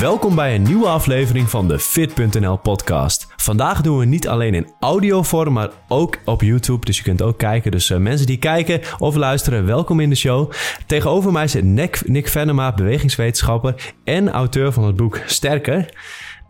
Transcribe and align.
Welkom 0.00 0.34
bij 0.34 0.54
een 0.54 0.62
nieuwe 0.62 0.86
aflevering 0.86 1.50
van 1.50 1.68
de 1.68 1.78
Fit.nl 1.78 2.56
podcast. 2.56 3.26
Vandaag 3.36 3.80
doen 3.80 3.98
we 3.98 4.04
niet 4.04 4.28
alleen 4.28 4.54
in 4.54 4.72
audiovorm, 4.80 5.52
maar 5.52 5.70
ook 5.88 6.18
op 6.24 6.42
YouTube. 6.42 6.84
Dus 6.86 6.96
je 6.96 7.02
kunt 7.02 7.22
ook 7.22 7.38
kijken. 7.38 7.70
Dus 7.70 7.90
uh, 7.90 7.98
mensen 7.98 8.26
die 8.26 8.38
kijken 8.38 8.80
of 8.98 9.14
luisteren, 9.14 9.66
welkom 9.66 10.00
in 10.00 10.08
de 10.08 10.14
show. 10.16 10.52
Tegenover 10.86 11.32
mij 11.32 11.48
zit 11.48 11.64
Nick, 11.64 12.02
Nick 12.06 12.28
Venema, 12.28 12.72
bewegingswetenschapper 12.72 13.94
en 14.04 14.30
auteur 14.30 14.72
van 14.72 14.84
het 14.84 14.96
boek 14.96 15.20
Sterker. 15.26 15.88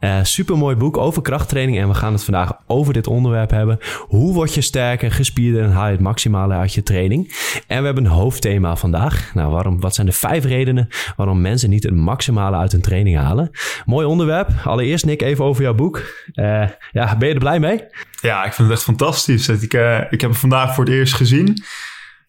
Uh, 0.00 0.18
supermooi 0.22 0.76
boek 0.76 0.96
over 0.96 1.22
krachttraining 1.22 1.78
en 1.78 1.88
we 1.88 1.94
gaan 1.94 2.12
het 2.12 2.24
vandaag 2.24 2.52
over 2.66 2.92
dit 2.92 3.06
onderwerp 3.06 3.50
hebben. 3.50 3.78
Hoe 4.06 4.34
word 4.34 4.54
je 4.54 4.60
sterker, 4.60 5.12
gespierder 5.12 5.62
en 5.62 5.70
haal 5.70 5.86
je 5.86 5.92
het 5.92 6.00
maximale 6.00 6.54
uit 6.54 6.74
je 6.74 6.82
training? 6.82 7.34
En 7.66 7.78
we 7.78 7.84
hebben 7.84 8.04
een 8.04 8.10
hoofdthema 8.10 8.76
vandaag. 8.76 9.30
Nou, 9.34 9.52
waarom, 9.52 9.80
wat 9.80 9.94
zijn 9.94 10.06
de 10.06 10.12
vijf 10.12 10.44
redenen 10.44 10.88
waarom 11.16 11.40
mensen 11.40 11.70
niet 11.70 11.82
het 11.82 11.94
maximale 11.94 12.56
uit 12.56 12.72
hun 12.72 12.80
training 12.80 13.16
halen? 13.16 13.50
Mooi 13.84 14.06
onderwerp. 14.06 14.50
Allereerst 14.64 15.04
Nick, 15.04 15.22
even 15.22 15.44
over 15.44 15.62
jouw 15.62 15.74
boek. 15.74 16.02
Uh, 16.34 16.64
ja, 16.92 17.16
ben 17.16 17.28
je 17.28 17.34
er 17.34 17.40
blij 17.40 17.60
mee? 17.60 17.84
Ja, 18.20 18.44
ik 18.44 18.52
vind 18.52 18.68
het 18.68 18.76
echt 18.76 18.86
fantastisch. 18.86 19.48
Ik, 19.48 19.74
uh, 19.74 20.00
ik 20.10 20.20
heb 20.20 20.30
het 20.30 20.38
vandaag 20.38 20.74
voor 20.74 20.84
het 20.84 20.92
eerst 20.92 21.14
gezien. 21.14 21.48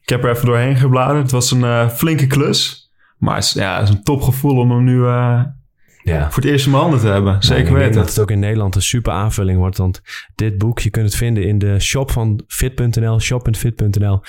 Ik 0.02 0.10
heb 0.10 0.24
er 0.24 0.30
even 0.30 0.46
doorheen 0.46 0.76
gebladerd. 0.76 1.22
Het 1.22 1.32
was 1.32 1.52
een 1.52 1.90
flinke 1.90 2.28
klus. 2.28 2.92
Maar 3.18 3.36
het 3.36 3.44
is, 3.44 3.54
ja, 3.54 3.80
het 3.80 3.90
is 3.90 3.96
een 3.96 4.04
topgevoel 4.04 4.58
om 4.58 4.72
hem 4.72 4.84
nu 4.84 5.06
ja. 6.04 6.32
voor 6.32 6.44
het 6.44 6.52
eerst 6.52 6.66
in 6.66 6.72
mijn 6.72 6.84
handen 6.84 7.00
te 7.00 7.08
hebben. 7.08 7.44
Zeker 7.44 7.74
weten. 7.74 7.94
Dat 7.94 8.10
het 8.10 8.20
ook 8.20 8.32
in 8.32 8.40
Nederland 8.40 8.76
een 8.76 8.82
super 8.82 9.14
aanvulling 9.14 9.58
wordt. 9.58 9.78
Want 9.78 10.02
dit 10.36 10.58
boek, 10.58 10.80
je 10.80 10.90
kunt 10.90 11.06
het 11.06 11.16
vinden 11.16 11.44
in 11.44 11.58
de 11.58 11.80
shop 11.80 12.12
van 12.12 12.44
fit.nl, 12.48 13.20
shop.fit.nl. 13.20 14.22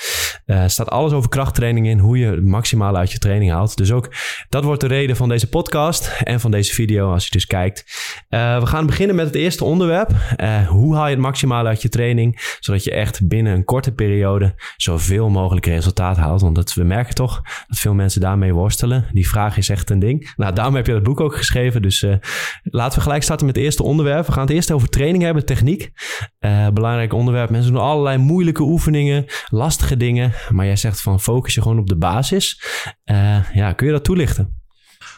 Uh, 0.45 0.63
staat 0.67 0.89
alles 0.89 1.11
over 1.11 1.29
krachttraining 1.29 1.87
in, 1.87 1.99
hoe 1.99 2.17
je 2.17 2.25
het 2.25 2.45
maximale 2.45 2.97
uit 2.97 3.11
je 3.11 3.17
training 3.17 3.51
haalt. 3.51 3.77
Dus 3.77 3.91
ook 3.91 4.13
dat 4.49 4.63
wordt 4.63 4.81
de 4.81 4.87
reden 4.87 5.15
van 5.15 5.29
deze 5.29 5.49
podcast 5.49 6.11
en 6.23 6.39
van 6.39 6.51
deze 6.51 6.73
video 6.73 7.11
als 7.11 7.25
je 7.25 7.31
dus 7.31 7.45
kijkt. 7.45 7.85
Uh, 8.29 8.59
we 8.59 8.65
gaan 8.65 8.85
beginnen 8.85 9.15
met 9.15 9.25
het 9.25 9.35
eerste 9.35 9.63
onderwerp. 9.63 10.11
Uh, 10.37 10.67
hoe 10.67 10.95
haal 10.95 11.05
je 11.05 11.11
het 11.11 11.19
maximale 11.19 11.67
uit 11.67 11.81
je 11.81 11.89
training, 11.89 12.55
zodat 12.59 12.83
je 12.83 12.91
echt 12.91 13.27
binnen 13.27 13.53
een 13.53 13.63
korte 13.63 13.91
periode 13.91 14.55
zoveel 14.77 15.29
mogelijk 15.29 15.65
resultaat 15.65 16.17
haalt. 16.17 16.41
Want 16.41 16.55
dat, 16.55 16.73
we 16.73 16.83
merken 16.83 17.15
toch 17.15 17.41
dat 17.67 17.79
veel 17.79 17.93
mensen 17.93 18.21
daarmee 18.21 18.53
worstelen. 18.53 19.05
Die 19.11 19.29
vraag 19.29 19.57
is 19.57 19.69
echt 19.69 19.89
een 19.89 19.99
ding. 19.99 20.33
Nou, 20.35 20.53
daarom 20.53 20.75
heb 20.75 20.85
je 20.85 20.93
dat 20.93 21.03
boek 21.03 21.19
ook 21.19 21.35
geschreven. 21.35 21.60
Dus 21.69 22.01
uh, 22.01 22.15
laten 22.63 22.97
we 22.97 23.03
gelijk 23.03 23.23
starten 23.23 23.45
met 23.45 23.55
het 23.55 23.65
eerste 23.65 23.83
onderwerp. 23.83 24.25
We 24.25 24.31
gaan 24.31 24.41
het 24.41 24.51
eerst 24.51 24.71
over 24.71 24.89
training 24.89 25.23
hebben, 25.23 25.45
techniek. 25.45 25.91
Uh, 26.39 26.67
belangrijk 26.67 27.13
onderwerp. 27.13 27.49
Mensen 27.49 27.73
doen 27.73 27.81
allerlei 27.81 28.17
moeilijke 28.17 28.63
oefeningen, 28.63 29.25
lastige 29.49 29.97
dingen. 29.97 30.33
Maar 30.49 30.65
jij 30.65 30.75
zegt 30.75 31.01
van 31.01 31.19
focus 31.19 31.53
je 31.53 31.61
gewoon 31.61 31.79
op 31.79 31.87
de 31.87 31.97
basis. 31.97 32.61
Uh, 33.05 33.51
ja, 33.53 33.73
kun 33.73 33.87
je 33.87 33.93
dat 33.93 34.03
toelichten? 34.03 34.59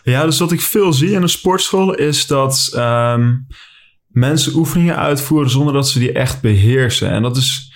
Ja, 0.03 0.25
dus 0.25 0.39
wat 0.39 0.51
ik 0.51 0.61
veel 0.61 0.93
zie 0.93 1.11
in 1.11 1.21
een 1.21 1.29
sportschool 1.29 1.93
is 1.93 2.27
dat 2.27 2.73
um, 2.75 3.47
mensen 4.07 4.55
oefeningen 4.55 4.97
uitvoeren 4.97 5.49
zonder 5.49 5.73
dat 5.73 5.89
ze 5.89 5.99
die 5.99 6.11
echt 6.11 6.41
beheersen. 6.41 7.09
En 7.09 7.21
dat 7.21 7.37
is 7.37 7.71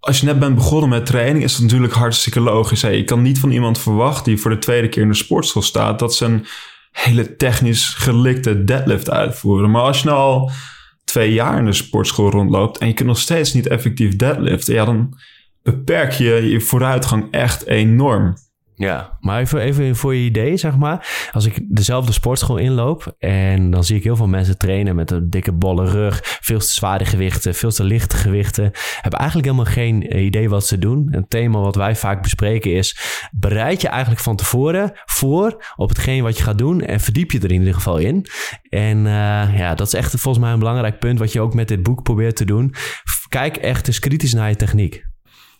als 0.00 0.20
je 0.20 0.26
net 0.26 0.38
bent 0.38 0.54
begonnen 0.54 0.88
met 0.88 1.06
training, 1.06 1.44
is 1.44 1.52
het 1.52 1.62
natuurlijk 1.62 1.92
hartstikke 1.92 2.40
logisch. 2.40 2.82
Hey, 2.82 2.96
je 2.96 3.04
kan 3.04 3.22
niet 3.22 3.38
van 3.38 3.50
iemand 3.50 3.78
verwachten 3.78 4.24
die 4.24 4.40
voor 4.40 4.50
de 4.50 4.58
tweede 4.58 4.88
keer 4.88 5.02
in 5.02 5.08
de 5.08 5.14
sportschool 5.14 5.62
staat, 5.62 5.98
dat 5.98 6.20
een 6.20 6.46
hele 6.90 7.36
technisch 7.36 7.88
gelikte 7.88 8.64
deadlift 8.64 9.10
uitvoeren. 9.10 9.70
Maar 9.70 9.82
als 9.82 10.00
je 10.00 10.08
nou 10.08 10.18
al 10.18 10.50
twee 11.04 11.32
jaar 11.32 11.58
in 11.58 11.64
de 11.64 11.72
sportschool 11.72 12.30
rondloopt 12.30 12.78
en 12.78 12.86
je 12.86 12.94
kunt 12.94 13.08
nog 13.08 13.18
steeds 13.18 13.52
niet 13.52 13.66
effectief 13.66 14.16
deadliften, 14.16 14.74
ja, 14.74 14.84
dan 14.84 15.18
beperk 15.62 16.12
je 16.12 16.48
je 16.50 16.60
vooruitgang 16.60 17.28
echt 17.30 17.66
enorm. 17.66 18.34
Ja, 18.80 19.16
maar 19.20 19.40
even, 19.40 19.60
even 19.60 19.96
voor 19.96 20.14
je 20.14 20.24
idee, 20.24 20.56
zeg 20.56 20.76
maar. 20.76 21.28
Als 21.32 21.46
ik 21.46 21.60
dezelfde 21.68 22.12
sportschool 22.12 22.56
inloop 22.56 23.14
en 23.18 23.70
dan 23.70 23.84
zie 23.84 23.96
ik 23.96 24.04
heel 24.04 24.16
veel 24.16 24.26
mensen 24.26 24.58
trainen 24.58 24.94
met 24.94 25.10
een 25.10 25.30
dikke 25.30 25.52
bolle 25.52 25.90
rug, 25.90 26.20
veel 26.22 26.58
te 26.58 26.68
zware 26.68 27.04
gewichten, 27.04 27.54
veel 27.54 27.70
te 27.70 27.84
lichte 27.84 28.16
gewichten, 28.16 28.70
hebben 29.00 29.20
eigenlijk 29.20 29.48
helemaal 29.48 29.72
geen 29.72 30.18
idee 30.24 30.48
wat 30.48 30.66
ze 30.66 30.78
doen. 30.78 31.08
Een 31.10 31.28
thema 31.28 31.58
wat 31.58 31.74
wij 31.74 31.96
vaak 31.96 32.22
bespreken 32.22 32.72
is, 32.72 32.98
bereid 33.32 33.80
je 33.80 33.88
eigenlijk 33.88 34.20
van 34.20 34.36
tevoren 34.36 34.92
voor 35.04 35.64
op 35.76 35.88
hetgeen 35.88 36.22
wat 36.22 36.36
je 36.36 36.44
gaat 36.44 36.58
doen 36.58 36.80
en 36.80 37.00
verdiep 37.00 37.30
je 37.30 37.38
er 37.38 37.52
in 37.52 37.58
ieder 37.58 37.74
geval 37.74 37.98
in. 37.98 38.26
En 38.68 38.98
uh, 38.98 39.58
ja, 39.58 39.74
dat 39.74 39.86
is 39.86 39.94
echt 39.94 40.10
volgens 40.10 40.44
mij 40.44 40.52
een 40.52 40.58
belangrijk 40.58 40.98
punt 40.98 41.18
wat 41.18 41.32
je 41.32 41.40
ook 41.40 41.54
met 41.54 41.68
dit 41.68 41.82
boek 41.82 42.02
probeert 42.02 42.36
te 42.36 42.44
doen. 42.44 42.74
Kijk 43.28 43.56
echt 43.56 43.86
eens 43.86 43.98
kritisch 43.98 44.34
naar 44.34 44.48
je 44.48 44.56
techniek. 44.56 45.08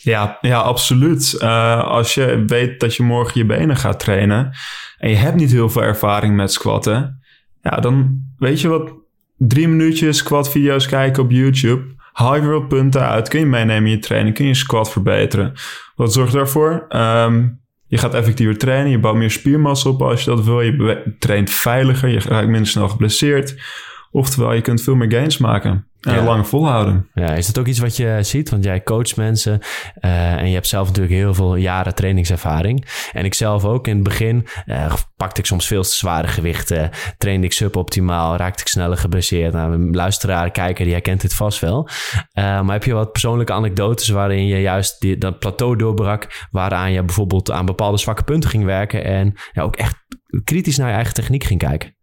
Ja, 0.02 0.38
ja 0.40 0.58
absoluut. 0.58 1.38
Uh, 1.42 1.84
als 1.84 2.14
je 2.14 2.44
weet 2.46 2.80
dat 2.80 2.94
je 2.94 3.02
morgen 3.02 3.40
je 3.40 3.46
benen 3.46 3.76
gaat 3.76 4.00
trainen 4.00 4.52
en 4.98 5.10
je 5.10 5.16
hebt 5.16 5.36
niet 5.36 5.50
heel 5.50 5.68
veel 5.68 5.82
ervaring 5.82 6.36
met 6.36 6.52
squatten, 6.52 7.20
ja, 7.62 7.76
dan 7.76 8.24
weet 8.38 8.60
je 8.60 8.68
wat, 8.68 8.92
drie 9.36 9.68
minuutjes 9.68 10.16
squat 10.16 10.50
video's 10.50 10.86
kijken 10.86 11.22
op 11.22 11.30
YouTube, 11.30 11.94
haal 12.12 12.34
je 12.34 12.48
weer 12.48 12.66
punten 12.66 13.08
uit, 13.08 13.28
kun 13.28 13.40
je 13.40 13.46
meenemen 13.46 13.84
in 13.84 13.96
je 13.96 13.98
training, 13.98 14.34
kun 14.34 14.46
je 14.46 14.54
squat 14.54 14.90
verbeteren. 14.90 15.52
Wat 15.94 16.12
zorgt 16.12 16.32
daarvoor? 16.32 16.86
Um, 16.96 17.60
je 17.86 17.98
gaat 17.98 18.14
effectiever 18.14 18.58
trainen, 18.58 18.90
je 18.90 18.98
bouwt 18.98 19.16
meer 19.16 19.30
spiermassa 19.30 19.88
op 19.88 20.02
als 20.02 20.24
je 20.24 20.30
dat 20.30 20.44
wil, 20.44 20.60
je 20.60 21.14
traint 21.18 21.50
veiliger, 21.50 22.08
je 22.08 22.20
raakt 22.20 22.48
minder 22.48 22.66
snel 22.66 22.88
geblesseerd. 22.88 23.62
Oftewel, 24.10 24.52
je 24.52 24.60
kunt 24.60 24.82
veel 24.82 24.94
meer 24.94 25.10
gains 25.10 25.38
maken. 25.38 25.89
En 26.00 26.14
ja. 26.14 26.22
lang 26.22 26.48
volhouden. 26.48 27.08
Ja, 27.14 27.30
is 27.30 27.46
dat 27.46 27.58
ook 27.58 27.66
iets 27.66 27.78
wat 27.78 27.96
je 27.96 28.18
ziet? 28.20 28.50
Want 28.50 28.64
jij 28.64 28.82
coacht 28.82 29.16
mensen 29.16 29.60
uh, 30.00 30.32
en 30.32 30.48
je 30.48 30.54
hebt 30.54 30.66
zelf 30.66 30.86
natuurlijk 30.86 31.14
heel 31.14 31.34
veel 31.34 31.54
jaren 31.54 31.94
trainingservaring. 31.94 32.86
En 33.12 33.24
ik 33.24 33.34
zelf 33.34 33.64
ook. 33.64 33.86
In 33.86 33.94
het 33.94 34.02
begin 34.02 34.46
uh, 34.66 34.92
pakte 35.16 35.40
ik 35.40 35.46
soms 35.46 35.66
veel 35.66 35.82
te 35.82 35.94
zware 35.94 36.26
gewichten. 36.26 36.90
Trainde 37.18 37.46
ik 37.46 37.52
suboptimaal. 37.52 38.36
Raakte 38.36 38.62
ik 38.62 38.68
sneller 38.68 38.96
geblesseerd. 38.96 39.52
Nou, 39.52 39.92
luisteraar, 39.92 40.50
kijker, 40.50 40.84
die 40.84 40.92
herkent 40.92 41.20
dit 41.20 41.34
vast 41.34 41.60
wel. 41.60 41.88
Uh, 42.14 42.60
maar 42.60 42.72
heb 42.72 42.84
je 42.84 42.92
wat 42.92 43.12
persoonlijke 43.12 43.52
anekdotes 43.52 44.08
waarin 44.08 44.46
je 44.46 44.60
juist 44.60 45.00
die, 45.00 45.18
dat 45.18 45.38
plateau 45.38 45.76
doorbrak. 45.76 46.48
Waaraan 46.50 46.92
je 46.92 47.04
bijvoorbeeld 47.04 47.50
aan 47.50 47.66
bepaalde 47.66 47.98
zwakke 47.98 48.22
punten 48.22 48.50
ging 48.50 48.64
werken. 48.64 49.04
En 49.04 49.34
ja, 49.52 49.62
ook 49.62 49.76
echt 49.76 49.96
kritisch 50.44 50.76
naar 50.76 50.88
je 50.88 50.94
eigen 50.94 51.14
techniek 51.14 51.44
ging 51.44 51.58
kijken? 51.58 51.96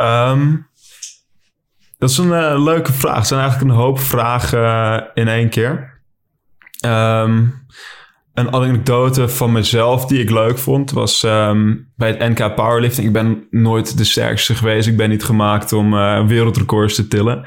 Um 0.00 0.72
dat 2.04 2.12
is 2.12 2.18
een 2.18 2.54
uh, 2.54 2.64
leuke 2.64 2.92
vraag. 2.92 3.16
Het 3.16 3.26
zijn 3.26 3.40
eigenlijk 3.40 3.70
een 3.70 3.76
hoop 3.76 4.00
vragen 4.00 4.60
uh, 4.60 5.00
in 5.14 5.28
één 5.28 5.48
keer. 5.48 6.00
Um, 6.86 7.66
een 8.34 8.52
anekdote 8.52 9.28
van 9.28 9.52
mezelf 9.52 10.06
die 10.06 10.20
ik 10.20 10.30
leuk 10.30 10.58
vond 10.58 10.90
was 10.90 11.22
um, 11.22 11.92
bij 11.96 12.08
het 12.08 12.18
NK 12.18 12.54
Powerlifting. 12.54 13.06
Ik 13.06 13.12
ben 13.12 13.46
nooit 13.50 13.98
de 13.98 14.04
sterkste 14.04 14.54
geweest. 14.54 14.88
Ik 14.88 14.96
ben 14.96 15.08
niet 15.08 15.24
gemaakt 15.24 15.72
om 15.72 15.94
uh, 15.94 16.26
wereldrecords 16.26 16.94
te 16.94 17.08
tillen. 17.08 17.44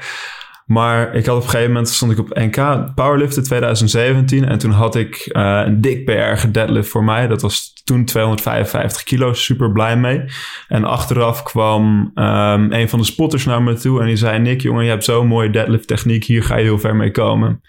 Maar 0.68 1.14
ik 1.14 1.26
had 1.26 1.36
op 1.36 1.42
een 1.42 1.48
gegeven 1.48 1.72
moment 1.72 1.88
stond 1.88 2.12
ik 2.12 2.18
op 2.18 2.34
NK 2.34 2.94
Powerliften 2.94 3.42
2017 3.42 4.44
en 4.44 4.58
toen 4.58 4.70
had 4.70 4.94
ik 4.94 5.30
uh, 5.32 5.62
een 5.64 5.80
dik 5.80 6.04
PR 6.04 6.48
deadlift 6.52 6.88
voor 6.88 7.04
mij. 7.04 7.26
Dat 7.26 7.42
was 7.42 7.72
toen 7.84 8.04
255 8.04 9.02
kilo, 9.02 9.32
super 9.32 9.72
blij 9.72 9.96
mee. 9.96 10.24
En 10.68 10.84
achteraf 10.84 11.42
kwam 11.42 12.10
um, 12.14 12.72
een 12.72 12.88
van 12.88 12.98
de 12.98 13.04
spotters 13.04 13.44
naar 13.44 13.62
me 13.62 13.74
toe 13.74 14.00
en 14.00 14.06
die 14.06 14.16
zei: 14.16 14.38
Nick, 14.38 14.60
jongen, 14.60 14.84
je 14.84 14.90
hebt 14.90 15.04
zo'n 15.04 15.26
mooie 15.26 15.50
deadlift 15.50 15.86
techniek, 15.86 16.24
hier 16.24 16.42
ga 16.42 16.56
je 16.56 16.64
heel 16.64 16.78
ver 16.78 16.96
mee 16.96 17.10
komen. 17.10 17.62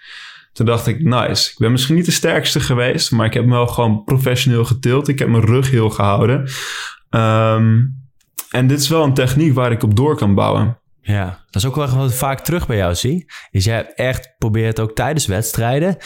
Toen 0.52 0.66
dacht 0.66 0.86
ik, 0.86 1.04
nice. 1.04 1.50
Ik 1.50 1.58
ben 1.58 1.72
misschien 1.72 1.94
niet 1.94 2.04
de 2.04 2.10
sterkste 2.10 2.60
geweest, 2.60 3.12
maar 3.12 3.26
ik 3.26 3.34
heb 3.34 3.44
me 3.44 3.50
wel 3.50 3.66
gewoon 3.66 4.04
professioneel 4.04 4.64
getild. 4.64 5.08
Ik 5.08 5.18
heb 5.18 5.28
mijn 5.28 5.44
rug 5.44 5.70
heel 5.70 5.90
gehouden. 5.90 6.38
Um, 7.10 7.98
en 8.50 8.66
dit 8.66 8.80
is 8.80 8.88
wel 8.88 9.04
een 9.04 9.14
techniek 9.14 9.54
waar 9.54 9.72
ik 9.72 9.82
op 9.82 9.96
door 9.96 10.16
kan 10.16 10.34
bouwen. 10.34 10.78
Ja, 11.02 11.44
dat 11.50 11.62
is 11.62 11.68
ook 11.68 11.76
wel 11.76 11.96
wat 11.96 12.14
vaak 12.14 12.40
terug 12.40 12.66
bij 12.66 12.76
jou 12.76 12.94
zie. 12.94 13.30
Is 13.50 13.64
jij 13.64 13.92
echt 13.94 14.34
probeert 14.38 14.80
ook 14.80 14.94
tijdens 14.94 15.26
wedstrijden, 15.26 15.96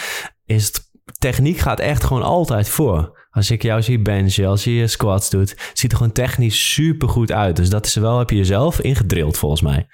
is 0.46 0.66
het, 0.66 0.90
techniek 1.18 1.58
gaat 1.58 1.80
echt 1.80 2.04
gewoon 2.04 2.22
altijd 2.22 2.68
voor. 2.68 3.22
Als 3.30 3.50
ik 3.50 3.62
jou 3.62 3.82
zie 3.82 3.98
benchen, 3.98 4.46
als 4.46 4.64
je 4.64 4.86
squats 4.86 5.30
doet, 5.30 5.70
ziet 5.72 5.90
er 5.90 5.96
gewoon 5.96 6.12
technisch 6.12 6.72
super 6.72 7.08
goed 7.08 7.32
uit. 7.32 7.56
Dus 7.56 7.70
dat 7.70 7.86
is 7.86 7.94
wel, 7.94 8.18
heb 8.18 8.30
je 8.30 8.36
jezelf 8.36 8.80
ingedrild 8.80 9.38
volgens 9.38 9.60
mij. 9.60 9.86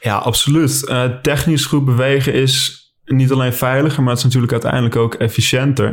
Ja, 0.00 0.16
absoluut. 0.16 0.86
Uh, 0.88 1.04
technisch 1.22 1.64
goed 1.64 1.84
bewegen 1.84 2.32
is 2.32 2.84
niet 3.04 3.32
alleen 3.32 3.52
veiliger, 3.52 4.00
maar 4.02 4.10
het 4.10 4.18
is 4.18 4.24
natuurlijk 4.24 4.52
uiteindelijk 4.52 4.96
ook 4.96 5.14
efficiënter. 5.14 5.88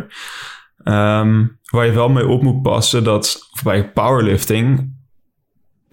Um, 0.84 1.60
waar 1.64 1.86
je 1.86 1.92
wel 1.92 2.10
mee 2.10 2.28
op 2.28 2.42
moet 2.42 2.62
passen 2.62 3.04
dat 3.04 3.50
bij 3.64 3.92
powerlifting 3.92 4.93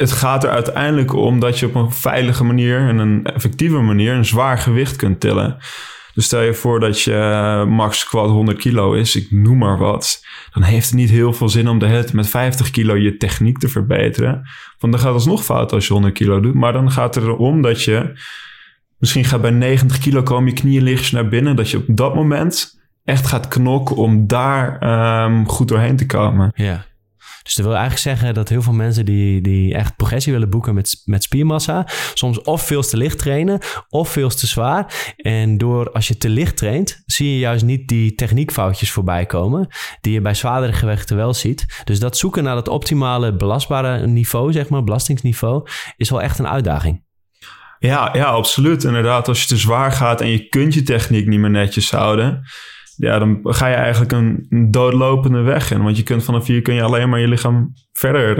het 0.01 0.13
gaat 0.13 0.45
er 0.45 0.51
uiteindelijk 0.51 1.13
om 1.13 1.41
dat 1.41 1.59
je 1.59 1.67
op 1.67 1.75
een 1.75 1.93
veilige 1.93 2.45
manier 2.45 2.79
en 2.79 2.99
een 2.99 3.25
effectieve 3.25 3.79
manier 3.79 4.13
een 4.13 4.25
zwaar 4.25 4.59
gewicht 4.59 4.97
kunt 4.97 5.21
tillen. 5.21 5.57
Dus 6.15 6.25
stel 6.25 6.41
je 6.41 6.55
voor 6.55 6.81
dat 6.81 7.01
je 7.01 7.15
eh, 7.15 7.65
max 7.65 7.99
squat 7.99 8.31
100 8.31 8.59
kilo 8.59 8.93
is, 8.93 9.17
ik 9.17 9.31
noem 9.31 9.59
maar 9.59 9.79
wat. 9.79 10.25
Dan 10.53 10.63
heeft 10.63 10.87
het 10.87 10.95
niet 10.95 11.11
heel 11.11 11.33
veel 11.33 11.49
zin 11.49 11.69
om 11.69 11.79
de 11.79 11.87
het 11.87 12.13
met 12.13 12.29
50 12.29 12.71
kilo 12.71 12.97
je 12.97 13.17
techniek 13.17 13.59
te 13.59 13.69
verbeteren. 13.69 14.43
Want 14.79 14.93
dan 14.93 15.03
gaat 15.03 15.15
het 15.15 15.27
nog 15.27 15.45
fout 15.45 15.73
als 15.73 15.87
je 15.87 15.93
100 15.93 16.15
kilo 16.15 16.41
doet. 16.41 16.55
Maar 16.55 16.73
dan 16.73 16.91
gaat 16.91 17.15
het 17.15 17.25
erom 17.25 17.63
dat 17.63 17.83
je 17.83 18.13
misschien 18.99 19.25
gaat 19.25 19.41
bij 19.41 19.51
90 19.51 19.99
kilo 19.99 20.23
komen 20.23 20.49
je 20.49 20.61
knieën 20.61 20.83
liggen 20.83 21.15
naar 21.15 21.29
binnen. 21.29 21.57
Dat 21.57 21.71
je 21.71 21.77
op 21.77 21.85
dat 21.87 22.15
moment 22.15 22.81
echt 23.05 23.27
gaat 23.27 23.49
knokken 23.49 23.97
om 23.97 24.27
daar 24.27 24.83
um, 25.25 25.49
goed 25.49 25.69
doorheen 25.69 25.97
te 25.97 26.07
komen. 26.07 26.53
Ja. 26.55 26.89
Dus 27.51 27.59
dat 27.59 27.69
wil 27.69 27.81
eigenlijk 27.81 28.19
zeggen 28.19 28.35
dat 28.35 28.49
heel 28.49 28.63
veel 28.63 28.73
mensen 28.73 29.05
die, 29.05 29.41
die 29.41 29.75
echt 29.75 29.97
progressie 29.97 30.33
willen 30.33 30.51
boeken 30.51 30.75
met, 30.75 31.03
met 31.05 31.23
spiermassa, 31.23 31.87
soms 32.15 32.43
of 32.43 32.63
veel 32.63 32.83
te 32.83 32.97
licht 32.97 33.19
trainen 33.19 33.61
of 33.89 34.09
veel 34.09 34.29
te 34.29 34.47
zwaar. 34.47 35.15
En 35.17 35.59
door 35.59 35.93
als 35.93 36.09
je 36.09 36.17
te 36.17 36.29
licht 36.29 36.57
traint, 36.57 37.03
zie 37.07 37.33
je 37.33 37.39
juist 37.39 37.65
niet 37.65 37.89
die 37.89 38.15
techniekfoutjes 38.15 38.91
voorbij 38.91 39.27
komen, 39.27 39.69
die 40.01 40.13
je 40.13 40.21
bij 40.21 40.35
zwaardere 40.35 40.73
gewichten 40.73 41.17
wel 41.17 41.35
ziet. 41.35 41.83
Dus 41.85 41.99
dat 41.99 42.17
zoeken 42.17 42.45
naar 42.45 42.57
het 42.57 42.69
optimale 42.69 43.37
belastbare 43.37 44.07
niveau, 44.07 44.53
zeg 44.53 44.69
maar, 44.69 44.85
belastingsniveau, 44.85 45.67
is 45.97 46.11
wel 46.11 46.23
echt 46.23 46.39
een 46.39 46.49
uitdaging. 46.49 47.03
Ja, 47.79 48.11
ja, 48.13 48.25
absoluut. 48.25 48.85
Inderdaad, 48.85 49.29
als 49.29 49.41
je 49.41 49.47
te 49.47 49.57
zwaar 49.57 49.93
gaat 49.93 50.21
en 50.21 50.29
je 50.29 50.49
kunt 50.49 50.75
je 50.75 50.83
techniek 50.83 51.27
niet 51.27 51.41
meer 51.41 51.51
netjes 51.51 51.91
houden, 51.91 52.43
ja, 53.01 53.19
dan 53.19 53.41
ga 53.43 53.67
je 53.67 53.75
eigenlijk 53.75 54.13
een 54.13 54.47
doodlopende 54.71 55.41
weg 55.41 55.71
in. 55.71 55.83
Want 55.83 55.97
je 55.97 56.03
kunt 56.03 56.25
vanaf 56.25 56.47
hier 56.47 56.63
kun 56.63 56.75
je 56.75 56.83
alleen 56.83 57.09
maar 57.09 57.21
je 57.21 57.29
lichaam 57.29 57.73
verder 58.01 58.39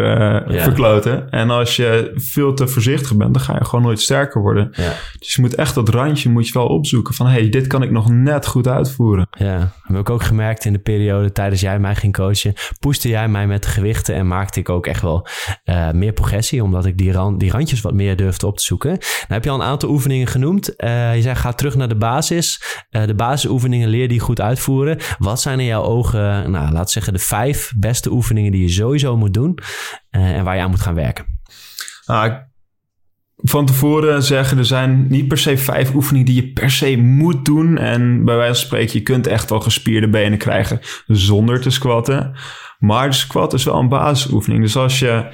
uh, 0.51 0.63
verkloten. 0.63 1.31
En 1.31 1.51
als 1.51 1.77
je 1.77 2.13
veel 2.15 2.55
te 2.55 2.69
voorzichtig 2.69 3.17
bent, 3.17 3.35
dan 3.35 3.43
ga 3.43 3.55
je 3.59 3.65
gewoon 3.65 3.85
nooit 3.85 4.01
sterker 4.01 4.41
worden. 4.41 4.69
Ja. 4.73 4.93
Dus 5.19 5.35
je 5.35 5.41
moet 5.41 5.55
echt 5.55 5.75
dat 5.75 5.89
randje 5.89 6.31
moet 6.31 6.47
je 6.47 6.53
wel 6.53 6.67
opzoeken 6.67 7.15
van... 7.15 7.27
hey, 7.27 7.49
dit 7.49 7.67
kan 7.67 7.83
ik 7.83 7.91
nog 7.91 8.11
net 8.11 8.47
goed 8.47 8.69
uitvoeren. 8.69 9.29
Ja, 9.31 9.73
heb 9.83 9.97
ik 9.97 10.11
ook 10.11 10.23
gemerkt 10.23 10.65
in 10.65 10.73
de 10.73 10.79
periode 10.79 11.33
tijdens 11.33 11.61
jij 11.61 11.79
mij 11.79 11.95
ging 11.95 12.13
coachen... 12.13 12.55
pushte 12.79 13.09
jij 13.09 13.29
mij 13.29 13.47
met 13.47 13.67
gewichten 13.67 14.15
en 14.15 14.27
maakte 14.27 14.61
ik 14.61 14.69
ook 14.69 14.87
echt 14.87 15.03
wel 15.03 15.27
uh, 15.65 15.91
meer 15.91 16.13
progressie... 16.13 16.63
omdat 16.63 16.87
ik 16.87 16.99
die, 16.99 17.37
die 17.37 17.51
randjes 17.51 17.81
wat 17.81 17.95
meer 17.95 18.17
durfde 18.17 18.47
op 18.47 18.57
te 18.57 18.65
zoeken. 18.65 18.91
Dan 18.91 19.29
heb 19.29 19.45
je 19.45 19.51
al 19.51 19.61
een 19.61 19.67
aantal 19.67 19.89
oefeningen 19.89 20.27
genoemd. 20.27 20.75
Uh, 20.77 21.15
je 21.15 21.23
zei, 21.23 21.35
ga 21.35 21.53
terug 21.53 21.75
naar 21.75 21.89
de 21.89 21.97
basis. 21.97 22.63
de 22.91 23.15
basisoefeningen 23.15 23.89
leer 23.89 24.09
die 24.09 24.21
goed 24.21 24.41
uitvoeren. 24.41 24.99
Wat 25.19 25.41
zijn 25.41 25.61
in 25.61 25.67
jouw 25.67 25.83
ogen, 25.83 26.51
nou, 26.51 26.73
laat 26.73 26.91
zeggen, 26.91 27.13
de 27.13 27.19
vijf 27.19 27.73
beste 27.77 28.11
oefeningen 28.11 28.53
die 28.53 28.63
je 28.63 28.69
sowieso 28.69 29.17
moet 29.17 29.35
doen... 29.35 29.50
Eh, 30.11 30.37
en 30.37 30.45
waar 30.45 30.57
je 30.57 30.63
aan 30.63 30.71
moet 30.71 30.81
gaan 30.81 30.95
werken? 30.95 31.41
Nou, 32.07 32.33
van 33.37 33.67
tevoren 33.67 34.23
zeggen, 34.23 34.59
er 34.59 34.65
zijn 34.65 35.07
niet 35.09 35.29
per 35.29 35.39
se 35.39 35.59
vijf 35.59 35.95
oefeningen 35.95 36.27
die 36.27 36.35
je 36.35 36.53
per 36.53 36.71
se 36.71 36.97
moet 36.97 37.45
doen. 37.45 37.79
En 37.79 38.25
bij 38.25 38.37
wijze 38.37 38.55
van 38.55 38.67
spreken, 38.67 38.99
je 38.99 39.05
kunt 39.05 39.27
echt 39.27 39.51
wel 39.51 39.61
gespierde 39.61 40.09
benen 40.09 40.39
krijgen 40.39 40.81
zonder 41.07 41.61
te 41.61 41.71
squatten. 41.71 42.37
Maar 42.79 43.09
de 43.09 43.17
squat 43.17 43.53
is 43.53 43.65
wel 43.65 43.79
een 43.79 43.89
basisoefening. 43.89 44.63
Dus 44.63 44.77
als 44.77 44.99
je 44.99 45.33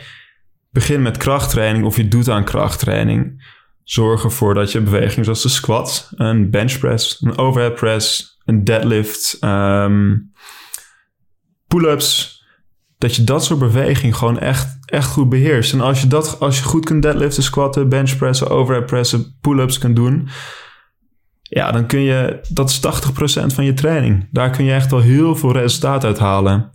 begint 0.70 1.02
met 1.02 1.16
krachttraining 1.16 1.84
of 1.84 1.96
je 1.96 2.08
doet 2.08 2.28
aan 2.28 2.44
krachttraining, 2.44 3.44
zorg 3.84 4.24
ervoor 4.24 4.54
dat 4.54 4.72
je 4.72 4.80
bewegingen 4.80 5.24
zoals 5.24 5.42
de 5.42 5.48
squat, 5.48 6.10
een 6.14 6.50
bench 6.50 6.78
press, 6.78 7.22
een 7.22 7.38
overhead 7.38 7.74
press, 7.74 8.34
een 8.44 8.64
deadlift, 8.64 9.38
um, 9.40 10.32
pull-ups, 11.66 12.35
dat 12.98 13.16
je 13.16 13.24
dat 13.24 13.44
soort 13.44 13.58
beweging 13.58 14.16
gewoon 14.16 14.38
echt, 14.38 14.78
echt 14.84 15.08
goed 15.08 15.28
beheerst. 15.28 15.72
En 15.72 15.80
als 15.80 16.00
je, 16.00 16.06
dat, 16.06 16.40
als 16.40 16.58
je 16.58 16.64
goed 16.64 16.84
kunt 16.84 17.02
deadliften, 17.02 17.42
squatten, 17.42 17.88
benchpressen, 17.88 18.48
overhead 18.48 18.86
pressen, 18.86 19.36
pull-ups 19.40 19.78
kunt 19.78 19.96
doen... 19.96 20.28
Ja, 21.48 21.72
dan 21.72 21.86
kun 21.86 22.00
je... 22.00 22.40
Dat 22.48 22.70
is 22.70 22.80
80% 22.80 23.46
van 23.46 23.64
je 23.64 23.74
training. 23.74 24.28
Daar 24.30 24.50
kun 24.50 24.64
je 24.64 24.72
echt 24.72 24.90
wel 24.90 25.00
heel 25.00 25.36
veel 25.36 25.52
resultaat 25.52 26.04
uit 26.04 26.18
halen. 26.18 26.70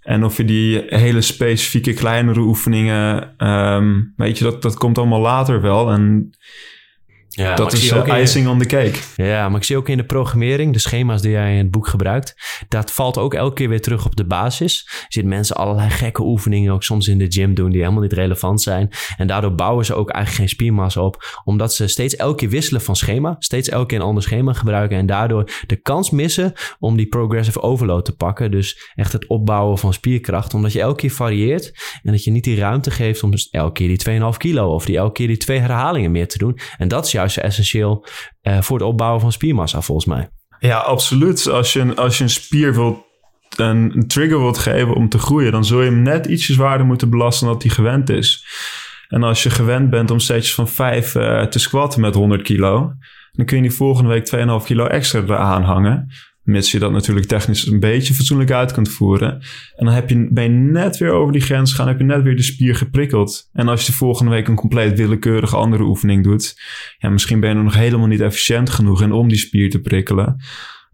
En 0.00 0.24
of 0.24 0.36
je 0.36 0.44
die 0.44 0.82
hele 0.86 1.20
specifieke 1.20 1.92
kleinere 1.92 2.40
oefeningen... 2.40 3.34
Um, 3.48 4.12
weet 4.16 4.38
je, 4.38 4.44
dat, 4.44 4.62
dat 4.62 4.74
komt 4.76 4.98
allemaal 4.98 5.20
later 5.20 5.60
wel. 5.60 5.90
En 5.90 6.30
ja, 7.28 7.54
dat 7.54 7.72
is 7.72 7.92
ook 7.92 8.08
uh, 8.08 8.20
icing 8.20 8.48
on 8.48 8.58
the 8.58 8.66
cake. 8.66 8.98
Ja, 9.16 9.48
maar 9.48 9.58
ik 9.58 9.64
zie 9.66 9.76
ook 9.76 9.88
in 9.88 9.96
de 9.96 10.04
programmering, 10.04 10.72
de 10.72 10.78
schema's 10.78 11.22
die 11.22 11.30
jij 11.30 11.52
in 11.52 11.58
het 11.58 11.70
boek 11.70 11.86
gebruikt, 11.86 12.36
dat 12.68 12.92
valt 12.92 13.18
ook 13.18 13.34
elke 13.34 13.54
keer 13.54 13.68
weer 13.68 13.80
terug 13.80 14.06
op 14.06 14.16
de 14.16 14.26
basis. 14.26 14.88
Je 14.90 15.04
ziet 15.08 15.24
mensen 15.24 15.56
allerlei 15.56 15.90
gekke 15.90 16.22
oefeningen 16.22 16.72
ook 16.72 16.82
soms 16.82 17.08
in 17.08 17.18
de 17.18 17.26
gym 17.28 17.54
doen 17.54 17.70
die 17.70 17.80
helemaal 17.80 18.02
niet 18.02 18.12
relevant 18.12 18.62
zijn. 18.62 18.90
En 19.16 19.26
daardoor 19.26 19.54
bouwen 19.54 19.84
ze 19.84 19.94
ook 19.94 20.10
eigenlijk 20.10 20.40
geen 20.40 20.56
spiermassa 20.56 21.00
op, 21.00 21.40
omdat 21.44 21.74
ze 21.74 21.86
steeds 21.86 22.16
elke 22.16 22.36
keer 22.36 22.48
wisselen 22.48 22.80
van 22.80 22.96
schema, 22.96 23.36
steeds 23.38 23.68
elke 23.68 23.86
keer 23.86 23.98
een 23.98 24.04
ander 24.04 24.22
schema 24.22 24.52
gebruiken 24.52 24.98
en 24.98 25.06
daardoor 25.06 25.50
de 25.66 25.76
kans 25.76 26.10
missen 26.10 26.52
om 26.78 26.96
die 26.96 27.06
progressive 27.06 27.60
overload 27.62 28.04
te 28.04 28.16
pakken. 28.16 28.50
Dus 28.50 28.92
echt 28.94 29.12
het 29.12 29.26
opbouwen 29.26 29.78
van 29.78 29.92
spierkracht, 29.92 30.54
omdat 30.54 30.72
je 30.72 30.80
elke 30.80 30.96
keer 30.96 31.10
varieert 31.10 31.72
en 32.02 32.12
dat 32.12 32.24
je 32.24 32.30
niet 32.30 32.44
die 32.44 32.58
ruimte 32.58 32.90
geeft 32.90 33.22
om 33.22 33.30
dus 33.30 33.48
elke 33.50 33.72
keer 33.72 33.98
die 33.98 34.20
2,5 34.32 34.36
kilo 34.36 34.74
of 34.74 34.84
die 34.84 34.96
elke 34.96 35.12
keer 35.12 35.26
die 35.26 35.36
twee 35.36 35.58
herhalingen 35.58 36.10
meer 36.10 36.28
te 36.28 36.38
doen. 36.38 36.58
En 36.78 36.88
dat 36.88 37.06
is 37.06 37.12
juist 37.18 37.36
essentieel 37.36 38.06
uh, 38.42 38.60
voor 38.60 38.78
het 38.78 38.86
opbouwen 38.86 39.20
van 39.20 39.32
spiermassa, 39.32 39.80
volgens 39.80 40.06
mij. 40.06 40.28
Ja, 40.58 40.78
absoluut. 40.78 41.48
Als 41.48 41.72
je, 41.72 41.94
als 41.96 42.18
je 42.18 42.24
een 42.24 42.30
spier 42.30 42.74
wilt, 42.74 42.98
een, 43.56 44.04
trigger 44.06 44.38
wilt 44.38 44.58
geven 44.58 44.94
om 44.94 45.08
te 45.08 45.18
groeien, 45.18 45.52
dan 45.52 45.64
zul 45.64 45.82
je 45.82 45.90
hem 45.90 46.02
net 46.02 46.26
ietsje 46.26 46.52
zwaarder 46.52 46.86
moeten 46.86 47.10
belasten 47.10 47.44
dan 47.46 47.54
dat 47.54 47.62
hij 47.62 47.72
gewend 47.72 48.10
is. 48.10 48.46
En 49.08 49.22
als 49.22 49.42
je 49.42 49.50
gewend 49.50 49.90
bent 49.90 50.10
om 50.10 50.18
setjes 50.18 50.54
van 50.54 50.68
5 50.68 51.14
uh, 51.14 51.40
eh, 51.40 51.48
te 51.48 51.58
squatten 51.58 52.00
met 52.00 52.14
100 52.14 52.42
kilo, 52.42 52.92
dan 53.32 53.46
kun 53.46 53.56
je 53.56 53.62
die 53.62 53.72
volgende 53.72 54.08
week 54.08 54.60
2,5 54.60 54.66
kilo 54.66 54.86
extra 54.86 55.20
eraan 55.20 55.62
hangen. 55.62 56.12
Mits 56.48 56.70
je 56.70 56.78
dat 56.78 56.92
natuurlijk 56.92 57.26
technisch 57.26 57.66
een 57.66 57.80
beetje 57.80 58.14
fatsoenlijk 58.14 58.50
uit 58.50 58.72
kunt 58.72 58.88
voeren. 58.88 59.32
En 59.76 59.84
dan 59.84 59.94
heb 59.94 60.08
je, 60.08 60.28
ben 60.32 60.42
je 60.42 60.48
net 60.48 60.98
weer 60.98 61.10
over 61.10 61.32
die 61.32 61.42
grens 61.42 61.70
gegaan, 61.70 61.88
heb 61.88 61.98
je 61.98 62.04
net 62.04 62.22
weer 62.22 62.36
de 62.36 62.42
spier 62.42 62.74
geprikkeld. 62.74 63.48
En 63.52 63.68
als 63.68 63.80
je 63.80 63.90
de 63.90 63.96
volgende 63.96 64.30
week 64.30 64.48
een 64.48 64.54
compleet 64.54 64.98
willekeurige 64.98 65.56
andere 65.56 65.82
oefening 65.82 66.24
doet, 66.24 66.60
ja, 66.98 67.08
misschien 67.08 67.40
ben 67.40 67.56
je 67.56 67.62
nog 67.62 67.74
helemaal 67.74 68.06
niet 68.06 68.20
efficiënt 68.20 68.70
genoeg 68.70 69.02
in 69.02 69.12
om 69.12 69.28
die 69.28 69.38
spier 69.38 69.70
te 69.70 69.80
prikkelen. 69.80 70.44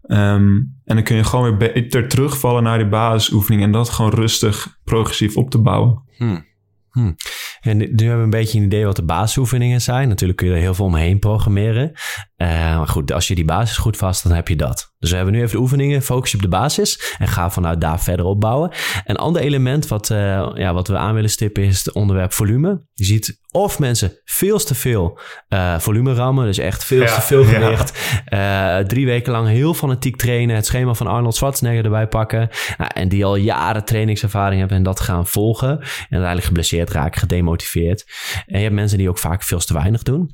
Um, 0.07 0.75
en 0.85 0.95
dan 0.95 1.03
kun 1.03 1.15
je 1.15 1.23
gewoon 1.23 1.57
weer 1.57 2.07
terugvallen 2.07 2.63
naar 2.63 2.77
die 2.77 2.87
basisoefening 2.87 3.63
en 3.63 3.71
dat 3.71 3.89
gewoon 3.89 4.13
rustig, 4.13 4.77
progressief 4.83 5.37
op 5.37 5.49
te 5.49 5.61
bouwen. 5.61 6.03
Hmm. 6.17 6.45
Hmm. 6.91 7.15
En 7.59 7.77
nu 7.77 7.85
hebben 7.85 8.17
we 8.17 8.23
een 8.23 8.29
beetje 8.29 8.57
een 8.57 8.65
idee 8.65 8.85
wat 8.85 8.95
de 8.95 9.05
basisoefeningen 9.05 9.81
zijn. 9.81 10.07
Natuurlijk 10.07 10.39
kun 10.39 10.47
je 10.47 10.53
er 10.53 10.59
heel 10.59 10.73
veel 10.73 10.85
omheen 10.85 11.19
programmeren. 11.19 11.91
Uh, 12.37 12.47
maar 12.77 12.87
goed, 12.87 13.11
als 13.11 13.27
je 13.27 13.35
die 13.35 13.45
basis 13.45 13.77
goed 13.77 13.97
vast, 13.97 14.23
dan 14.23 14.31
heb 14.31 14.47
je 14.47 14.55
dat. 14.55 14.93
Dus 14.99 15.09
we 15.09 15.15
hebben 15.15 15.35
nu 15.35 15.41
even 15.41 15.55
de 15.55 15.61
oefeningen. 15.61 16.01
Focus 16.01 16.31
je 16.31 16.37
op 16.37 16.43
de 16.43 16.49
basis 16.49 17.15
en 17.17 17.27
ga 17.27 17.49
vanuit 17.49 17.81
daar 17.81 17.99
verder 18.01 18.25
opbouwen. 18.25 18.71
Een 19.05 19.15
ander 19.15 19.41
element 19.41 19.87
wat, 19.87 20.09
uh, 20.09 20.17
ja, 20.53 20.73
wat 20.73 20.87
we 20.87 20.97
aan 20.97 21.13
willen 21.13 21.29
stippen 21.29 21.63
is 21.63 21.83
het 21.85 21.93
onderwerp 21.93 22.33
volume. 22.33 22.87
Je 22.93 23.03
ziet 23.03 23.43
of 23.51 23.79
mensen 23.79 24.19
veel 24.23 24.59
te 24.59 24.75
veel 24.75 25.19
uh, 25.49 25.79
volume 25.79 26.13
rammen, 26.13 26.45
dus 26.45 26.57
echt 26.57 26.83
veel 26.83 27.05
te 27.05 27.21
veel 27.21 27.43
gewicht. 27.43 27.99
Ja. 28.25 28.83
drie 28.83 29.05
weken 29.05 29.31
lang 29.31 29.47
heel 29.47 29.73
fanatiek 29.73 30.15
trainen, 30.15 30.55
het 30.55 30.65
schema 30.65 30.93
van 30.93 31.07
Arnold 31.07 31.35
Schwarzenegger 31.35 31.83
erbij 31.83 32.07
pakken. 32.07 32.49
Nou, 32.77 32.91
en 32.93 33.09
die 33.09 33.25
al 33.25 33.35
jaren 33.35 33.85
trainingservaring 33.85 34.59
hebben 34.59 34.77
en 34.77 34.83
dat 34.83 34.99
gaan 34.99 35.27
volgen. 35.27 35.69
En 35.69 35.85
uiteindelijk 36.09 36.45
geblesseerd 36.45 36.89
raken, 36.89 37.19
gedemotiveerd. 37.19 38.05
En 38.45 38.57
je 38.57 38.63
hebt 38.63 38.75
mensen 38.75 38.97
die 38.97 39.09
ook 39.09 39.19
vaak 39.19 39.43
veel 39.43 39.59
te 39.59 39.73
weinig 39.73 40.03
doen. 40.03 40.31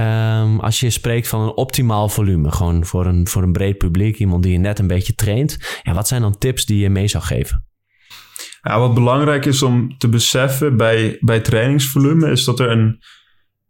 Um, 0.00 0.60
als 0.60 0.80
je 0.80 0.90
spreekt 0.90 1.28
van 1.28 1.40
een 1.40 1.56
optimaal 1.56 2.08
volume, 2.08 2.52
gewoon 2.52 2.84
voor 2.84 3.06
een, 3.06 3.28
voor 3.28 3.42
een 3.42 3.52
breed 3.52 3.78
publiek, 3.78 4.18
iemand 4.18 4.42
die 4.42 4.52
je 4.52 4.58
net 4.58 4.78
een 4.78 4.86
beetje 4.86 5.14
traint, 5.14 5.80
ja, 5.82 5.94
wat 5.94 6.08
zijn 6.08 6.22
dan 6.22 6.38
tips 6.38 6.64
die 6.64 6.78
je 6.78 6.90
mee 6.90 7.08
zou 7.08 7.24
geven? 7.24 7.64
Wat 8.62 8.94
belangrijk 8.94 9.44
is 9.44 9.62
om 9.62 9.98
te 9.98 10.08
beseffen 10.08 10.76
bij, 10.76 11.16
bij 11.20 11.40
trainingsvolume, 11.40 12.30
is 12.30 12.44
dat 12.44 12.60
er 12.60 12.70
een. 12.70 13.02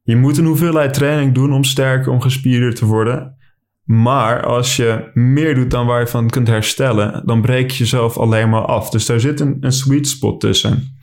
Je 0.03 0.17
moet 0.17 0.39
een 0.39 0.45
hoeveelheid 0.45 0.95
training 0.95 1.35
doen 1.35 1.53
om 1.53 1.65
sterker, 1.65 2.13
om 2.13 2.21
gespierder 2.21 2.75
te 2.75 2.87
worden. 2.87 3.37
Maar 3.85 4.45
als 4.45 4.77
je 4.77 5.11
meer 5.15 5.55
doet 5.55 5.71
dan 5.71 5.87
waar 5.87 6.01
je 6.01 6.07
van 6.07 6.31
kunt 6.31 6.49
herstellen, 6.49 7.23
dan 7.27 7.41
breek 7.41 7.71
je 7.71 7.79
jezelf 7.79 8.19
alleen 8.19 8.49
maar 8.49 8.65
af. 8.65 8.91
Dus 8.91 9.07
daar 9.07 9.21
zit 9.21 9.41
een, 9.41 9.57
een 9.61 9.73
sweet 9.73 10.09
spot 10.09 10.41
tussen. 10.41 10.99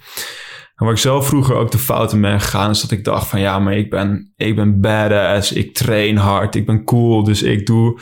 En 0.77 0.85
waar 0.85 0.93
ik 0.93 0.99
zelf 0.99 1.27
vroeger 1.27 1.55
ook 1.55 1.71
de 1.71 1.77
fouten 1.77 2.21
ben 2.21 2.41
gegaan, 2.41 2.69
is 2.69 2.81
dat 2.81 2.91
ik 2.91 3.03
dacht 3.03 3.27
van 3.27 3.39
ja, 3.39 3.59
maar 3.59 3.77
ik 3.77 3.89
ben, 3.89 4.33
ik 4.35 4.55
ben 4.55 4.81
badass, 4.81 5.51
ik 5.51 5.73
train 5.73 6.17
hard, 6.17 6.55
ik 6.55 6.65
ben 6.65 6.83
cool, 6.83 7.23
dus 7.23 7.43
ik 7.43 7.65
doe 7.65 7.99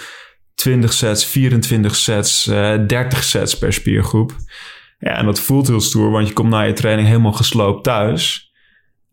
20 0.55 0.94
sets, 0.94 1.25
24 1.25 1.96
sets, 1.96 2.48
uh, 2.48 2.74
eh, 2.74 2.88
30 2.88 3.24
sets 3.24 3.58
per 3.58 3.74
spiergroep. 3.74 4.36
Ja, 5.00 5.12
en 5.17 5.25
dat 5.25 5.39
voelt 5.39 5.67
heel 5.67 5.82
stoer, 5.82 6.12
want 6.12 6.27
je 6.27 6.34
komt 6.34 6.50
na 6.50 6.62
je 6.62 6.74
training 6.74 7.08
helemaal 7.08 7.32
gesloopt 7.32 7.84
thuis. 7.84 8.53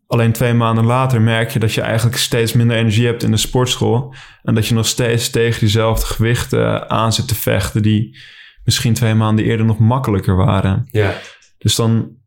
Alleen 0.07 0.31
twee 0.31 0.53
maanden 0.53 0.85
later 0.85 1.21
merk 1.21 1.51
je 1.51 1.59
dat 1.59 1.73
je 1.73 1.81
eigenlijk 1.81 2.17
steeds 2.17 2.53
minder 2.53 2.77
energie 2.77 3.05
hebt 3.05 3.23
in 3.23 3.31
de 3.31 3.37
sportschool. 3.37 4.13
En 4.43 4.55
dat 4.55 4.67
je 4.67 4.73
nog 4.73 4.87
steeds 4.87 5.29
tegen 5.29 5.59
diezelfde 5.59 6.05
gewichten 6.05 6.89
aan 6.89 7.13
zit 7.13 7.27
te 7.27 7.35
vechten, 7.35 7.81
die 7.81 8.17
misschien 8.63 8.93
twee 8.93 9.13
maanden 9.13 9.45
eerder 9.45 9.65
nog 9.65 9.79
makkelijker 9.79 10.35
waren. 10.35 10.87
Ja. 10.91 11.13
Dus 11.57 11.75
dan 11.75 12.21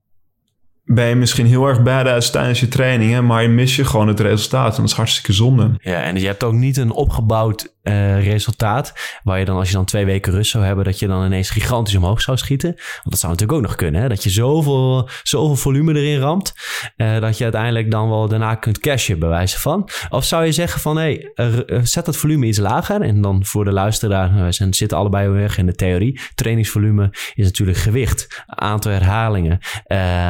ben 0.87 1.07
je 1.07 1.14
misschien 1.14 1.47
heel 1.47 1.66
erg 1.66 1.83
badass 1.83 2.31
tijdens 2.31 2.61
je 2.61 2.69
trainingen, 2.69 3.26
maar 3.26 3.43
je 3.43 3.49
mis 3.49 3.76
je 3.76 3.85
gewoon 3.85 4.09
het 4.09 4.21
resultaat. 4.21 4.75
En 4.75 4.81
dat 4.81 4.90
is 4.90 4.97
hartstikke 4.97 5.33
zonde. 5.33 5.75
Ja, 5.78 6.02
en 6.02 6.16
je 6.16 6.26
hebt 6.26 6.45
ook 6.45 6.52
niet 6.52 6.76
een 6.76 6.93
opgebouwd 6.93 7.75
uh, 7.83 8.26
resultaat, 8.26 8.93
waar 9.23 9.38
je 9.38 9.45
dan 9.45 9.57
als 9.57 9.69
je 9.69 9.75
dan 9.75 9.85
twee 9.85 10.05
weken 10.05 10.33
rust 10.33 10.50
zou 10.50 10.64
hebben, 10.64 10.85
dat 10.85 10.99
je 10.99 11.07
dan 11.07 11.25
ineens 11.25 11.50
gigantisch 11.50 11.95
omhoog 11.95 12.21
zou 12.21 12.37
schieten. 12.37 12.69
Want 12.76 13.11
dat 13.11 13.19
zou 13.19 13.33
natuurlijk 13.33 13.59
ook 13.59 13.66
nog 13.66 13.76
kunnen, 13.76 14.00
hè? 14.00 14.09
dat 14.09 14.23
je 14.23 14.31
zoveel, 14.31 15.09
zoveel 15.23 15.57
volume 15.57 15.95
erin 15.95 16.19
ramt, 16.19 16.55
uh, 16.97 17.21
dat 17.21 17.38
je 17.38 17.45
uiteindelijk 17.45 17.90
dan 17.90 18.09
wel 18.09 18.28
daarna 18.28 18.55
kunt 18.55 18.78
cashen, 18.78 19.19
bij 19.19 19.28
wijze 19.28 19.61
van. 19.61 19.88
Of 20.09 20.25
zou 20.25 20.45
je 20.45 20.52
zeggen 20.52 20.81
van, 20.81 20.97
hé, 20.97 21.26
hey, 21.35 21.64
zet 21.83 22.07
het 22.07 22.16
volume 22.16 22.47
iets 22.47 22.59
lager 22.59 23.00
en 23.00 23.21
dan 23.21 23.45
voor 23.45 23.64
de 23.64 23.73
luisteraar, 23.73 24.45
we 24.45 24.52
zijn, 24.52 24.75
zitten 24.75 24.99
allebei 24.99 25.28
weg 25.28 25.59
in 25.59 25.66
de 25.66 25.75
theorie. 25.75 26.21
Trainingsvolume 26.35 27.09
is 27.35 27.45
natuurlijk 27.45 27.78
gewicht, 27.78 28.45
aantal 28.47 28.93
herhalingen. 28.93 29.59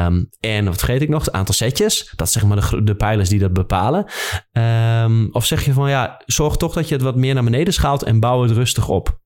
Um, 0.05 0.29
en 0.55 0.65
wat 0.65 0.77
vergeet 0.77 1.01
ik 1.01 1.09
nog? 1.09 1.25
Het 1.25 1.33
aantal 1.33 1.55
setjes. 1.55 2.13
Dat 2.15 2.31
zeg 2.31 2.45
maar 2.45 2.69
de, 2.69 2.83
de 2.83 2.95
pijlers 2.95 3.29
die 3.29 3.39
dat 3.39 3.53
bepalen. 3.53 4.05
Um, 5.03 5.29
of 5.31 5.45
zeg 5.45 5.65
je 5.65 5.73
van 5.73 5.89
ja, 5.89 6.21
zorg 6.25 6.57
toch 6.57 6.73
dat 6.73 6.87
je 6.87 6.93
het 6.93 7.03
wat 7.03 7.15
meer 7.15 7.33
naar 7.33 7.43
beneden 7.43 7.73
schaalt 7.73 8.03
en 8.03 8.19
bouw 8.19 8.41
het 8.41 8.51
rustig 8.51 8.87
op. 8.87 9.19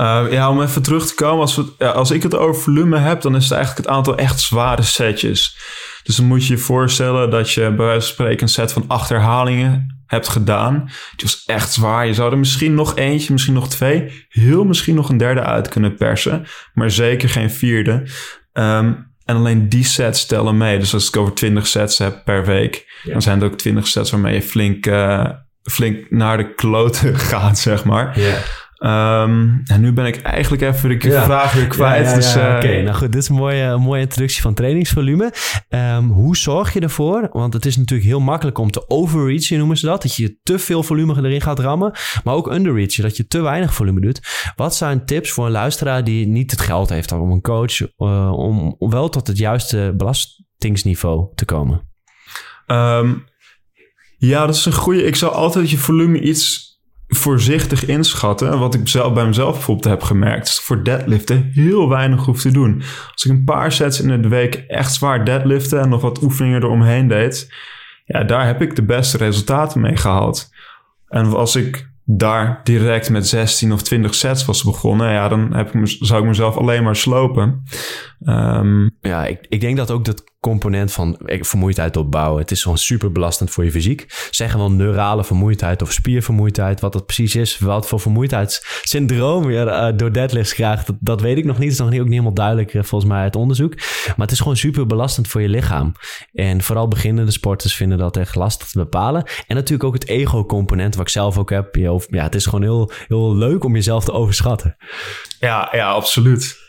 Uh, 0.00 0.26
ja, 0.30 0.50
om 0.50 0.62
even 0.62 0.82
terug 0.82 1.06
te 1.06 1.14
komen. 1.14 1.40
Als, 1.40 1.56
we, 1.56 1.92
als 1.92 2.10
ik 2.10 2.22
het 2.22 2.36
over 2.36 2.62
volume 2.62 2.98
heb, 2.98 3.20
dan 3.20 3.36
is 3.36 3.44
het 3.44 3.52
eigenlijk 3.52 3.86
het 3.86 3.96
aantal 3.96 4.16
echt 4.16 4.40
zware 4.40 4.82
setjes. 4.82 5.58
Dus 6.02 6.16
dan 6.16 6.26
moet 6.26 6.46
je 6.46 6.52
je 6.52 6.60
voorstellen 6.60 7.30
dat 7.30 7.50
je 7.50 7.60
bij 7.60 7.86
wijze 7.86 8.06
van 8.06 8.14
spreken 8.14 8.42
een 8.42 8.48
set 8.48 8.72
van 8.72 8.84
acht 8.86 9.08
herhalingen 9.08 10.00
hebt 10.06 10.28
gedaan. 10.28 10.84
Die 11.16 11.26
was 11.26 11.44
echt 11.46 11.72
zwaar. 11.72 12.06
Je 12.06 12.14
zou 12.14 12.32
er 12.32 12.38
misschien 12.38 12.74
nog 12.74 12.96
eentje, 12.96 13.32
misschien 13.32 13.54
nog 13.54 13.68
twee, 13.68 14.26
heel 14.28 14.64
misschien 14.64 14.94
nog 14.94 15.08
een 15.08 15.16
derde 15.16 15.42
uit 15.42 15.68
kunnen 15.68 15.96
persen. 15.96 16.46
Maar 16.74 16.90
zeker 16.90 17.28
geen 17.28 17.50
vierde. 17.50 18.08
Um, 18.52 19.14
en 19.26 19.36
alleen 19.36 19.68
die 19.68 19.84
sets 19.84 20.26
tellen 20.26 20.56
mee. 20.56 20.78
Dus 20.78 20.94
als 20.94 21.08
ik 21.08 21.16
over 21.16 21.34
20 21.34 21.66
sets 21.66 21.98
heb 21.98 22.24
per 22.24 22.44
week, 22.44 23.00
dan 23.04 23.22
zijn 23.22 23.40
het 23.40 23.52
ook 23.52 23.58
20 23.58 23.86
sets 23.86 24.10
waarmee 24.10 24.34
je 24.34 24.42
flink, 24.42 24.86
uh, 24.86 25.30
flink 25.62 26.10
naar 26.10 26.36
de 26.36 26.54
kloten 26.54 27.16
gaat, 27.30 27.58
zeg 27.58 27.84
maar. 27.84 28.20
Ja. 28.20 28.38
Um, 28.86 29.62
en 29.64 29.80
nu 29.80 29.92
ben 29.92 30.06
ik 30.06 30.22
eigenlijk 30.22 30.62
even 30.62 30.98
de 30.98 31.20
vraag 31.22 31.52
weer 31.52 31.66
kwijt. 31.66 32.06
Ja, 32.06 32.14
dus, 32.14 32.36
uh, 32.36 32.54
Oké, 32.56 32.82
nou 32.82 32.96
goed, 32.96 33.12
dit 33.12 33.22
is 33.22 33.28
een 33.28 33.34
mooie, 33.34 33.76
mooie 33.76 34.00
introductie 34.00 34.42
van 34.42 34.54
trainingsvolume. 34.54 35.32
Um, 35.68 36.10
hoe 36.10 36.36
zorg 36.36 36.72
je 36.72 36.80
ervoor? 36.80 37.28
Want 37.32 37.52
het 37.52 37.66
is 37.66 37.76
natuurlijk 37.76 38.08
heel 38.08 38.20
makkelijk 38.20 38.58
om 38.58 38.70
te 38.70 38.90
overreachen, 38.90 39.58
noemen 39.58 39.76
ze 39.76 39.86
dat. 39.86 40.02
Dat 40.02 40.16
je 40.16 40.38
te 40.42 40.58
veel 40.58 40.82
volume 40.82 41.16
erin 41.16 41.40
gaat 41.40 41.58
rammen. 41.58 41.92
Maar 42.24 42.34
ook 42.34 42.52
underreachen, 42.52 43.02
dat 43.02 43.16
je 43.16 43.26
te 43.26 43.40
weinig 43.40 43.74
volume 43.74 44.00
doet. 44.00 44.20
Wat 44.56 44.74
zijn 44.74 45.04
tips 45.04 45.30
voor 45.30 45.46
een 45.46 45.52
luisteraar 45.52 46.04
die 46.04 46.26
niet 46.26 46.50
het 46.50 46.60
geld 46.60 46.88
heeft 46.88 47.12
om 47.12 47.30
een 47.30 47.40
coach... 47.40 47.80
Uh, 47.80 48.32
om 48.32 48.76
wel 48.78 49.08
tot 49.08 49.26
het 49.26 49.38
juiste 49.38 49.94
belastingsniveau 49.96 51.28
te 51.34 51.44
komen? 51.44 51.88
Um, 52.66 53.24
ja, 54.18 54.46
dat 54.46 54.54
is 54.54 54.64
een 54.64 54.72
goede. 54.72 55.02
Ik 55.02 55.16
zou 55.16 55.32
altijd 55.32 55.70
je 55.70 55.78
volume 55.78 56.20
iets 56.20 56.74
voorzichtig 57.08 57.86
inschatten. 57.86 58.58
Wat 58.58 58.74
ik 58.74 58.88
zelf 58.88 59.12
bij 59.12 59.26
mezelf 59.26 59.52
bijvoorbeeld 59.52 59.86
heb 59.94 60.02
gemerkt. 60.02 60.48
Is 60.48 60.58
voor 60.58 60.84
deadliften 60.84 61.50
heel 61.52 61.88
weinig 61.88 62.24
hoef 62.24 62.40
te 62.40 62.50
doen. 62.50 62.82
Als 63.12 63.24
ik 63.24 63.30
een 63.30 63.44
paar 63.44 63.72
sets 63.72 64.00
in 64.00 64.22
de 64.22 64.28
week 64.28 64.54
echt 64.54 64.94
zwaar 64.94 65.24
deadliften 65.24 65.80
en 65.80 65.88
nog 65.88 66.00
wat 66.00 66.22
oefeningen 66.22 66.62
eromheen 66.62 67.08
deed. 67.08 67.54
Ja, 68.04 68.24
daar 68.24 68.46
heb 68.46 68.62
ik 68.62 68.76
de 68.76 68.84
beste 68.84 69.16
resultaten 69.16 69.80
mee 69.80 69.96
gehaald. 69.96 70.50
En 71.08 71.26
als 71.34 71.56
ik 71.56 71.90
daar 72.04 72.60
direct 72.64 73.10
met 73.10 73.28
16 73.28 73.72
of 73.72 73.82
20 73.82 74.14
sets 74.14 74.44
was 74.44 74.64
begonnen, 74.64 75.12
ja, 75.12 75.28
dan 75.28 75.54
heb 75.54 75.74
ik, 75.74 75.96
zou 76.00 76.20
ik 76.20 76.28
mezelf 76.28 76.56
alleen 76.56 76.82
maar 76.82 76.96
slopen. 76.96 77.62
Um, 78.20 78.96
ja, 79.00 79.26
ik, 79.26 79.46
ik 79.48 79.60
denk 79.60 79.76
dat 79.76 79.90
ook 79.90 80.04
dat 80.04 80.24
component 80.46 80.92
van 80.92 81.18
vermoeidheid 81.24 81.96
opbouwen. 81.96 82.40
Het 82.40 82.50
is 82.50 82.62
gewoon 82.62 82.78
super 82.78 83.12
belastend 83.12 83.50
voor 83.50 83.64
je 83.64 83.70
fysiek. 83.70 84.28
Zeggen 84.30 84.58
wel 84.58 84.70
neurale 84.70 85.24
vermoeidheid 85.24 85.82
of 85.82 85.92
spiervermoeidheid. 85.92 86.80
Wat 86.80 86.92
dat 86.92 87.06
precies 87.06 87.34
is, 87.34 87.58
wat 87.58 87.88
voor 87.88 88.00
vermoeidheidssyndroom 88.00 89.50
je 89.50 89.64
uh, 89.64 89.88
door 89.96 90.12
deadlifts 90.12 90.54
krijgt, 90.54 90.90
dat, 91.00 91.20
weet 91.20 91.36
ik 91.36 91.44
nog 91.44 91.58
niet. 91.58 91.64
Het 91.64 91.72
is 91.72 91.78
nog 91.78 91.90
niet, 91.90 91.98
ook 91.98 92.04
niet 92.04 92.14
helemaal 92.14 92.34
duidelijk 92.34 92.74
uh, 92.74 92.82
volgens 92.82 93.10
mij 93.10 93.22
uit 93.22 93.36
onderzoek. 93.36 93.74
Maar 94.06 94.26
het 94.26 94.30
is 94.30 94.38
gewoon 94.38 94.56
super 94.56 94.86
belastend 94.86 95.28
voor 95.28 95.40
je 95.40 95.48
lichaam. 95.48 95.92
En 96.32 96.62
vooral 96.62 96.88
beginnende 96.88 97.30
sporters 97.30 97.74
vinden 97.74 97.98
dat 97.98 98.16
echt 98.16 98.34
lastig 98.34 98.68
te 98.68 98.78
bepalen. 98.78 99.24
En 99.46 99.56
natuurlijk 99.56 99.84
ook 99.84 99.94
het 99.94 100.08
ego-component, 100.08 100.94
wat 100.94 101.06
ik 101.06 101.12
zelf 101.12 101.38
ook 101.38 101.50
heb. 101.50 101.76
Ja, 101.76 102.22
het 102.22 102.34
is 102.34 102.44
gewoon 102.44 102.62
heel, 102.62 102.90
heel 103.08 103.36
leuk 103.36 103.64
om 103.64 103.74
jezelf 103.74 104.04
te 104.04 104.12
overschatten. 104.12 104.76
Ja, 105.40 105.68
ja, 105.72 105.88
absoluut. 105.88 106.64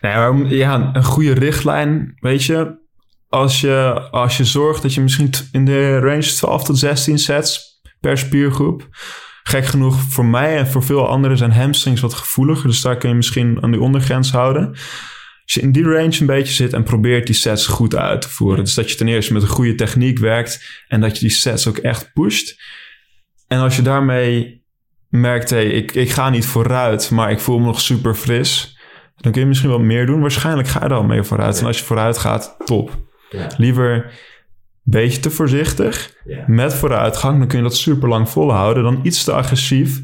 Nee, 0.00 0.56
ja, 0.56 0.90
een 0.92 1.04
goede 1.04 1.32
richtlijn, 1.32 2.14
weet 2.20 2.44
je 2.44 2.84
als 3.28 3.60
je, 3.60 4.08
als 4.10 4.36
je 4.36 4.44
zorgt 4.44 4.82
dat 4.82 4.94
je 4.94 5.00
misschien 5.00 5.30
in 5.52 5.64
de 5.64 5.98
range 5.98 6.22
12 6.22 6.64
tot 6.64 6.78
16 6.78 7.18
sets 7.18 7.80
per 8.00 8.18
spiergroep. 8.18 8.88
Gek 9.42 9.66
genoeg 9.66 10.00
voor 10.00 10.24
mij 10.24 10.56
en 10.56 10.66
voor 10.66 10.82
veel 10.82 11.08
anderen 11.08 11.36
zijn 11.36 11.52
hamstrings 11.52 12.00
wat 12.00 12.14
gevoeliger. 12.14 12.68
Dus 12.68 12.80
daar 12.80 12.96
kun 12.96 13.08
je 13.08 13.14
misschien 13.14 13.62
aan 13.62 13.70
die 13.70 13.80
ondergrens 13.80 14.30
houden. 14.30 14.68
Als 15.42 15.54
je 15.54 15.60
in 15.60 15.72
die 15.72 15.84
range 15.84 16.20
een 16.20 16.26
beetje 16.26 16.52
zit 16.52 16.72
en 16.72 16.82
probeert 16.82 17.26
die 17.26 17.34
sets 17.34 17.66
goed 17.66 17.96
uit 17.96 18.22
te 18.22 18.28
voeren. 18.28 18.64
Dus 18.64 18.74
dat 18.74 18.90
je 18.90 18.96
ten 18.96 19.08
eerste 19.08 19.32
met 19.32 19.42
een 19.42 19.48
goede 19.48 19.74
techniek 19.74 20.18
werkt 20.18 20.84
en 20.88 21.00
dat 21.00 21.14
je 21.14 21.20
die 21.20 21.36
sets 21.36 21.68
ook 21.68 21.76
echt 21.76 22.12
pusht. 22.12 22.62
En 23.46 23.58
als 23.58 23.76
je 23.76 23.82
daarmee 23.82 24.64
merkt, 25.08 25.50
hey, 25.50 25.66
ik, 25.66 25.94
ik 25.94 26.10
ga 26.10 26.30
niet 26.30 26.46
vooruit, 26.46 27.10
maar 27.10 27.30
ik 27.30 27.40
voel 27.40 27.58
me 27.58 27.64
nog 27.64 27.80
super 27.80 28.14
fris. 28.14 28.78
Dan 29.16 29.32
kun 29.32 29.40
je 29.40 29.46
misschien 29.46 29.70
wat 29.70 29.80
meer 29.80 30.06
doen. 30.06 30.20
Waarschijnlijk 30.20 30.68
ga 30.68 30.80
je 30.80 30.86
er 30.86 30.94
al 30.94 31.02
mee 31.02 31.22
vooruit. 31.22 31.58
En 31.60 31.66
als 31.66 31.78
je 31.78 31.84
vooruit 31.84 32.18
gaat, 32.18 32.56
top. 32.64 33.05
Liever 33.56 33.94
een 33.94 34.10
beetje 34.82 35.20
te 35.20 35.30
voorzichtig 35.30 36.14
met 36.46 36.74
vooruitgang. 36.74 37.38
Dan 37.38 37.48
kun 37.48 37.58
je 37.58 37.64
dat 37.64 37.76
super 37.76 38.08
lang 38.08 38.28
volhouden. 38.28 38.82
Dan 38.82 39.00
iets 39.02 39.24
te 39.24 39.32
agressief. 39.32 40.00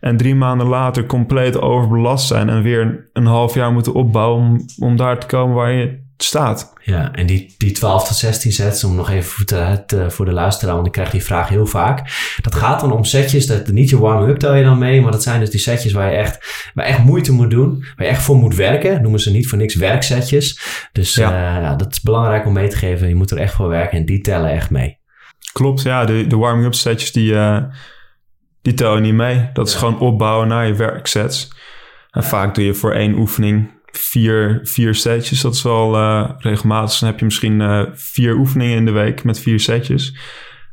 En 0.00 0.16
drie 0.16 0.34
maanden 0.34 0.66
later 0.66 1.06
compleet 1.06 1.60
overbelast 1.60 2.26
zijn. 2.26 2.48
En 2.48 2.62
weer 2.62 3.08
een 3.12 3.26
half 3.26 3.54
jaar 3.54 3.72
moeten 3.72 3.94
opbouwen 3.94 4.42
om, 4.42 4.60
om 4.78 4.96
daar 4.96 5.18
te 5.18 5.26
komen 5.26 5.54
waar 5.54 5.72
je 5.72 5.99
staat. 6.22 6.72
Ja, 6.82 7.12
en 7.12 7.26
die, 7.26 7.54
die 7.58 7.72
12 7.72 8.08
tot 8.08 8.16
16 8.16 8.52
sets, 8.52 8.84
om 8.84 8.94
nog 8.94 9.10
even 9.10 9.30
voor, 9.30 9.44
te, 9.44 10.04
voor 10.08 10.24
de 10.24 10.32
luisteraar, 10.32 10.74
want 10.74 10.86
ik 10.86 10.92
krijg 10.92 11.10
die 11.10 11.24
vraag 11.24 11.48
heel 11.48 11.66
vaak. 11.66 11.98
Dat 12.40 12.54
gaat 12.54 12.80
dan 12.80 12.92
om 12.92 13.04
setjes, 13.04 13.46
dat, 13.46 13.68
niet 13.68 13.90
je 13.90 13.98
warm-up 13.98 14.36
tel 14.36 14.54
je 14.54 14.64
dan 14.64 14.78
mee, 14.78 15.00
maar 15.00 15.12
dat 15.12 15.22
zijn 15.22 15.40
dus 15.40 15.50
die 15.50 15.60
setjes 15.60 15.92
waar 15.92 16.10
je 16.10 16.16
echt, 16.16 16.70
waar 16.74 16.84
echt 16.86 16.98
moeite 16.98 17.32
moet 17.32 17.50
doen, 17.50 17.78
waar 17.96 18.06
je 18.06 18.12
echt 18.12 18.22
voor 18.22 18.36
moet 18.36 18.54
werken. 18.54 19.02
Noemen 19.02 19.20
ze 19.20 19.30
niet 19.30 19.48
voor 19.48 19.58
niks 19.58 19.74
werksetjes. 19.74 20.60
Dus 20.92 21.14
ja. 21.14 21.60
Uh, 21.60 21.78
dat 21.78 21.92
is 21.92 22.00
belangrijk 22.00 22.46
om 22.46 22.52
mee 22.52 22.68
te 22.68 22.76
geven. 22.76 23.08
Je 23.08 23.14
moet 23.14 23.30
er 23.30 23.38
echt 23.38 23.54
voor 23.54 23.68
werken 23.68 23.98
en 23.98 24.04
die 24.04 24.20
tellen 24.20 24.50
echt 24.50 24.70
mee. 24.70 24.98
Klopt, 25.52 25.82
ja. 25.82 26.04
De, 26.04 26.26
de 26.26 26.36
warming-up 26.36 26.74
setjes, 26.74 27.12
die, 27.12 27.32
uh, 27.32 27.62
die 28.62 28.74
tel 28.74 28.94
je 28.94 29.00
niet 29.00 29.14
mee. 29.14 29.50
Dat 29.52 29.68
is 29.68 29.74
gewoon 29.74 29.98
opbouwen 29.98 30.48
naar 30.48 30.66
je 30.66 30.74
werksets. 30.74 31.52
En 32.10 32.24
vaak 32.24 32.54
doe 32.54 32.64
je 32.64 32.74
voor 32.74 32.92
één 32.92 33.14
oefening 33.14 33.70
vier, 33.92 34.60
vier 34.62 34.94
setjes. 34.94 35.40
Dat 35.40 35.54
is 35.54 35.62
wel 35.62 35.94
uh, 35.94 36.30
regelmatig. 36.38 36.98
Dan 36.98 37.08
heb 37.08 37.18
je 37.18 37.24
misschien 37.24 37.60
uh, 37.60 37.82
vier 37.92 38.36
oefeningen 38.36 38.76
in 38.76 38.84
de 38.84 38.90
week 38.90 39.24
met 39.24 39.40
vier 39.40 39.60
setjes. 39.60 40.16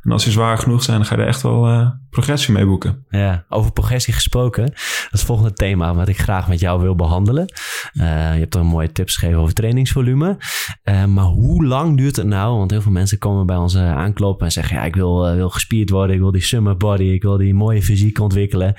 En 0.02 0.12
als 0.12 0.24
die 0.24 0.32
zwaar 0.32 0.58
genoeg 0.58 0.82
zijn, 0.82 0.96
dan 0.96 1.06
ga 1.06 1.14
je 1.14 1.20
er 1.20 1.28
echt 1.28 1.42
wel 1.42 1.68
uh, 1.68 1.88
progressie 2.10 2.54
mee 2.54 2.66
boeken. 2.66 3.04
Ja, 3.08 3.44
over 3.48 3.72
progressie 3.72 4.14
gesproken. 4.14 4.64
Dat 4.64 4.74
is 4.74 5.08
het 5.10 5.20
volgende 5.20 5.52
thema 5.52 5.94
wat 5.94 6.08
ik 6.08 6.18
graag 6.18 6.48
met 6.48 6.60
jou 6.60 6.80
wil 6.80 6.94
behandelen. 6.94 7.52
Uh, 7.92 8.04
je 8.34 8.40
hebt 8.40 8.56
al 8.56 8.64
mooie 8.64 8.92
tips 8.92 9.16
gegeven 9.16 9.40
over 9.40 9.54
trainingsvolume. 9.54 10.36
Uh, 10.84 11.04
maar 11.04 11.24
hoe 11.24 11.64
lang 11.64 11.96
duurt 11.96 12.16
het 12.16 12.26
nou? 12.26 12.56
Want 12.56 12.70
heel 12.70 12.82
veel 12.82 12.92
mensen 12.92 13.18
komen 13.18 13.46
bij 13.46 13.56
ons 13.56 13.76
aankloppen 13.76 14.46
en 14.46 14.52
zeggen... 14.52 14.76
ja, 14.76 14.84
ik 14.84 14.94
wil, 14.94 15.34
wil 15.34 15.50
gespierd 15.50 15.90
worden, 15.90 16.14
ik 16.14 16.22
wil 16.22 16.32
die 16.32 16.42
summer 16.42 16.76
body... 16.76 17.04
ik 17.04 17.22
wil 17.22 17.36
die 17.36 17.54
mooie 17.54 17.82
fysiek 17.82 18.18
ontwikkelen. 18.18 18.74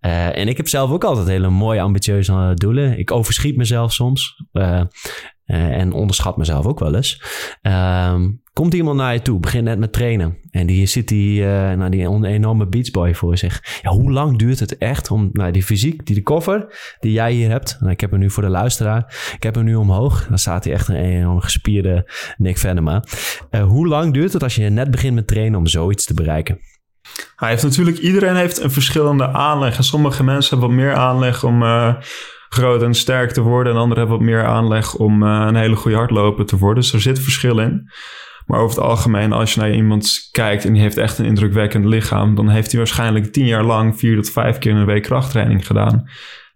en 0.00 0.48
ik 0.48 0.56
heb 0.56 0.68
zelf 0.68 0.90
ook 0.90 1.04
altijd 1.04 1.26
hele 1.26 1.50
mooie, 1.50 1.80
ambitieuze 1.80 2.52
doelen. 2.54 2.98
Ik 2.98 3.10
overschiet 3.10 3.56
mezelf 3.56 3.92
soms. 3.92 4.44
en 5.44 5.92
onderschat 5.92 6.36
mezelf 6.36 6.66
ook 6.66 6.78
wel 6.78 6.94
eens. 6.94 7.22
Ehm, 7.62 8.28
Komt 8.54 8.74
iemand 8.74 8.96
naar 8.96 9.12
je 9.12 9.22
toe, 9.22 9.40
begint 9.40 9.64
net 9.64 9.78
met 9.78 9.92
trainen. 9.92 10.38
En 10.50 10.66
die 10.66 10.86
zit 10.86 11.08
die, 11.08 11.40
uh, 11.40 11.46
nou, 11.72 11.90
die 11.90 12.06
enorme 12.26 12.66
beachboy 12.66 13.14
voor 13.14 13.38
zich. 13.38 13.80
Ja, 13.82 13.90
hoe 13.90 14.10
lang 14.10 14.38
duurt 14.38 14.60
het 14.60 14.78
echt 14.78 15.10
om 15.10 15.30
nou, 15.32 15.52
die 15.52 15.62
fysiek, 15.62 16.06
die 16.06 16.14
de 16.14 16.22
koffer 16.22 16.66
die 17.00 17.12
jij 17.12 17.32
hier 17.32 17.50
hebt. 17.50 17.76
Nou, 17.80 17.92
ik 17.92 18.00
heb 18.00 18.10
hem 18.10 18.20
nu 18.20 18.30
voor 18.30 18.42
de 18.42 18.48
luisteraar. 18.48 19.32
Ik 19.34 19.42
heb 19.42 19.54
hem 19.54 19.64
nu 19.64 19.74
omhoog. 19.74 20.26
Dan 20.28 20.38
staat 20.38 20.64
hij 20.64 20.72
echt 20.72 20.88
een 20.88 20.94
enorm 20.94 21.40
gespierde 21.40 22.10
Nick 22.36 22.58
Venema. 22.58 23.04
Uh, 23.50 23.64
hoe 23.64 23.86
lang 23.88 24.12
duurt 24.12 24.32
het 24.32 24.42
als 24.42 24.54
je 24.54 24.68
net 24.68 24.90
begint 24.90 25.14
met 25.14 25.26
trainen 25.26 25.58
om 25.58 25.66
zoiets 25.66 26.04
te 26.04 26.14
bereiken? 26.14 26.58
Hij 27.36 27.48
heeft 27.48 27.62
natuurlijk, 27.62 27.98
iedereen 27.98 28.36
heeft 28.36 28.60
een 28.60 28.70
verschillende 28.70 29.28
aanleg. 29.28 29.76
En 29.76 29.84
sommige 29.84 30.24
mensen 30.24 30.50
hebben 30.50 30.76
wat 30.76 30.84
meer 30.84 30.94
aanleg 30.94 31.44
om 31.44 31.62
uh, 31.62 31.94
groot 32.48 32.82
en 32.82 32.94
sterk 32.94 33.30
te 33.30 33.40
worden. 33.40 33.72
En 33.72 33.78
anderen 33.78 33.98
hebben 33.98 34.18
wat 34.18 34.26
meer 34.26 34.44
aanleg 34.44 34.94
om 34.94 35.22
een 35.22 35.56
hele 35.56 35.76
goede 35.76 35.96
hardloper 35.96 36.46
te 36.46 36.58
worden. 36.58 36.82
Dus 36.82 36.92
er 36.92 37.00
zit 37.00 37.18
verschil 37.18 37.58
in. 37.58 37.88
Maar 38.46 38.60
over 38.60 38.76
het 38.76 38.86
algemeen, 38.86 39.32
als 39.32 39.54
je 39.54 39.60
naar 39.60 39.74
iemand 39.74 40.28
kijkt 40.32 40.64
en 40.64 40.72
die 40.72 40.82
heeft 40.82 40.96
echt 40.96 41.18
een 41.18 41.24
indrukwekkend 41.24 41.84
lichaam, 41.84 42.34
dan 42.34 42.48
heeft 42.48 42.70
hij 42.70 42.80
waarschijnlijk 42.80 43.32
tien 43.32 43.46
jaar 43.46 43.64
lang 43.64 43.98
vier 43.98 44.16
tot 44.16 44.30
vijf 44.30 44.58
keer 44.58 44.70
in 44.70 44.76
een 44.76 44.86
week 44.86 45.02
krachttraining 45.02 45.66
gedaan. 45.66 46.08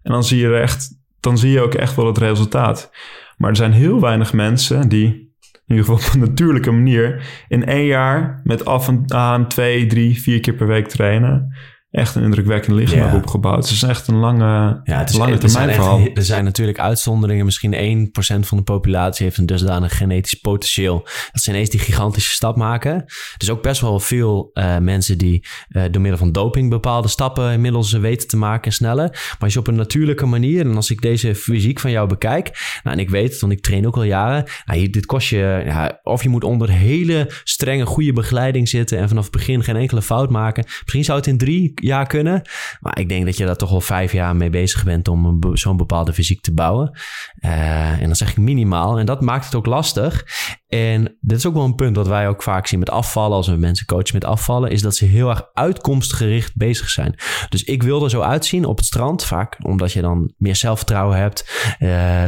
En 0.03 0.11
dan 0.11 0.23
zie 0.23 0.39
je 0.39 0.57
echt, 0.57 0.89
dan 1.19 1.37
zie 1.37 1.51
je 1.51 1.61
ook 1.61 1.73
echt 1.73 1.95
wel 1.95 2.05
het 2.05 2.17
resultaat. 2.17 2.91
Maar 3.37 3.49
er 3.49 3.55
zijn 3.55 3.71
heel 3.71 4.01
weinig 4.01 4.33
mensen 4.33 4.89
die 4.89 5.27
in 5.69 5.75
ieder 5.75 5.85
geval 5.85 6.07
op 6.07 6.13
een 6.13 6.29
natuurlijke 6.29 6.71
manier, 6.71 7.23
in 7.47 7.65
één 7.65 7.85
jaar 7.85 8.41
met 8.43 8.65
af 8.65 8.87
en 8.87 9.03
aan 9.07 9.47
twee, 9.47 9.85
drie, 9.85 10.21
vier 10.21 10.39
keer 10.39 10.53
per 10.53 10.67
week 10.67 10.87
trainen 10.87 11.55
echt 11.91 12.15
een 12.15 12.23
indrukwekkend 12.23 12.75
lichaam 12.75 12.97
Ja. 12.99 13.15
opgebouwd. 13.15 13.63
Het 13.63 13.71
is 13.71 13.83
echt 13.83 14.07
een 14.07 14.15
lange, 14.15 14.81
Ja, 14.83 14.97
het 14.99 15.09
is, 15.09 15.15
lange 15.17 15.31
er, 15.31 15.37
zijn 15.39 15.51
termijn 15.51 15.69
echt- 15.69 15.77
verhaal. 15.77 16.07
er 16.13 16.23
zijn 16.23 16.43
natuurlijk 16.43 16.79
uitzonderingen. 16.79 17.45
Misschien 17.45 17.73
1% 17.73 18.47
van 18.47 18.57
de 18.57 18.63
populatie 18.63 19.25
heeft 19.25 19.37
een 19.37 19.45
dusdanig 19.45 19.97
genetisch 19.97 20.33
potentieel. 20.33 21.07
Dat 21.31 21.41
ze 21.43 21.49
ineens 21.49 21.69
die 21.69 21.79
gigantische 21.79 22.31
stap 22.31 22.55
maken. 22.55 22.91
Er 22.93 23.05
is 23.37 23.49
ook 23.49 23.61
best 23.61 23.81
wel 23.81 23.99
veel 23.99 24.49
eh, 24.53 24.77
mensen 24.77 25.17
die 25.17 25.45
eh, 25.67 25.83
door 25.91 26.01
middel 26.01 26.19
van 26.19 26.31
doping 26.31 26.69
bepaalde 26.69 27.07
stappen 27.07 27.51
inmiddels 27.51 27.93
eh, 27.93 28.01
weten 28.01 28.27
te 28.27 28.37
maken 28.37 28.63
en 28.63 28.71
sneller. 28.71 29.07
Maar 29.09 29.37
als 29.39 29.53
je 29.53 29.59
op 29.59 29.67
een 29.67 29.75
natuurlijke 29.75 30.25
manier, 30.25 30.65
en 30.65 30.75
als 30.75 30.91
ik 30.91 31.01
deze 31.01 31.35
fysiek 31.35 31.79
van 31.79 31.91
jou 31.91 32.07
bekijk, 32.07 32.77
nou, 32.83 32.97
en 32.97 33.01
ik 33.03 33.09
weet 33.09 33.31
het, 33.31 33.39
want 33.41 33.53
ik 33.53 33.61
train 33.61 33.87
ook 33.87 33.95
al 33.95 34.03
jaren. 34.03 34.43
Nou, 34.65 34.79
hier- 34.79 34.91
dit 34.91 35.05
kost 35.05 35.29
je, 35.29 35.61
ja, 35.65 35.99
of 36.03 36.23
je 36.23 36.29
moet 36.29 36.43
onder 36.43 36.69
hele 36.69 37.31
strenge, 37.43 37.85
goede 37.85 38.13
begeleiding 38.13 38.69
zitten 38.69 38.97
en 38.97 39.07
vanaf 39.07 39.23
het 39.23 39.31
begin 39.33 39.63
geen 39.63 39.75
enkele 39.75 40.01
fout 40.01 40.29
maken. 40.29 40.63
Misschien 40.81 41.03
zou 41.03 41.17
het 41.17 41.27
in 41.27 41.37
drie 41.37 41.71
jaar 41.81 42.07
kunnen. 42.07 42.41
Maar 42.79 42.99
ik 42.99 43.09
denk 43.09 43.25
dat 43.25 43.37
je 43.37 43.45
daar 43.45 43.55
toch 43.55 43.69
wel 43.69 43.81
vijf 43.81 44.11
jaar 44.11 44.35
mee 44.35 44.49
bezig 44.49 44.83
bent 44.83 45.07
om 45.07 45.39
zo'n 45.53 45.77
bepaalde 45.77 46.13
fysiek 46.13 46.41
te 46.41 46.53
bouwen. 46.53 46.99
Eh, 47.39 47.91
en 47.91 48.05
dan 48.05 48.15
zeg 48.15 48.29
ik 48.29 48.37
minimaal. 48.37 48.99
En 48.99 49.05
dat 49.05 49.21
maakt 49.21 49.45
het 49.45 49.55
ook 49.55 49.65
lastig. 49.65 50.25
En 50.69 51.17
dit 51.21 51.37
is 51.37 51.45
ook 51.45 51.53
wel 51.53 51.63
een 51.63 51.75
punt 51.75 51.95
wat 51.95 52.07
wij 52.07 52.27
ook 52.27 52.43
vaak 52.43 52.67
zien 52.67 52.79
met 52.79 52.89
afvallen. 52.89 53.37
Als 53.37 53.47
we 53.47 53.55
mensen 53.55 53.85
coachen 53.85 54.13
met 54.13 54.25
afvallen, 54.25 54.71
is 54.71 54.81
dat 54.81 54.95
ze 54.95 55.05
heel 55.05 55.29
erg 55.29 55.43
uitkomstgericht 55.53 56.55
bezig 56.55 56.89
zijn. 56.89 57.15
Dus 57.49 57.63
ik 57.63 57.83
wil 57.83 58.03
er 58.03 58.09
zo 58.09 58.21
uitzien 58.21 58.65
op 58.65 58.77
het 58.77 58.85
strand, 58.85 59.25
vaak 59.25 59.57
omdat 59.61 59.91
je 59.91 60.01
dan 60.01 60.33
meer 60.37 60.55
zelfvertrouwen 60.55 61.17
hebt. 61.17 61.43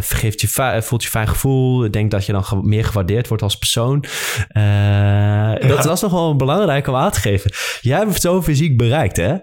geeft 0.01 0.41
je 0.41 0.79
voelt 0.81 1.03
je 1.03 1.09
fijn 1.09 1.27
gevoel. 1.27 1.91
Denk 1.91 2.11
dat 2.11 2.25
je 2.25 2.31
dan 2.31 2.43
ge- 2.43 2.61
meer 2.63 2.85
gewaardeerd 2.85 3.27
wordt 3.27 3.43
als 3.43 3.57
persoon. 3.57 4.03
Eh, 4.47 5.51
dat, 5.69 5.83
dat 5.83 5.95
is 5.95 6.01
nog 6.01 6.11
wel 6.11 6.35
belangrijk 6.35 6.87
om 6.87 6.95
aan 6.95 7.11
te 7.11 7.19
geven. 7.19 7.51
Jij 7.81 7.97
hebt 7.97 8.21
zo'n 8.21 8.43
fysiek 8.43 8.77
bereikt, 8.77 9.17
hè? 9.17 9.35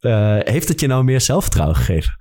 Eh, 0.00 0.38
heeft 0.52 0.68
het 0.68 0.80
je 0.80 0.86
nou 0.86 1.04
meer 1.04 1.20
zelfvertrouwen 1.20 1.76
gegeven? 1.76 2.16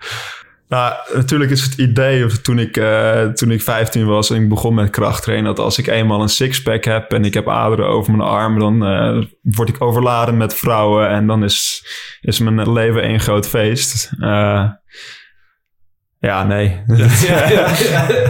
Nou, 0.70 0.94
natuurlijk 1.14 1.52
is 1.52 1.62
het 1.62 1.78
idee 1.78 2.42
toen 2.42 2.60
ik, 2.60 2.78
eh, 2.78 3.26
toen 3.26 3.52
ik 3.52 3.62
15 3.62 4.06
was 4.06 4.30
en 4.30 4.42
ik 4.42 4.50
begon 4.50 4.74
met 4.74 4.90
krachttrainen, 4.90 5.46
dat 5.46 5.60
als 5.60 5.78
ik 5.78 5.88
eenmaal 5.88 6.22
een 6.22 6.30
sixpack 6.30 6.84
heb 6.84 7.14
en 7.14 7.26
ik 7.26 7.34
heb 7.34 7.50
aderen 7.50 7.88
over 7.88 8.12
mijn 8.16 8.30
armen, 8.30 8.60
dan 8.60 8.86
eh, 8.86 9.24
word 9.42 9.70
ik 9.70 9.82
overladen 9.82 10.38
met 10.38 10.54
vrouwen 10.54 11.10
en 11.10 11.28
dan 11.28 11.44
is, 11.44 11.86
is 12.22 12.40
mijn 12.40 12.72
leven 12.72 13.02
één 13.02 13.20
groot 13.20 13.48
feest. 13.48 14.12
Eh, 14.20 14.70
ja, 16.20 16.44
nee. 16.44 16.78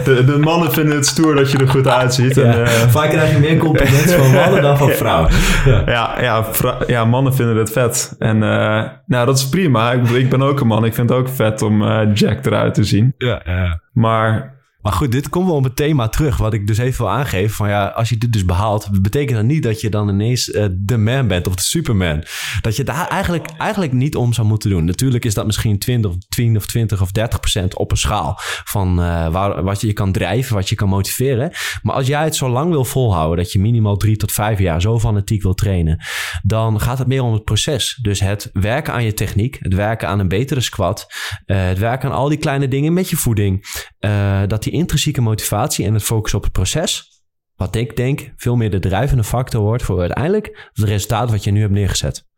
De, 0.04 0.22
de 0.26 0.38
mannen 0.40 0.72
vinden 0.72 0.94
het 0.96 1.06
stoer 1.06 1.34
dat 1.34 1.50
je 1.50 1.58
er 1.58 1.68
goed 1.68 1.88
uitziet. 1.88 2.36
En, 2.36 2.64
eh, 2.64 2.70
Vaak 2.70 3.10
krijg 3.10 3.32
je 3.32 3.38
meer 3.38 3.56
complimenten 3.56 4.18
van 4.18 4.30
mannen 4.32 4.62
dan 4.62 4.76
van 4.78 4.90
vrouwen. 5.02 5.30
Ja. 5.64 5.82
ja, 5.86 6.22
ja, 6.22 6.44
vrou- 6.44 6.84
ja, 6.86 7.04
mannen 7.04 7.34
vinden 7.34 7.56
het 7.56 7.72
vet. 7.72 8.14
En 8.18 8.42
eh, 8.42 8.82
nou, 9.06 9.26
dat 9.26 9.38
is 9.38 9.48
prima. 9.48 9.92
Ik, 9.92 10.08
ik 10.08 10.28
ben 10.30 10.42
ook 10.42 10.60
een 10.60 10.66
man. 10.66 10.84
Ik 10.84 10.94
vind 10.94 11.08
het 11.08 11.18
ook 11.18 11.28
vet 11.28 11.62
om 11.62 11.82
eh, 11.82 12.00
Jack 12.14 12.46
eruit 12.46 12.74
te 12.74 12.84
zien. 12.84 13.14
Ja, 13.18 13.40
ja. 13.44 13.80
Maar 13.92 14.54
Maar 14.82 14.92
goed, 14.92 15.12
dit 15.12 15.28
komt 15.28 15.46
wel 15.46 15.54
op 15.54 15.64
het 15.64 15.76
thema 15.76 16.08
terug. 16.08 16.36
Wat 16.36 16.52
ik 16.52 16.66
dus 16.66 16.78
even 16.78 17.04
wil 17.04 17.12
aangeven. 17.12 17.54
Van 17.56 17.68
ja, 17.68 17.86
als 17.86 18.08
je 18.08 18.18
dit 18.18 18.32
dus 18.32 18.44
behaalt. 18.44 19.02
Betekent 19.02 19.36
dat 19.36 19.46
niet 19.46 19.62
dat 19.62 19.80
je 19.80 19.90
dan 19.90 20.08
ineens 20.08 20.50
eh, 20.50 20.66
de 20.72 20.96
man 20.96 21.26
bent. 21.28 21.46
Of 21.46 21.54
de 21.54 21.62
superman. 21.62 22.24
Dat 22.60 22.76
je 22.76 22.84
daar 22.84 23.08
eigenlijk, 23.08 23.46
eigenlijk 23.58 23.92
niet 23.92 24.16
om 24.16 24.32
zou 24.32 24.46
moeten 24.46 24.70
doen. 24.70 24.84
Natuurlijk 24.84 25.24
is 25.24 25.34
dat 25.34 25.46
misschien 25.46 25.78
20 25.78 26.10
of 26.10 26.16
10 26.28 26.56
of 26.56 26.66
20 26.66 27.02
of 27.02 27.10
30 27.10 27.40
procent 27.40 27.76
op 27.76 27.90
een 27.90 27.96
schaal. 27.96 28.34
Van 28.64 29.02
eh, 29.02 29.62
wat 29.62 29.80
je 29.80 29.92
kan 29.92 30.12
drijven. 30.12 30.54
Wat 30.54 30.68
je 30.68 30.74
kan 30.74 30.88
motiveren. 30.88 31.52
Maar 31.82 31.94
als 31.94 32.06
jij 32.06 32.24
het 32.24 32.36
zo 32.36 32.48
lang 32.48 32.70
wil 32.70 32.84
volhouden. 32.84 33.44
Dat 33.44 33.52
je 33.52 33.58
minimaal 33.58 33.96
drie 33.96 34.16
tot 34.16 34.32
vijf 34.32 34.58
jaar 34.58 34.80
zo 34.80 34.98
fanatiek 34.98 35.42
wil 35.42 35.54
trainen. 35.54 36.04
Dan 36.42 36.80
gaat 36.80 36.98
het 36.98 37.06
meer 37.06 37.22
om 37.22 37.32
het 37.32 37.44
proces. 37.44 37.98
Dus 38.02 38.20
het 38.20 38.50
werken 38.52 38.92
aan 38.92 39.04
je 39.04 39.14
techniek. 39.14 39.56
Het 39.60 39.74
werken 39.74 40.08
aan 40.08 40.18
een 40.18 40.28
betere 40.28 40.60
squat. 40.60 41.06
eh, 41.46 41.66
het 41.66 41.78
werken 41.78 42.08
aan 42.10 42.16
al 42.16 42.28
die 42.28 42.38
kleine 42.38 42.68
dingen 42.68 42.92
met 42.92 43.10
je 43.10 43.16
voeding. 43.16 43.68
dat 44.46 44.62
die 44.62 44.69
intrinsieke 44.70 45.20
motivatie 45.20 45.86
en 45.86 45.94
het 45.94 46.02
focus 46.02 46.34
op 46.34 46.42
het 46.42 46.52
proces, 46.52 47.22
wat 47.56 47.74
ik 47.74 47.96
denk 47.96 48.32
veel 48.36 48.56
meer 48.56 48.70
de 48.70 48.78
drijvende 48.78 49.24
factor 49.24 49.60
wordt 49.62 49.82
voor 49.82 50.00
uiteindelijk 50.00 50.68
het 50.72 50.84
resultaat 50.84 51.30
wat 51.30 51.44
je 51.44 51.50
nu 51.50 51.60
hebt 51.60 51.72
neergezet. 51.72 52.28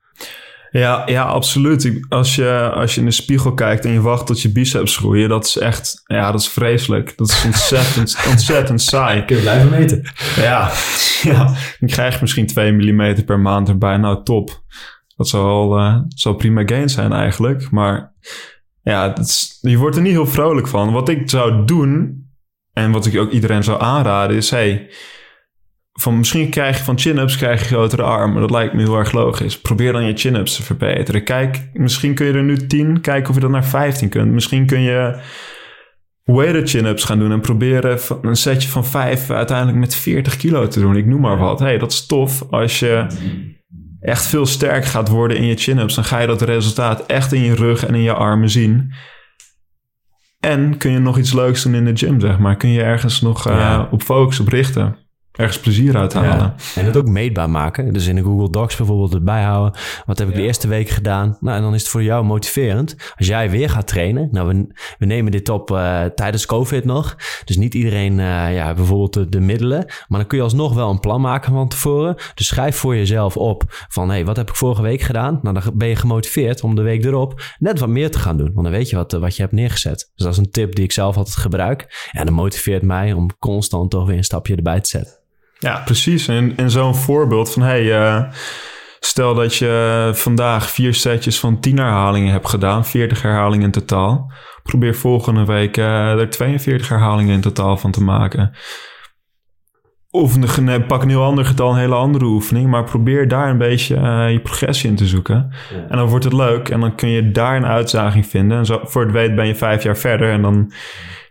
Ja, 0.70 1.02
ja 1.06 1.22
absoluut. 1.22 2.00
Als 2.08 2.34
je, 2.34 2.70
als 2.74 2.94
je 2.94 3.00
in 3.00 3.06
de 3.06 3.12
spiegel 3.12 3.54
kijkt 3.54 3.84
en 3.84 3.92
je 3.92 4.00
wacht 4.00 4.26
tot 4.26 4.42
je 4.42 4.52
biceps 4.52 4.96
groeien, 4.96 5.28
dat 5.28 5.46
is 5.46 5.58
echt, 5.58 6.02
ja, 6.06 6.30
dat 6.32 6.40
is 6.40 6.48
vreselijk. 6.48 7.16
Dat 7.16 7.28
is 7.28 7.44
ontzettend, 7.44 8.16
ontzettend 8.30 8.80
saai. 8.82 9.24
Kun 9.24 9.36
je 9.36 9.42
blijven 9.42 9.70
meten. 9.70 10.02
Ja, 10.36 10.70
ja, 11.22 11.44
dan 11.80 11.88
krijg 11.88 12.14
je 12.14 12.18
misschien 12.20 12.46
2 12.46 12.72
mm 12.72 13.24
per 13.24 13.40
maand 13.40 13.68
erbij. 13.68 13.96
Nou, 13.96 14.24
top. 14.24 14.62
Dat 15.16 15.28
zou 15.28 15.80
eh, 15.80 15.96
zou 16.08 16.36
prima 16.36 16.62
gain 16.66 16.88
zijn 16.88 17.12
eigenlijk. 17.12 17.70
Maar 17.70 18.12
ja, 18.82 19.16
is- 19.16 19.58
je 19.60 19.76
wordt 19.76 19.96
er 19.96 20.02
niet 20.02 20.12
heel 20.12 20.26
vrolijk 20.26 20.68
van. 20.68 20.92
Wat 20.92 21.08
ik 21.08 21.30
zou 21.30 21.64
doen, 21.66 22.21
en 22.72 22.90
wat 22.90 23.06
ik 23.06 23.18
ook 23.18 23.30
iedereen 23.30 23.64
zou 23.64 23.80
aanraden, 23.80 24.36
is... 24.36 24.50
Hey, 24.50 24.90
van 25.92 26.18
misschien 26.18 26.50
krijg 26.50 26.78
je 26.78 26.84
van 26.84 26.98
chin-ups 26.98 27.36
krijg 27.36 27.60
je 27.60 27.66
grotere 27.66 28.02
armen. 28.02 28.40
Dat 28.40 28.50
lijkt 28.50 28.74
me 28.74 28.82
heel 28.82 28.98
erg 28.98 29.12
logisch. 29.12 29.60
Probeer 29.60 29.92
dan 29.92 30.04
je 30.04 30.16
chin-ups 30.16 30.56
te 30.56 30.62
verbeteren. 30.62 31.24
Kijk, 31.24 31.68
misschien 31.72 32.14
kun 32.14 32.26
je 32.26 32.32
er 32.32 32.42
nu 32.42 32.56
10, 32.56 33.00
kijk 33.00 33.28
of 33.28 33.34
je 33.34 33.40
dat 33.40 33.50
naar 33.50 33.64
15 33.64 34.08
kunt. 34.08 34.32
Misschien 34.32 34.66
kun 34.66 34.80
je 34.80 35.20
weighted 36.24 36.70
chin-ups 36.70 37.04
gaan 37.04 37.18
doen 37.18 37.32
en 37.32 37.40
proberen 37.40 37.98
een 38.22 38.36
setje 38.36 38.68
van 38.68 38.86
5 38.86 39.30
uiteindelijk 39.30 39.78
met 39.78 39.94
40 39.94 40.36
kilo 40.36 40.68
te 40.68 40.80
doen. 40.80 40.96
Ik 40.96 41.06
noem 41.06 41.20
maar 41.20 41.38
wat. 41.38 41.58
Hey, 41.58 41.78
dat 41.78 41.92
is 41.92 42.06
tof 42.06 42.42
als 42.50 42.78
je 42.78 43.06
echt 44.00 44.26
veel 44.26 44.46
sterker 44.46 44.90
gaat 44.90 45.08
worden 45.08 45.36
in 45.36 45.46
je 45.46 45.56
chin-ups. 45.56 45.94
Dan 45.94 46.04
ga 46.04 46.18
je 46.18 46.26
dat 46.26 46.42
resultaat 46.42 47.06
echt 47.06 47.32
in 47.32 47.42
je 47.42 47.54
rug 47.54 47.86
en 47.86 47.94
in 47.94 48.02
je 48.02 48.14
armen 48.14 48.50
zien. 48.50 48.92
En 50.42 50.76
kun 50.76 50.90
je 50.90 50.98
nog 50.98 51.18
iets 51.18 51.32
leuks 51.32 51.62
doen 51.62 51.74
in 51.74 51.84
de 51.84 51.96
gym, 51.96 52.20
zeg 52.20 52.38
maar. 52.38 52.56
Kun 52.56 52.70
je 52.70 52.82
ergens 52.82 53.20
nog 53.20 53.48
eh, 53.48 53.82
op 53.90 54.02
focus, 54.02 54.40
op 54.40 54.48
richten. 54.48 54.96
Ergens 55.32 55.60
plezier 55.60 55.96
uit 55.96 56.12
halen. 56.12 56.54
Ja. 56.74 56.80
En 56.80 56.84
het 56.84 56.96
ook 56.96 57.08
meetbaar 57.08 57.50
maken. 57.50 57.92
Dus 57.92 58.06
in 58.06 58.16
de 58.16 58.22
Google 58.22 58.50
Docs 58.50 58.76
bijvoorbeeld 58.76 59.14
erbij 59.14 59.42
houden. 59.42 59.80
Wat 60.06 60.18
heb 60.18 60.28
ik 60.28 60.34
de 60.34 60.42
eerste 60.42 60.68
week 60.68 60.88
gedaan? 60.88 61.36
Nou, 61.40 61.56
en 61.56 61.62
dan 61.62 61.74
is 61.74 61.80
het 61.80 61.90
voor 61.90 62.02
jou 62.02 62.24
motiverend. 62.24 62.96
Als 63.16 63.26
jij 63.26 63.50
weer 63.50 63.70
gaat 63.70 63.86
trainen. 63.86 64.28
Nou, 64.32 64.48
we, 64.48 64.66
we 64.98 65.06
nemen 65.06 65.32
dit 65.32 65.48
op 65.48 65.70
eh, 65.70 66.04
tijdens 66.04 66.46
COVID 66.46 66.84
nog. 66.84 67.16
Dus 67.44 67.56
niet 67.56 67.74
iedereen, 67.74 68.20
eh, 68.20 68.54
ja, 68.54 68.74
bijvoorbeeld 68.74 69.12
de, 69.12 69.28
de 69.28 69.40
middelen. 69.40 69.84
Maar 70.08 70.18
dan 70.18 70.26
kun 70.26 70.38
je 70.38 70.44
alsnog 70.44 70.74
wel 70.74 70.90
een 70.90 71.00
plan 71.00 71.20
maken 71.20 71.52
van 71.52 71.68
tevoren. 71.68 72.14
Dus 72.34 72.46
schrijf 72.46 72.76
voor 72.76 72.96
jezelf 72.96 73.36
op 73.36 73.64
van, 73.88 74.08
hé, 74.08 74.14
hey, 74.14 74.24
wat 74.24 74.36
heb 74.36 74.48
ik 74.48 74.56
vorige 74.56 74.82
week 74.82 75.00
gedaan? 75.00 75.38
Nou, 75.42 75.60
dan 75.60 75.72
ben 75.74 75.88
je 75.88 75.96
gemotiveerd 75.96 76.62
om 76.62 76.74
de 76.74 76.82
week 76.82 77.04
erop 77.04 77.42
net 77.58 77.78
wat 77.78 77.88
meer 77.88 78.10
te 78.10 78.18
gaan 78.18 78.36
doen. 78.36 78.50
Want 78.52 78.66
dan 78.66 78.76
weet 78.76 78.90
je 78.90 78.96
wat, 78.96 79.12
wat 79.12 79.36
je 79.36 79.42
hebt 79.42 79.54
neergezet. 79.54 80.10
Dus 80.14 80.24
dat 80.24 80.32
is 80.32 80.38
een 80.38 80.50
tip 80.50 80.74
die 80.74 80.84
ik 80.84 80.92
zelf 80.92 81.16
altijd 81.16 81.36
gebruik. 81.36 82.08
En 82.10 82.24
dat 82.24 82.34
motiveert 82.34 82.82
mij 82.82 83.12
om 83.12 83.30
constant 83.38 83.90
toch 83.90 84.06
weer 84.06 84.16
een 84.16 84.24
stapje 84.24 84.56
erbij 84.56 84.80
te 84.80 84.88
zetten. 84.88 85.20
Ja, 85.62 85.82
precies. 85.84 86.28
En, 86.28 86.56
en 86.56 86.70
zo'n 86.70 86.94
voorbeeld 86.94 87.52
van, 87.52 87.62
hey, 87.62 87.98
eh, 87.98 88.22
stel 89.00 89.34
dat 89.34 89.56
je 89.56 90.10
vandaag 90.14 90.70
vier 90.70 90.94
setjes 90.94 91.40
van 91.40 91.60
10 91.60 91.78
herhalingen 91.78 92.32
hebt 92.32 92.48
gedaan, 92.48 92.86
40 92.86 93.22
herhalingen 93.22 93.64
in 93.64 93.70
totaal. 93.70 94.32
Probeer 94.62 94.94
volgende 94.94 95.44
week 95.44 95.76
eh, 95.76 96.10
er 96.10 96.30
42 96.30 96.88
herhalingen 96.88 97.34
in 97.34 97.40
totaal 97.40 97.76
van 97.76 97.90
te 97.90 98.02
maken. 98.02 98.52
Of 100.10 100.56
een, 100.56 100.86
pak 100.86 101.02
een 101.02 101.08
heel 101.08 101.24
ander 101.24 101.44
getal, 101.44 101.70
een 101.70 101.78
hele 101.78 101.94
andere 101.94 102.24
oefening, 102.24 102.70
maar 102.70 102.84
probeer 102.84 103.28
daar 103.28 103.50
een 103.50 103.58
beetje 103.58 103.96
eh, 103.96 104.32
je 104.32 104.40
progressie 104.40 104.90
in 104.90 104.96
te 104.96 105.06
zoeken. 105.06 105.52
En 105.88 105.96
dan 105.96 106.08
wordt 106.08 106.24
het 106.24 106.32
leuk 106.32 106.68
en 106.68 106.80
dan 106.80 106.94
kun 106.94 107.08
je 107.08 107.30
daar 107.30 107.56
een 107.56 107.66
uitdaging 107.66 108.26
vinden. 108.26 108.58
En 108.58 108.66
zo, 108.66 108.80
voor 108.84 109.02
het 109.02 109.12
weet 109.12 109.34
ben 109.34 109.46
je 109.46 109.54
vijf 109.54 109.82
jaar 109.82 109.96
verder 109.96 110.30
en 110.30 110.42
dan 110.42 110.72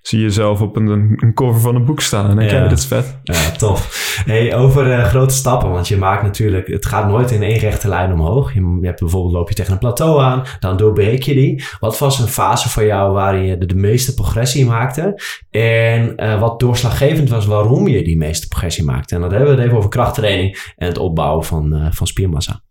zie 0.01 0.19
je 0.19 0.25
jezelf 0.25 0.61
op 0.61 0.75
een, 0.75 0.87
een 1.15 1.33
cover 1.33 1.61
van 1.61 1.75
een 1.75 1.85
boek 1.85 2.01
staan. 2.01 2.29
En 2.29 2.35
denk 2.35 2.51
Ja. 2.51 2.67
dit 2.67 2.77
is 2.77 2.85
vet. 2.85 3.19
Ja, 3.23 3.51
tof. 3.51 4.09
Hey, 4.25 4.55
over 4.55 4.91
eh, 4.91 5.03
grote 5.05 5.33
stappen, 5.33 5.69
want 5.69 5.87
je 5.87 5.97
maakt 5.97 6.23
natuurlijk, 6.23 6.67
het 6.67 6.85
gaat 6.85 7.07
nooit 7.07 7.31
in 7.31 7.43
één 7.43 7.57
rechte 7.57 7.87
lijn 7.87 8.11
omhoog. 8.13 8.53
Je, 8.53 8.77
je 8.81 8.87
hebt 8.87 8.99
bijvoorbeeld, 8.99 9.33
loop 9.33 9.49
je 9.49 9.55
tegen 9.55 9.73
een 9.73 9.79
plateau 9.79 10.21
aan, 10.21 10.43
dan 10.59 10.77
doorbreek 10.77 11.23
je 11.23 11.33
die. 11.33 11.63
Wat 11.79 11.97
was 11.99 12.19
een 12.19 12.27
fase 12.27 12.69
voor 12.69 12.85
jou 12.85 13.13
waarin 13.13 13.43
je 13.45 13.57
de, 13.57 13.65
de 13.65 13.75
meeste 13.75 14.13
progressie 14.13 14.65
maakte? 14.65 15.19
En 15.49 16.15
eh, 16.17 16.39
wat 16.39 16.59
doorslaggevend 16.59 17.29
was 17.29 17.45
waarom 17.45 17.87
je 17.87 18.03
die 18.03 18.17
meeste 18.17 18.47
progressie 18.47 18.83
maakte? 18.83 19.15
En 19.15 19.21
dan 19.21 19.29
hebben 19.31 19.49
we 19.49 19.55
het 19.55 19.65
even 19.65 19.77
over 19.77 19.89
krachttraining 19.89 20.71
en 20.75 20.87
het 20.87 20.97
opbouwen 20.97 21.45
van, 21.45 21.73
eh, 21.75 21.87
van 21.91 22.07
spiermassa. 22.07 22.61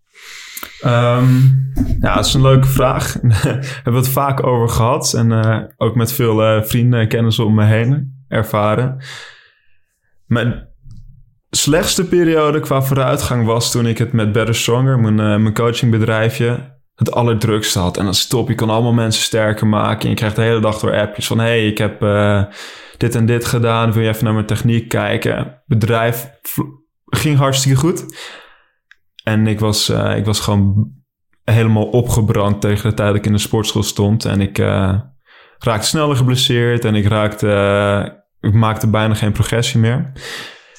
Ehm, 0.80 1.34
ja, 2.00 2.14
dat 2.14 2.24
is 2.26 2.34
een 2.34 2.42
leuke 2.42 2.66
vraag. 2.66 3.12
Daar 3.20 3.40
hebben 3.42 3.92
we 3.92 3.98
het 3.98 4.08
vaak 4.08 4.46
over 4.46 4.68
gehad. 4.68 5.14
En 5.14 5.32
eh, 5.32 5.58
ook 5.76 5.94
met 5.94 6.12
veel 6.12 6.42
eh, 6.42 6.62
vrienden 6.62 7.00
en 7.00 7.08
kennissen 7.08 7.44
om 7.44 7.54
me 7.54 7.64
heen 7.64 8.22
ervaren. 8.28 9.04
Mijn 10.26 10.68
slechtste 11.50 12.08
periode 12.08 12.60
qua 12.60 12.82
vooruitgang 12.82 13.46
was 13.46 13.70
toen 13.70 13.86
ik 13.86 13.98
het 13.98 14.12
met 14.12 14.32
Better 14.32 14.54
Stronger, 14.54 14.98
mijn, 14.98 15.20
eh, 15.20 15.42
mijn 15.42 15.54
coachingbedrijfje, 15.54 16.78
het 16.94 17.12
allerdrukste 17.12 17.78
had. 17.78 17.96
En 17.96 18.04
dan 18.04 18.14
stop, 18.14 18.48
je 18.48 18.54
kan 18.54 18.70
allemaal 18.70 18.92
mensen 18.92 19.22
sterker 19.22 19.66
maken. 19.66 20.02
En 20.02 20.08
je 20.08 20.16
krijgt 20.16 20.36
de 20.36 20.42
hele 20.42 20.60
dag 20.60 20.78
door 20.78 20.94
appjes 20.94 21.26
van... 21.26 21.38
hey, 21.38 21.66
ik 21.66 21.78
heb 21.78 22.00
dit 22.96 23.14
en 23.14 23.26
dit 23.26 23.44
gedaan. 23.44 23.92
Wil 23.92 24.02
je 24.02 24.08
even 24.08 24.24
naar 24.24 24.34
mijn 24.34 24.46
techniek 24.46 24.88
kijken? 24.88 25.62
Bedrijf 25.66 26.30
ging 27.06 27.38
hartstikke 27.38 27.78
goed. 27.78 28.04
En 29.24 29.46
ik 29.46 29.60
was, 29.60 29.90
uh, 29.90 30.16
ik 30.16 30.24
was 30.24 30.40
gewoon 30.40 30.90
helemaal 31.44 31.86
opgebrand 31.86 32.60
tegen 32.60 32.88
de 32.88 32.94
tijd 32.94 33.08
dat 33.08 33.16
ik 33.16 33.26
in 33.26 33.32
de 33.32 33.38
sportschool 33.38 33.82
stond. 33.82 34.24
En 34.24 34.40
ik 34.40 34.58
uh, 34.58 34.94
raakte 35.58 35.86
sneller 35.86 36.16
geblesseerd 36.16 36.84
en 36.84 36.94
ik, 36.94 37.06
raakte, 37.06 37.46
uh, 37.46 38.50
ik 38.50 38.56
maakte 38.56 38.86
bijna 38.86 39.14
geen 39.14 39.32
progressie 39.32 39.80
meer. 39.80 40.12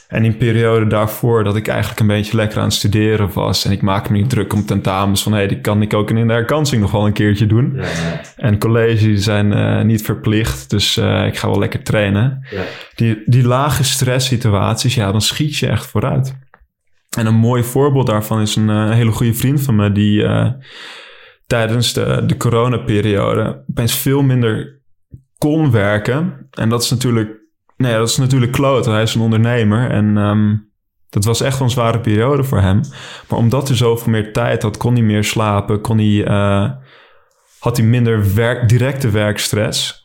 En 0.08 0.25
in 0.25 0.38
periode 0.38 0.88
daarvoor 0.88 1.43
dat 1.43 1.56
ik 1.56 1.67
eigenlijk 1.67 1.99
een 1.99 2.08
beetje 2.08 2.36
lekker 2.36 2.58
aan 2.58 2.63
het 2.63 2.73
studeren 2.73 3.34
was. 3.34 3.65
En 3.65 3.71
ik 3.71 3.82
maakte 3.82 4.12
me 4.12 4.17
niet 4.17 4.30
druk 4.30 4.54
om 4.54 4.65
tentamens 4.65 5.23
van... 5.23 5.32
hé, 5.32 5.38
hey, 5.38 5.47
die 5.47 5.62
kan 5.62 5.82
ik 5.82 5.93
ook 5.93 6.10
in 6.10 6.27
de 6.27 6.34
herkansing 6.34 6.82
nog 6.82 6.91
wel 6.91 7.06
een 7.06 7.13
keertje 7.13 7.45
doen. 7.45 7.73
Ja, 7.75 7.82
ja. 7.82 8.21
En 8.36 8.60
colleges 8.60 9.23
zijn 9.23 9.51
uh, 9.51 9.82
niet 9.82 10.01
verplicht, 10.01 10.69
dus 10.69 10.97
uh, 10.97 11.25
ik 11.25 11.38
ga 11.38 11.47
wel 11.47 11.60
lekker 11.60 11.84
trainen. 11.84 12.47
Ja. 12.49 12.62
Die, 12.95 13.21
die 13.25 13.43
lage 13.43 13.84
stress 13.84 14.27
situaties, 14.27 14.95
ja, 14.95 15.12
dan 15.12 15.21
schiet 15.21 15.58
je 15.58 15.67
echt 15.67 15.86
vooruit. 15.86 16.36
En 17.17 17.26
een 17.26 17.36
mooi 17.36 17.63
voorbeeld 17.63 18.08
daarvan 18.08 18.41
is 18.41 18.56
een, 18.56 18.69
uh, 18.69 18.91
hele 18.91 19.12
goede 19.12 19.34
vriend 19.34 19.62
van 19.62 19.76
me... 19.76 19.91
die 19.91 20.26
tijdens 21.47 21.93
de, 21.93 22.24
de 22.26 22.38
coronaperiode 22.38 23.63
opeens 23.69 23.93
veel 23.93 24.21
minder 24.21 24.82
kon 25.38 25.71
werken. 25.71 26.47
En 26.52 26.69
dat 26.69 26.84
is 26.84 26.89
natuurlijk 26.89 27.41
Nee, 27.82 27.93
dat 27.93 28.10
is 28.10 28.17
natuurlijk 28.17 28.52
kloot. 28.52 28.86
Hij 28.86 29.02
is 29.02 29.15
een 29.15 29.21
ondernemer 29.21 29.89
en 29.89 30.17
um, 30.17 30.71
dat 31.10 31.26
was 31.26 31.41
echt 31.41 31.60
een 31.60 31.69
zware 31.69 32.00
periode 32.00 32.43
voor 32.43 32.60
hem. 32.60 32.82
Maar 33.28 33.39
omdat 33.39 33.67
hij 33.67 33.78
zoveel 33.78 34.12
meer 34.12 34.34
tijd 34.34 34.62
had, 34.62 34.78
kon 34.78 34.93
hij 34.93 35.04
meer 35.04 35.24
slapen, 35.24 35.82
kon 35.82 35.97
hij, 35.97 36.28
uh, 36.28 36.71
had 37.60 37.78
hij 37.78 37.86
minder 37.86 38.36
werk, 38.36 38.69
directe 38.69 39.10
werkstress. 39.10 40.00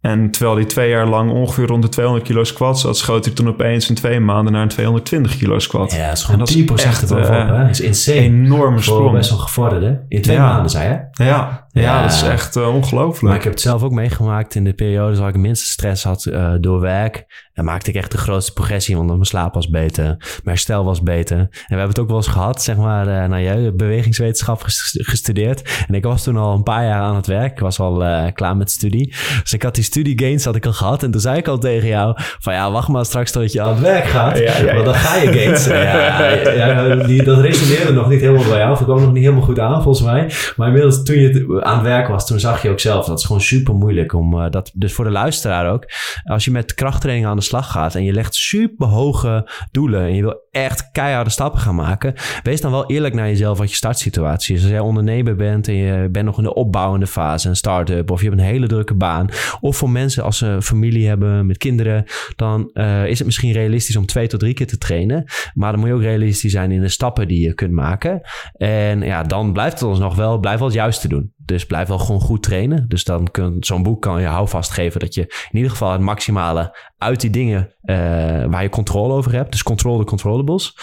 En 0.00 0.30
terwijl 0.30 0.56
hij 0.56 0.64
twee 0.64 0.88
jaar 0.88 1.06
lang 1.08 1.30
ongeveer 1.30 1.66
rond 1.66 1.82
de 1.82 1.88
200 1.88 2.26
kilo 2.26 2.44
squat 2.44 2.80
zat, 2.80 2.96
schoot 2.96 3.24
hij 3.24 3.34
toen 3.34 3.48
opeens 3.48 3.88
in 3.88 3.94
twee 3.94 4.20
maanden 4.20 4.52
naar 4.52 4.62
een 4.62 4.68
220 4.68 5.36
kilo 5.36 5.58
squat. 5.58 5.92
Ja, 5.92 6.08
dat 6.08 6.18
is 6.18 6.24
gewoon 6.24 6.48
10% 6.48 6.72
echt, 6.74 7.02
erbovenop. 7.02 7.48
Uh, 7.48 7.56
hè? 7.56 7.60
Dat 7.60 7.70
is 7.70 7.80
insane. 7.80 8.18
Enorme 8.18 8.80
sprong. 8.80 9.12
best 9.12 9.30
wel 9.30 9.38
gevorderde. 9.38 10.04
In 10.08 10.22
twee 10.22 10.38
maanden, 10.38 10.70
zei 10.70 10.88
je? 10.88 11.24
Ja, 11.24 11.66
ja, 11.72 12.02
dat 12.02 12.12
is 12.12 12.22
echt 12.22 12.56
uh, 12.56 12.74
ongelooflijk. 12.74 13.22
Maar 13.22 13.36
ik 13.36 13.42
heb 13.42 13.52
het 13.52 13.60
zelf 13.60 13.82
ook 13.82 13.92
meegemaakt 13.92 14.54
in 14.54 14.64
de 14.64 14.72
periode 14.72 15.18
waar 15.18 15.28
ik 15.28 15.36
minste 15.36 15.66
stress 15.66 16.04
had 16.04 16.24
uh, 16.24 16.52
door 16.60 16.80
werk. 16.80 17.48
En 17.52 17.64
maakte 17.64 17.90
ik 17.90 17.96
echt 17.96 18.12
de 18.12 18.18
grootste 18.18 18.52
progressie, 18.52 18.96
want 18.96 19.08
mijn 19.08 19.24
slaap 19.24 19.54
was 19.54 19.68
beter, 19.68 20.04
mijn 20.04 20.40
herstel 20.42 20.84
was 20.84 21.02
beter. 21.02 21.38
En 21.38 21.48
we 21.50 21.64
hebben 21.66 21.88
het 21.88 21.98
ook 21.98 22.08
wel 22.08 22.16
eens 22.16 22.26
gehad, 22.26 22.62
zeg 22.62 22.76
maar, 22.76 23.06
uh, 23.06 23.24
nou 23.24 23.42
ja, 23.42 23.70
bewegingswetenschap 23.70 24.62
gestudeerd. 24.92 25.84
En 25.88 25.94
ik 25.94 26.04
was 26.04 26.22
toen 26.22 26.36
al 26.36 26.54
een 26.54 26.62
paar 26.62 26.84
jaar 26.84 27.00
aan 27.00 27.16
het 27.16 27.26
werk. 27.26 27.52
Ik 27.52 27.58
was 27.58 27.80
al 27.80 28.04
klaar 28.32 28.56
met 28.56 28.70
studie. 28.70 29.14
Dus 29.42 29.52
ik 29.52 29.62
had 29.62 29.74
die 29.74 29.84
studie 29.84 30.18
gains 30.18 30.44
had 30.44 30.56
ik 30.56 30.66
al 30.66 30.72
gehad. 30.72 31.02
En 31.02 31.10
toen 31.10 31.20
zei 31.20 31.36
ik 31.36 31.48
al 31.48 31.58
tegen 31.58 31.88
jou 31.88 32.14
van 32.16 32.54
ja, 32.54 32.70
wacht 32.70 32.88
maar 32.88 33.04
straks 33.04 33.30
tot 33.30 33.52
je 33.52 33.62
aan 33.62 33.68
het 33.68 33.80
werk 33.80 34.04
gaat. 34.04 34.38
Ja, 34.38 34.58
ja, 34.58 34.72
want 34.74 34.84
dan 34.84 34.94
ga 34.94 35.16
je 35.16 35.32
gains. 35.32 35.64
ja, 36.56 36.94
die, 36.94 37.22
dat 37.22 37.38
resoneerde 37.38 37.92
nog 37.92 38.08
niet 38.08 38.20
helemaal 38.20 38.48
bij 38.48 38.58
jou. 38.58 38.72
Of 38.72 38.84
kwam 38.84 39.00
nog 39.00 39.12
niet 39.12 39.22
helemaal 39.22 39.44
goed 39.44 39.58
aan, 39.58 39.82
volgens 39.82 40.04
mij. 40.04 40.30
Maar 40.56 40.66
inmiddels 40.66 41.02
toen 41.02 41.16
je 41.16 41.58
aan 41.62 41.74
het 41.74 41.86
werk 41.86 42.08
was, 42.08 42.26
toen 42.26 42.40
zag 42.40 42.62
je 42.62 42.70
ook 42.70 42.80
zelf. 42.80 43.06
Dat 43.06 43.18
is 43.18 43.24
gewoon 43.24 43.40
super 43.40 43.74
moeilijk 43.74 44.12
om 44.12 44.34
uh, 44.34 44.50
dat. 44.50 44.70
Dus 44.74 44.92
voor 44.92 45.04
de 45.04 45.10
luisteraar 45.10 45.72
ook. 45.72 45.84
Als 46.24 46.44
je 46.44 46.50
met 46.50 46.74
krachttraining 46.74 47.26
aan 47.26 47.36
de 47.36 47.42
slag 47.42 47.70
gaat 47.70 47.94
en 47.94 48.04
je 48.04 48.12
legt 48.12 48.34
super 48.34 48.86
hoge 48.86 49.50
doelen 49.70 50.00
en 50.00 50.14
je 50.14 50.22
wil 50.22 50.48
echt 50.50 50.90
keiharde 50.90 51.30
stappen 51.30 51.60
gaan 51.60 51.74
maken, 51.74 52.14
wees 52.42 52.60
dan 52.60 52.70
wel 52.70 52.90
eerlijk 52.90 53.14
naar 53.14 53.28
jezelf 53.28 53.58
wat 53.58 53.70
je 53.70 53.76
startsituatie 53.76 54.54
is. 54.54 54.62
Als 54.62 54.70
jij 54.70 54.80
ondernemer 54.80 55.36
bent 55.36 55.68
en 55.68 55.74
je 55.74 56.08
bent 56.10 56.24
nog 56.24 56.36
in 56.36 56.42
de 56.42 56.54
opbouwende 56.54 57.06
fase, 57.06 57.48
een 57.48 57.56
start-up, 57.56 58.10
of 58.10 58.20
je 58.20 58.28
hebt 58.28 58.40
een 58.40 58.46
hele 58.46 58.66
drukke 58.66 58.94
baan, 58.94 59.28
of 59.60 59.76
voor 59.76 59.90
mensen 59.90 60.24
als 60.24 60.38
ze 60.38 60.62
familie 60.62 61.08
hebben 61.08 61.46
met 61.46 61.58
kinderen, 61.58 62.04
dan 62.36 62.70
uh, 62.74 63.06
is 63.06 63.18
het 63.18 63.26
misschien 63.26 63.52
realistisch 63.52 63.96
om 63.96 64.06
twee 64.06 64.26
tot 64.26 64.40
drie 64.40 64.54
keer 64.54 64.66
te 64.66 64.78
trainen. 64.78 65.24
Maar 65.54 65.70
dan 65.70 65.80
moet 65.80 65.88
je 65.88 65.94
ook 65.94 66.02
realistisch 66.02 66.52
zijn 66.52 66.70
in 66.70 66.80
de 66.80 66.88
stappen 66.88 67.28
die 67.28 67.40
je 67.40 67.54
kunt 67.54 67.72
maken. 67.72 68.20
En 68.52 69.00
ja, 69.00 69.22
dan 69.22 69.52
blijft 69.52 69.80
het 69.80 69.88
ons 69.88 69.98
nog 69.98 70.14
wel, 70.14 70.38
blijf 70.38 70.58
wel 70.58 70.66
het 70.66 70.76
juiste 70.76 71.08
doen. 71.08 71.32
Dus 71.50 71.66
blijf 71.66 71.88
wel 71.88 71.98
gewoon 71.98 72.20
goed 72.20 72.42
trainen. 72.42 72.88
Dus 72.88 73.04
dan 73.04 73.30
kun 73.30 73.56
zo'n 73.60 73.82
boek 73.82 74.02
kan 74.02 74.20
je 74.20 74.26
houvast 74.26 74.70
geven 74.70 75.00
dat 75.00 75.14
je 75.14 75.20
in 75.20 75.56
ieder 75.56 75.70
geval 75.70 75.92
het 75.92 76.00
maximale 76.00 76.76
uit 76.98 77.20
die 77.20 77.30
dingen 77.30 77.74
uh, 77.84 77.96
waar 78.44 78.62
je 78.62 78.68
controle 78.68 79.12
over 79.12 79.32
hebt. 79.32 79.50
Dus 79.50 79.62
control 79.62 79.98
de 79.98 80.04
controllables. 80.04 80.76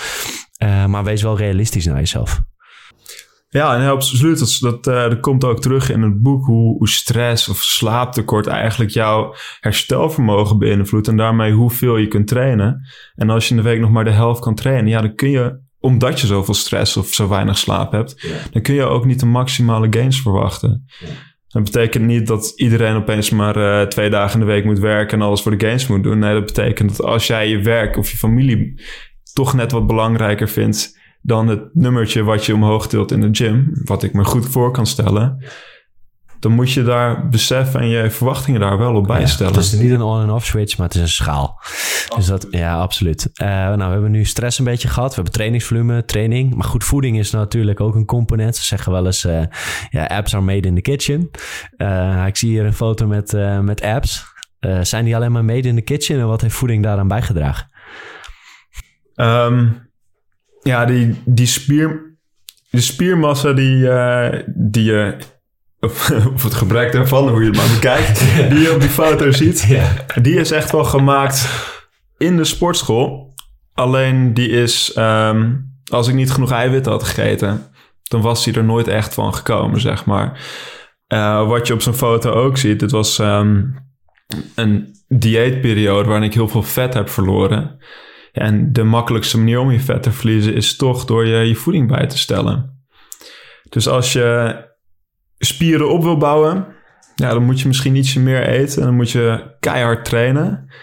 Uh, 0.64 0.86
maar 0.86 1.04
wees 1.04 1.22
wel 1.22 1.38
realistisch 1.38 1.86
naar 1.86 1.98
jezelf. 1.98 2.42
Ja, 3.50 3.76
en 3.76 3.90
absoluut. 3.90 4.40
Dat, 4.40 4.58
dat, 4.60 4.88
uh, 4.88 5.10
dat 5.10 5.20
komt 5.20 5.44
ook 5.44 5.60
terug 5.60 5.90
in 5.90 6.02
het 6.02 6.22
boek 6.22 6.46
hoe, 6.46 6.78
hoe 6.78 6.90
stress 6.90 7.50
of 7.50 7.58
slaaptekort 7.58 8.48
eigenlijk 8.48 8.92
jouw 8.92 9.36
herstelvermogen 9.60 10.58
beïnvloedt. 10.58 11.08
En 11.08 11.18
daarmee 11.18 11.52
hoeveel 11.52 11.98
je 11.98 12.08
kunt 12.08 12.28
trainen. 12.28 12.88
En 13.16 13.30
als 13.30 13.48
je 13.48 13.56
in 13.56 13.62
de 13.62 13.70
week 13.70 13.80
nog 13.80 13.90
maar 13.90 14.04
de 14.04 14.12
helft 14.12 14.42
kan 14.42 14.56
trainen, 14.56 14.88
ja, 14.88 15.02
dan 15.02 15.16
kun 15.16 15.30
je 15.30 15.66
omdat 15.80 16.20
je 16.20 16.28
zoveel 16.28 16.54
stress 16.54 16.98
of 16.98 17.14
zo 17.14 17.28
weinig 17.28 17.58
slaap 17.58 17.92
hebt, 17.92 18.28
dan 18.52 18.62
kun 18.62 18.74
je 18.74 18.84
ook 18.84 19.06
niet 19.06 19.20
de 19.20 19.26
maximale 19.26 19.88
gains 19.90 20.22
verwachten. 20.22 20.86
Dat 21.48 21.64
betekent 21.64 22.06
niet 22.06 22.28
dat 22.28 22.54
iedereen 22.56 22.96
opeens 22.96 23.30
maar 23.30 23.58
uh, 23.58 23.88
twee 23.88 24.10
dagen 24.10 24.40
in 24.40 24.46
de 24.46 24.52
week 24.52 24.66
moet 24.66 24.80
werken 24.80 25.20
en 25.20 25.26
alles 25.26 25.42
voor 25.42 25.58
de 25.58 25.66
gains 25.66 25.88
moet 25.88 26.04
doen. 26.04 26.20
Nee, 26.20 26.34
dat 26.34 26.46
betekent 26.46 26.98
dat 26.98 27.06
als 27.06 27.28
jij 27.28 27.50
je 27.50 27.62
werk 27.62 27.98
of 27.98 28.12
je 28.12 28.18
familie 28.18 28.82
toch 29.34 29.54
net 29.54 29.72
wat 29.72 29.88
belangrijker 29.88 30.50
vindt 30.50 30.98
dan 31.22 31.48
het 31.48 31.70
nummertje 31.74 32.24
wat 32.24 32.46
je 32.46 32.54
omhoog 32.54 32.88
tilt 32.88 33.12
in 33.12 33.22
de 33.22 33.30
gym, 33.32 33.72
wat 33.84 34.04
ik 34.04 34.14
me 34.14 34.24
goed 34.24 34.50
voor 34.50 34.72
kan 34.72 34.86
stellen, 34.86 35.46
dan 36.40 36.52
moet 36.52 36.72
je 36.72 36.84
daar 36.84 37.30
beseffen 37.30 37.80
en 37.80 37.88
je 37.88 38.12
verwachtingen 38.12 38.60
daar 38.60 38.78
wel 38.78 38.96
op 38.96 39.08
bijstellen. 39.08 39.54
Ja, 39.54 39.58
het 39.58 39.68
is 39.68 39.80
niet 39.80 39.92
een 39.92 40.02
on-and-off 40.02 40.46
switch, 40.46 40.78
maar 40.78 40.88
het 40.88 40.96
is 40.96 41.02
een 41.02 41.08
schaal. 41.08 41.62
Dus 42.16 42.26
dat, 42.26 42.48
ja, 42.50 42.76
absoluut. 42.76 43.30
Uh, 43.42 43.48
nou, 43.48 43.78
we 43.78 43.84
hebben 43.84 44.12
nu 44.12 44.26
stress 44.26 44.60
een 44.60 44.66
beetje 44.66 44.88
gehad. 44.88 45.10
We 45.10 45.16
hebben 45.16 45.34
trainingsvolume, 45.34 46.06
training. 46.06 46.56
Maar 46.56 46.66
goed, 46.66 46.84
voeding 46.84 47.18
is 47.18 47.32
natuurlijk 47.32 47.80
ook 47.80 47.96
een 47.96 48.06
component. 48.06 48.56
Ze 48.56 48.64
zeggen 48.64 48.92
wel 48.92 49.06
eens, 49.06 49.26
uh, 49.26 49.42
ja, 49.90 50.06
apps 50.06 50.34
are 50.34 50.44
made 50.44 50.68
in 50.68 50.76
the 50.76 50.82
kitchen. 50.82 51.30
Uh, 51.78 52.24
ik 52.28 52.36
zie 52.36 52.50
hier 52.50 52.66
een 52.66 52.74
foto 52.74 53.08
met, 53.08 53.38
met 53.62 53.82
apps. 53.82 54.26
zijn 54.82 55.06
die 55.06 55.16
alleen 55.16 55.32
maar 55.32 55.46
made 55.46 55.68
in 55.68 55.76
the 55.76 55.82
kitchen? 55.82 56.20
En 56.20 56.28
wat 56.28 56.42
heeft 56.42 56.56
voeding 56.56 56.84
daaraan 56.84 57.08
bijgedragen? 57.08 57.70
Um, 59.16 59.90
ja, 60.62 60.86
die, 60.86 61.22
die 61.26 61.48
spier... 61.48 62.16
De 62.70 62.82
spiermassa 62.82 63.54
die, 63.54 63.90
die 64.56 64.84
je 64.84 65.18
of, 66.34 66.44
het 66.44 66.54
gebrek 66.54 66.92
daarvan, 66.92 67.30
hoe 67.30 67.40
je 67.42 67.48
het 67.48 67.56
maar 67.56 67.74
bekijkt, 67.74 68.20
die 68.52 68.60
je 68.60 68.74
op 68.74 68.80
die 68.80 68.90
foto 68.90 69.32
ziet, 69.32 69.62
ja. 69.62 70.06
die 70.22 70.36
is 70.36 70.52
echt 70.52 70.72
wel 70.72 70.84
gemaakt 70.84 71.50
in 72.18 72.38
de 72.38 72.44
sportschool. 72.44 73.34
Alleen 73.74 74.34
die 74.34 74.50
is, 74.50 74.96
um, 74.98 75.72
als 75.92 76.08
ik 76.08 76.14
niet 76.14 76.32
genoeg 76.32 76.52
eiwitten 76.52 76.92
had 76.92 77.04
gegeten, 77.04 77.72
dan 78.04 78.22
was 78.22 78.44
die 78.44 78.54
er 78.54 78.64
nooit 78.64 78.88
echt 78.88 79.14
van 79.14 79.34
gekomen, 79.34 79.82
zeg 79.82 80.06
maar. 80.06 80.40
Uh, 81.14 81.48
wat 81.48 81.68
je 81.68 81.74
op 81.74 81.82
zo'n 81.82 81.94
foto 81.94 82.32
ook 82.32 82.58
ziet, 82.58 82.82
het 82.82 82.92
was 82.92 83.20
um, 83.20 83.76
een 84.56 84.96
dieetperiode 85.08 86.08
waarin 86.08 86.28
ik 86.28 86.34
heel 86.34 86.48
veel 86.48 86.64
vet 86.64 86.94
heb 86.94 87.10
verloren. 87.10 87.80
En 88.32 88.74
de 88.74 88.84
makkelijkste 88.84 89.38
manier 89.38 89.60
om 89.60 89.72
je 89.72 89.80
vet 89.80 90.04
te 90.04 90.12
verliezen 90.12 90.54
is 90.54 90.76
toch 90.76 91.06
door 91.06 91.26
je, 91.26 91.48
je 91.48 91.56
voeding 91.56 91.88
bij 91.88 92.08
te 92.08 92.18
stellen. 92.18 92.86
Dus 93.70 93.88
als 93.88 94.14
je 94.14 94.56
spieren 95.38 95.90
op 95.90 96.04
wil 96.04 96.18
bouwen, 96.18 96.66
ja, 97.16 97.30
dan 97.30 97.44
moet 97.44 97.60
je 97.62 97.68
misschien 97.68 97.96
ietsje 97.96 98.20
meer 98.20 98.48
eten. 98.48 98.80
En 98.80 98.88
dan 98.88 98.96
moet 98.96 99.12
je 99.12 99.56
keihard 99.60 100.06
trainen. 100.06 100.74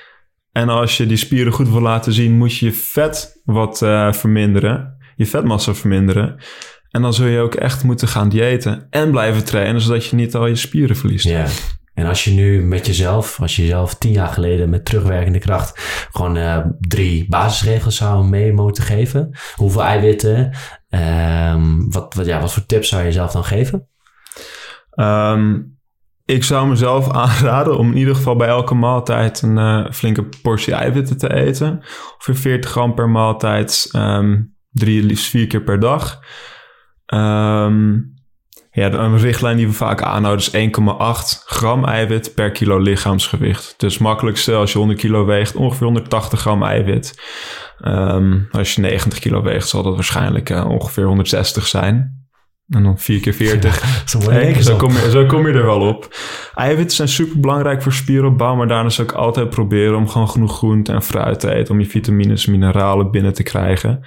En 0.53 0.69
als 0.69 0.97
je 0.97 1.07
die 1.07 1.17
spieren 1.17 1.53
goed 1.53 1.69
wil 1.69 1.81
laten 1.81 2.12
zien, 2.12 2.33
moet 2.33 2.57
je 2.57 2.67
je 2.67 2.73
vet 2.73 3.40
wat 3.45 3.83
uh, 3.83 4.12
verminderen. 4.12 4.97
Je 5.17 5.27
vetmassa 5.27 5.75
verminderen. 5.75 6.37
En 6.90 7.03
dan 7.03 7.14
zul 7.14 7.27
je 7.27 7.40
ook 7.40 7.55
echt 7.55 7.85
moeten 7.85 8.09
gaan 8.09 8.29
diëten 8.29 8.87
en 8.90 9.11
blijven 9.11 9.45
trainen, 9.45 9.81
zodat 9.81 10.07
je 10.07 10.17
niet 10.17 10.35
al 10.35 10.47
je 10.47 10.57
spieren 10.57 10.97
verliest. 10.97 11.25
Ja. 11.25 11.47
En 11.95 12.07
als 12.07 12.25
je 12.25 12.31
nu 12.31 12.62
met 12.62 12.87
jezelf, 12.87 13.40
als 13.40 13.57
je 13.57 13.62
jezelf 13.62 13.95
tien 13.95 14.12
jaar 14.12 14.29
geleden 14.29 14.71
met 14.71 14.85
terugwerkende 14.85 15.38
kracht 15.38 15.81
gewoon 16.12 16.37
uh, 16.37 16.59
drie 16.81 17.27
basisregels 17.29 17.97
zou 17.97 18.29
mee 18.29 18.53
moeten 18.53 18.85
geven. 18.85 19.31
Hoeveel 19.55 19.83
eiwitten? 19.83 20.53
Um, 20.88 21.93
wat, 21.93 22.14
wat, 22.14 22.27
ja, 22.27 22.40
wat 22.40 22.53
voor 22.53 22.67
tips 22.67 22.88
zou 22.88 23.01
je 23.01 23.07
jezelf 23.07 23.33
dan 23.33 23.45
geven? 23.45 23.88
Um, 24.95 25.79
ik 26.25 26.45
zou 26.45 26.69
mezelf 26.69 27.11
aanraden 27.25 27.79
om 27.79 27.91
in 27.91 27.97
ieder 27.97 28.15
geval 28.15 28.37
bij 28.37 28.49
elke 28.49 28.75
maaltijd 28.75 29.43
een 29.43 29.57
uh, 29.57 29.91
flinke 29.91 30.29
portie 30.43 30.75
eiwitten 30.75 31.19
te 31.19 31.35
eten. 31.35 31.83
Ongeveer 32.13 32.37
40 32.37 32.71
gram 32.71 32.95
per 32.95 33.09
maaltijd, 33.09 33.89
um, 33.97 34.57
drie, 34.71 35.03
liefst 35.03 35.31
vier 35.31 35.47
keer 35.47 35.63
per 35.63 35.81
dag. 35.81 36.21
Um, 37.07 38.15
ja, 38.71 38.93
een 38.93 39.19
richtlijn 39.19 39.57
die 39.57 39.67
we 39.67 39.73
vaak 39.73 40.03
aanhouden 40.03 40.47
is 40.53 40.71
1,8 41.39 41.45
gram 41.45 41.85
eiwit 41.85 42.35
per 42.35 42.51
kilo 42.51 42.79
lichaamsgewicht. 42.79 43.75
Dus 43.77 43.99
makkelijkste 43.99 44.55
als 44.55 44.73
je 44.73 44.79
100 44.79 45.01
kilo 45.01 45.25
weegt, 45.25 45.57
ongeveer 45.57 45.87
180 45.87 46.41
gram 46.41 46.63
eiwit. 46.63 47.23
Um, 47.85 48.49
als 48.51 48.75
je 48.75 48.81
90 48.81 49.19
kilo 49.19 49.43
weegt, 49.43 49.69
zal 49.69 49.83
dat 49.83 49.95
waarschijnlijk 49.95 50.51
uh, 50.51 50.69
ongeveer 50.69 51.05
160 51.05 51.67
zijn. 51.67 52.24
En 52.68 52.83
dan 52.83 52.98
4 52.98 53.20
keer 53.20 53.35
40. 53.35 54.03
Zo 54.09 54.31
Hey, 54.31 54.62
zo, 54.62 54.77
kom 54.77 54.92
je, 54.92 55.11
zo 55.11 55.27
kom 55.27 55.46
je 55.46 55.53
er 55.53 55.64
wel 55.64 55.81
op. 55.81 56.16
Eiwitten 56.55 56.96
zijn 56.96 57.09
super 57.09 57.40
belangrijk 57.40 57.83
voor 57.83 57.92
spieropbouw, 57.92 58.55
maar 58.55 58.68
daarna 58.68 58.88
zou 58.88 59.09
ik 59.09 59.14
altijd 59.14 59.50
proberen 59.50 59.96
om 59.96 60.09
gewoon 60.09 60.29
genoeg 60.29 60.57
groente 60.57 60.92
en 60.92 61.03
fruit 61.03 61.40
te 61.40 61.55
eten 61.55 61.74
om 61.74 61.81
je 61.81 61.87
vitamines 61.87 62.46
en 62.46 62.53
mineralen 62.53 63.11
binnen 63.11 63.33
te 63.33 63.42
krijgen. 63.42 64.00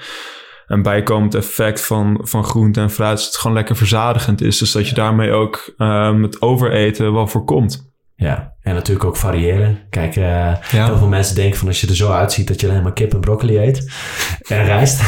Een 0.67 0.81
bijkomend 0.81 1.35
effect 1.35 1.85
van, 1.85 2.19
van 2.23 2.43
groente 2.43 2.81
en 2.81 2.89
fruit 2.89 3.17
is 3.17 3.23
dat 3.23 3.31
het 3.31 3.41
gewoon 3.41 3.55
lekker 3.55 3.75
verzadigend 3.75 4.41
is. 4.41 4.57
Dus 4.57 4.71
dat 4.71 4.89
je 4.89 4.95
daarmee 4.95 5.31
ook 5.31 5.73
ehm, 5.77 6.21
het 6.21 6.41
overeten 6.41 7.13
wel 7.13 7.27
voorkomt. 7.27 7.95
Ja, 8.19 8.53
en 8.61 8.73
natuurlijk 8.73 9.05
ook 9.05 9.17
variëren. 9.17 9.79
Kijk, 9.89 10.15
eh, 10.15 10.23
Ja. 10.23 10.85
heel 10.85 10.97
veel 10.97 11.07
mensen 11.07 11.35
denken 11.35 11.57
van 11.59 11.67
als 11.67 11.81
je 11.81 11.87
er 11.87 11.95
zo 11.95 12.11
uitziet 12.11 12.47
dat 12.47 12.61
je 12.61 12.69
alleen 12.69 12.83
maar 12.83 12.93
kip 12.93 13.13
en 13.13 13.19
broccoli 13.19 13.57
eet. 13.57 13.91
En 14.47 14.65
rijst. 14.65 15.01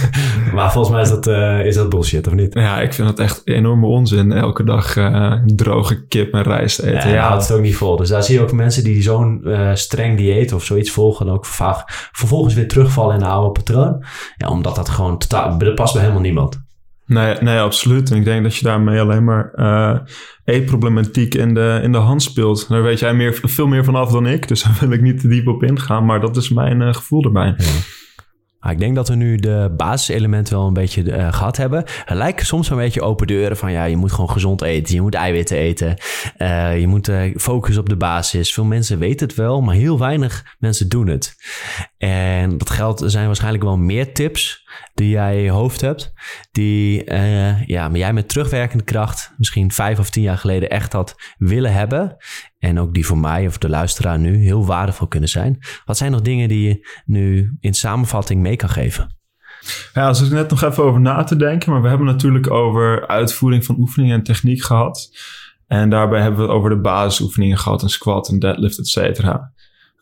maar 0.54 0.72
volgens 0.72 0.94
mij 0.94 1.02
is 1.02 1.08
dat, 1.08 1.26
eh, 1.26 1.66
is 1.66 1.74
dat 1.74 1.88
bullshit, 1.88 2.26
of 2.26 2.32
niet? 2.32 2.54
Ja, 2.54 2.80
ik 2.80 2.92
vind 2.92 3.08
het 3.08 3.18
echt 3.18 3.40
enorme 3.44 3.86
onzin. 3.86 4.32
Elke 4.32 4.64
dag 4.64 4.96
eh, 4.96 5.32
droge 5.46 6.06
kip 6.06 6.34
en 6.34 6.42
rijst 6.42 6.78
eten. 6.78 7.10
Ja, 7.10 7.28
houdt 7.28 7.48
het 7.48 7.56
ook 7.56 7.62
niet 7.62 7.76
vol. 7.76 7.96
Dus 7.96 8.08
daar 8.08 8.22
zie 8.22 8.34
je 8.34 8.42
ook 8.42 8.52
mensen 8.52 8.84
die 8.84 9.02
zo'n 9.02 9.46
streng 9.74 10.16
dieet 10.16 10.52
of 10.52 10.64
zoiets 10.64 10.90
volgen... 10.90 11.26
en 11.26 11.32
ook 11.32 11.46
vaak 11.46 12.08
vervolgens 12.12 12.54
weer 12.54 12.68
terugvallen 12.68 13.14
in 13.16 13.22
een 13.22 13.28
oude 13.28 13.50
patroon. 13.52 14.04
Ja, 14.36 14.48
omdat 14.48 14.76
dat 14.76 14.88
gewoon 14.88 15.18
totaal... 15.18 15.58
Dat 15.58 15.74
past 15.74 15.92
bij 15.92 16.02
helemaal 16.02 16.22
niemand. 16.22 16.60
Nee, 17.12 17.36
nee, 17.40 17.58
absoluut. 17.58 18.10
En 18.10 18.16
ik 18.16 18.24
denk 18.24 18.42
dat 18.42 18.56
je 18.56 18.64
daarmee 18.64 19.00
alleen 19.00 19.24
maar 19.24 19.52
eh 19.54 19.98
eetproblematiek 20.44 21.34
in 21.34 21.54
de, 21.54 21.80
in 21.82 21.92
de 21.92 21.98
hand 21.98 22.22
speelt. 22.22 22.68
Daar 22.68 22.82
weet 22.82 22.98
jij 22.98 23.14
meer, 23.14 23.40
veel 23.42 23.66
meer 23.66 23.84
vanaf 23.84 24.10
dan 24.10 24.26
ik. 24.26 24.48
Dus 24.48 24.62
daar 24.62 24.76
wil 24.80 24.90
ik 24.90 25.00
niet 25.00 25.20
te 25.20 25.28
diep 25.28 25.46
op 25.46 25.62
ingaan. 25.62 26.04
Maar 26.04 26.20
dat 26.20 26.36
is 26.36 26.48
mijn 26.48 26.82
eh, 26.82 26.94
gevoel 26.94 27.24
erbij. 27.24 27.56
Maar 28.60 28.72
ik 28.72 28.78
denk 28.78 28.94
dat 28.94 29.08
we 29.08 29.14
nu 29.14 29.36
de 29.36 29.74
basiselementen 29.76 30.56
wel 30.56 30.66
een 30.66 30.72
beetje 30.72 31.12
eh, 31.12 31.32
gehad 31.32 31.56
hebben. 31.56 31.84
Het 32.04 32.16
lijkt 32.16 32.46
soms 32.46 32.70
een 32.70 32.76
beetje 32.76 33.02
open 33.02 33.26
deuren 33.26 33.56
van 33.56 33.72
ja, 33.72 33.84
je 33.84 33.96
moet 33.96 34.12
gewoon 34.12 34.30
gezond 34.30 34.62
eten. 34.62 34.94
Je 34.94 35.00
moet 35.00 35.14
eiwitten 35.14 35.56
eten. 35.56 35.96
je 36.78 36.84
moet 36.86 37.08
eh, 37.08 37.36
focussen 37.36 37.82
op 37.82 37.88
de 37.88 37.96
basis. 37.96 38.52
Veel 38.52 38.64
mensen 38.64 38.98
weten 38.98 39.26
het 39.26 39.36
wel, 39.36 39.60
maar 39.60 39.74
heel 39.74 39.98
weinig 39.98 40.56
mensen 40.58 40.88
doen 40.88 41.06
het. 41.06 41.34
En 41.98 42.58
dat 42.58 42.70
geldt, 42.70 43.00
er 43.00 43.10
zijn 43.10 43.26
waarschijnlijk 43.26 43.64
wel 43.64 43.76
meer 43.76 44.14
tips 44.14 44.61
die 44.94 45.08
jij 45.08 45.50
hoofd 45.50 45.80
hebt. 45.80 46.12
Die 46.50 47.04
eh, 47.04 47.66
ja, 47.66 47.88
maar 47.88 47.98
jij 47.98 48.12
met 48.12 48.28
terugwerkende 48.28 48.84
kracht 48.84 49.34
misschien 49.36 49.72
vijf 49.72 49.98
of 49.98 50.10
tien 50.10 50.22
jaar 50.22 50.38
geleden 50.38 50.70
echt 50.70 50.92
had 50.92 51.14
willen 51.38 51.72
hebben. 51.72 52.16
En 52.58 52.80
ook 52.80 52.94
die 52.94 53.06
voor 53.06 53.18
mij 53.18 53.46
of 53.46 53.58
de 53.58 53.68
luisteraar 53.68 54.18
nu 54.18 54.36
heel 54.36 54.66
waardevol 54.66 55.06
kunnen 55.06 55.28
zijn. 55.28 55.58
Wat 55.84 55.96
zijn 55.96 56.10
nog 56.10 56.20
dingen 56.20 56.48
die 56.48 56.68
je 56.68 56.88
nu 57.04 57.56
in 57.60 57.74
samenvatting 57.74 58.40
mee 58.40 58.56
kan 58.56 58.68
geven? 58.68 59.16
Ja, 59.94 60.06
als 60.06 60.22
ik 60.22 60.30
net 60.30 60.50
nog 60.50 60.62
even 60.62 60.84
over 60.84 61.00
na 61.00 61.24
te 61.24 61.36
denken. 61.36 61.72
Maar 61.72 61.82
we 61.82 61.88
hebben 61.88 62.06
natuurlijk 62.06 62.50
over 62.50 63.06
uitvoering 63.06 63.64
van 63.64 63.78
oefeningen 63.78 64.16
en 64.16 64.22
techniek 64.22 64.62
gehad. 64.62 65.10
En 65.66 65.90
daarbij 65.90 66.20
hebben 66.20 66.40
we 66.40 66.46
het 66.46 66.56
over 66.56 66.70
de 66.70 66.80
basisoefeningen 66.80 67.58
gehad. 67.58 67.82
Een 67.82 67.88
squat, 67.88 68.28
een 68.28 68.38
deadlift, 68.38 68.78
et 68.78 68.88
cetera. 68.88 69.51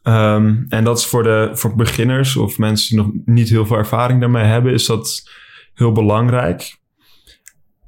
Ehm, 0.03 0.65
en 0.69 0.85
dat 0.85 0.99
is 0.99 1.07
voor, 1.07 1.23
de, 1.23 1.51
voor 1.53 1.77
beginners 1.77 2.37
of 2.37 2.59
mensen 2.59 2.97
die 2.97 3.05
nog 3.05 3.15
niet 3.25 3.49
heel 3.49 3.67
veel 3.67 3.77
ervaring 3.77 4.21
daarmee 4.21 4.45
hebben, 4.45 4.73
is 4.73 4.87
dat 4.87 5.23
heel 5.75 5.93
belangrijk. 5.93 6.79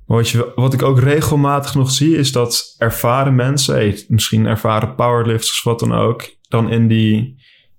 Wat, 0.06 0.28
je, 0.28 0.52
wat 0.54 0.72
ik 0.72 0.82
ook 0.82 0.98
regelmatig 0.98 1.74
nog 1.74 1.90
zie, 1.90 2.16
is 2.16 2.32
dat 2.32 2.74
ervaren 2.78 3.34
mensen, 3.34 3.94
misschien 4.08 4.46
ervaren 4.46 4.94
powerlifters, 4.94 5.62
wat 5.62 5.78
dan 5.78 5.92
ook, 5.92 6.36
dan 6.48 6.70
in 6.70 6.88
die, 6.88 7.16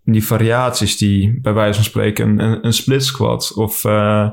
in 0.05 0.11
die 0.11 0.25
variaties 0.25 0.97
die 0.97 1.39
bij 1.41 1.53
wijze 1.53 1.73
van 1.73 1.83
spreken 1.83 2.29
een, 2.29 2.39
een, 2.39 2.65
een 2.65 2.73
split 2.73 3.03
squat 3.03 3.53
of 3.55 3.85
eh, 3.85 4.29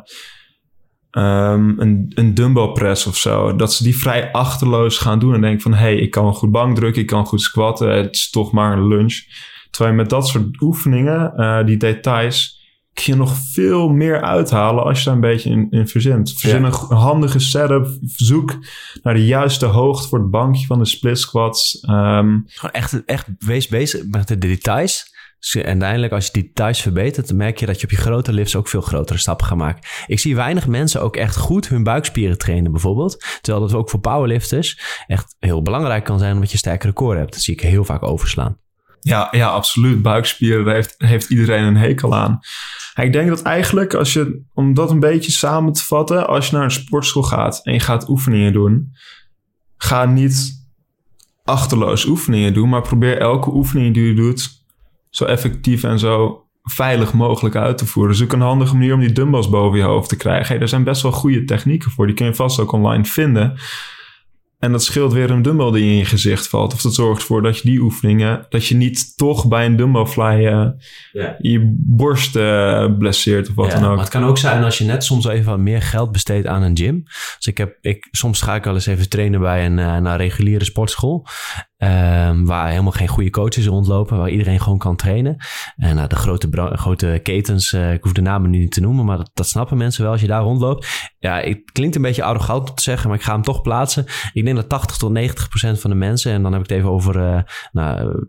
ehm, 1.11 1.81
een, 1.81 2.13
een 2.15 2.35
dumbbell 2.35 2.73
press 2.73 3.07
of 3.07 3.17
zo, 3.17 3.57
dat 3.57 3.73
ze 3.73 3.83
die 3.83 3.99
vrij 3.99 4.33
achterloos 4.33 4.99
gaan 4.99 5.19
doen 5.19 5.35
en 5.35 5.41
denken 5.41 5.61
van, 5.61 5.73
hé, 5.73 5.79
hey, 5.79 5.97
ik 5.97 6.11
kan 6.11 6.35
goed 6.35 6.51
bankdrukken, 6.51 7.03
ik 7.03 7.09
kan 7.09 7.27
goed 7.27 7.43
squatten, 7.43 7.97
het 7.97 8.15
is 8.15 8.31
toch 8.31 8.53
maar 8.53 8.73
een 8.73 8.87
lunch. 8.87 9.15
Terwijl 9.71 9.97
je 9.97 10.03
met 10.03 10.11
dat 10.11 10.29
soort 10.29 10.61
oefeningen, 10.61 11.35
eh, 11.37 11.65
die 11.65 11.77
details, 11.77 12.59
kun 12.93 13.13
je 13.13 13.19
nog 13.19 13.37
veel 13.53 13.89
meer 13.89 14.23
uithalen 14.23 14.85
als 14.85 14.99
je 14.99 15.05
daar 15.05 15.15
een 15.15 15.21
beetje 15.21 15.51
in, 15.51 15.67
in 15.71 15.89
verzint. 15.89 16.33
Verzin 16.33 16.65
een 16.65 16.97
handige 16.97 17.39
setup, 17.39 17.99
zoek 18.03 18.59
naar 19.03 19.15
de 19.15 19.27
juiste 19.27 19.67
hoogte 19.67 20.09
voor 20.09 20.19
het 20.19 20.31
bankje 20.31 20.67
van 20.67 20.79
de 20.79 20.85
split 20.85 21.19
squats. 21.19 21.81
Ehm, 21.81 22.39
Gewoon 22.47 22.73
echt, 22.73 23.05
echt 23.05 23.27
wees 23.39 23.69
bezig 23.69 24.05
met 24.11 24.29
de 24.29 24.39
details. 24.39 25.19
Dus 25.41 25.63
uiteindelijk, 25.63 26.13
als 26.13 26.27
je 26.27 26.33
die 26.33 26.43
details 26.43 26.81
verbetert, 26.81 27.29
dan 27.29 27.37
merk 27.37 27.59
je 27.59 27.67
dat 27.67 27.79
je 27.81 27.85
op 27.85 27.91
je 27.91 27.97
grote 27.97 28.33
lifts 28.33 28.57
ook 28.57 28.69
veel 28.69 28.81
grotere 28.81 29.19
stappen 29.19 29.47
gaat 29.47 29.57
maken. 29.57 29.89
Ik 30.07 30.19
zie 30.19 30.37
weinig 30.37 30.67
mensen 30.67 31.03
ook 31.03 31.17
echt 31.17 31.37
goed 31.37 31.69
hun 31.69 31.83
buikspieren 31.83 32.39
trainen, 32.39 32.73
bijvoorbeeld. 32.73 33.25
Terwijl 33.41 33.67
dat 33.67 33.77
ook 33.77 33.91
voor 33.91 34.01
powerlifters 34.01 34.81
echt 35.07 35.37
heel 35.39 35.63
belangrijk 35.63 36.05
kan 36.05 36.19
zijn, 36.19 36.35
omdat 36.35 36.51
je 36.51 36.59
sterkere 36.59 36.93
core 36.93 37.19
hebt. 37.19 37.33
Dat 37.33 37.43
zie 37.43 37.55
ik 37.55 37.61
heel 37.61 37.85
vaak 37.85 38.03
overslaan. 38.03 38.59
Ja, 39.01 39.29
ja, 39.31 39.49
absoluut. 39.49 40.03
Buikspieren 40.03 40.65
daar 40.65 40.75
heeft, 40.75 40.95
heeft 40.99 41.31
iedereen 41.31 41.65
een 41.65 41.77
hekel 41.77 42.15
aan. 42.17 42.41
Ik 42.95 43.13
denk 43.13 43.29
dat 43.29 43.43
eigenlijk, 43.43 43.95
als 43.95 44.13
je, 44.13 44.43
om 44.55 44.75
dat 44.75 44.91
een 44.91 45.01
beetje 45.01 45.31
samen 45.31 45.73
te 45.73 45.85
vatten, 45.85 46.27
als 46.27 46.49
je 46.49 46.57
naar 46.57 46.65
een 46.65 46.71
sportschool 46.71 47.23
gaat 47.23 47.61
en 47.63 47.73
je 47.73 47.81
gaat 47.81 48.09
oefeningen 48.09 48.53
doen, 48.53 48.93
ga 49.77 50.05
niet 50.05 50.59
achterloos 51.45 52.05
oefeningen 52.05 52.55
doen, 52.55 52.69
maar 52.69 52.83
probeer 52.83 53.19
elke 53.19 53.51
oefening 53.51 53.95
die 53.95 54.07
je 54.07 54.15
doet 54.15 54.51
zo 55.11 55.25
effectief 55.25 55.83
en 55.83 55.99
zo 55.99 56.45
veilig 56.63 57.13
mogelijk 57.13 57.57
uit 57.57 57.79
te 57.79 57.87
voeren. 57.87 58.15
Zoek 58.15 58.33
een 58.33 58.41
handige 58.41 58.77
manier 58.77 58.95
om 58.95 59.01
die 59.01 59.13
dumbbells 59.13 59.49
boven 59.49 59.79
je 59.79 59.85
hoofd 59.85 60.09
te 60.09 60.17
krijgen. 60.17 60.47
Hey, 60.47 60.63
er 60.63 60.69
zijn 60.69 60.85
best 60.85 61.03
wel 61.03 61.13
goede 61.13 61.45
technieken 61.45 61.91
voor, 61.91 62.07
die 62.07 62.15
kun 62.15 62.27
je 62.27 62.35
vast 62.35 62.61
ook 62.61 62.73
online 62.73 63.05
vinden. 63.05 63.59
En 64.61 64.73
dat 64.73 64.85
scheelt 64.85 65.13
weer 65.13 65.31
een 65.31 65.43
dumbbell 65.43 65.71
die 65.71 65.91
in 65.91 65.97
je 65.97 66.05
gezicht 66.05 66.49
valt. 66.49 66.73
Of 66.73 66.83
dat 66.83 66.95
zorgt 66.95 67.21
ervoor 67.21 67.43
dat 67.43 67.59
je 67.59 67.69
die 67.71 67.81
oefeningen, 67.81 68.47
dat 68.49 68.67
je 68.67 68.75
niet 68.75 69.17
toch 69.17 69.49
bij 69.49 69.67
een 69.67 69.77
dumbbell 69.77 70.05
fly 70.05 70.47
eh, 70.47 70.67
Ja. 71.13 71.37
je 71.39 71.75
borst 71.77 72.37
eh, 72.37 72.87
blesseert 72.99 73.49
of 73.49 73.55
wat 73.55 73.67
Ja, 73.67 73.75
dan 73.75 73.83
ook. 73.85 73.91
Maar 73.91 73.99
het 74.05 74.09
kan 74.09 74.25
ook 74.25 74.39
zijn 74.39 74.65
als 74.65 74.79
je 74.79 74.85
net 74.85 75.05
soms 75.05 75.27
even 75.27 75.51
wat 75.51 75.59
meer 75.59 75.83
geld 75.83 76.13
besteedt 76.13 76.47
aan 76.47 76.63
een 76.63 76.77
gym. 76.77 77.03
Dus 77.37 77.47
ik 77.47 77.59
heb, 77.59 77.77
ik, 77.81 78.09
soms 78.11 78.43
ga 78.43 78.55
ik 78.55 78.65
wel 78.65 78.75
eens 78.75 78.87
even 78.87 79.09
trainen 79.09 79.41
bij 79.41 79.67
een, 79.67 79.79
eh, 79.79 79.87
naar 79.87 80.13
een 80.13 80.17
reguliere 80.17 80.65
sportschool. 80.65 81.27
Ehm, 81.81 82.45
waar 82.45 82.69
helemaal 82.69 82.93
geen 82.93 83.09
goede 83.09 83.31
coaches 83.31 83.67
rondlopen, 83.67 84.19
waar 84.19 84.31
iedereen 84.31 84.61
gewoon 84.61 84.79
kan 84.79 84.97
trainen. 84.97 85.37
En 85.77 85.95
nou, 85.95 86.09
de 86.09 86.17
grote, 86.17 86.49
grote 86.73 87.21
ketens, 87.23 87.73
eh, 87.73 87.93
ik 87.93 88.03
hoef 88.03 88.13
de 88.13 88.21
namen 88.21 88.51
nu 88.51 88.59
niet 88.59 88.73
te 88.73 88.81
noemen, 88.81 89.05
maar 89.05 89.17
dat, 89.17 89.31
dat 89.35 89.47
snappen 89.47 89.77
mensen 89.77 90.03
wel 90.03 90.13
als 90.13 90.21
je 90.21 90.27
daar 90.27 90.43
rondloopt. 90.43 91.11
Ja, 91.19 91.41
het 91.41 91.71
klinkt 91.73 91.97
een 91.97 92.03
beetje 92.03 92.23
arrogant 92.23 92.69
om 92.69 92.75
te 92.75 92.83
zeggen, 92.83 93.09
maar 93.09 93.19
ik 93.19 93.25
ga 93.25 93.33
hem 93.33 93.43
toch 93.43 93.63
plaatsen. 93.63 94.05
Ik 94.33 94.45
denk 94.45 94.57
dat 94.57 94.69
80 94.69 94.97
tot 94.97 95.11
90 95.11 95.49
procent 95.49 95.81
van 95.81 95.91
de 95.91 95.97
mensen, 95.97 96.33
en 96.33 96.43
dan 96.43 96.53
heb 96.53 96.63
ik 96.63 96.69
het 96.69 96.79
even 96.79 96.91
over 96.91 97.27
eh, 97.27 97.43
nou, 97.73 98.25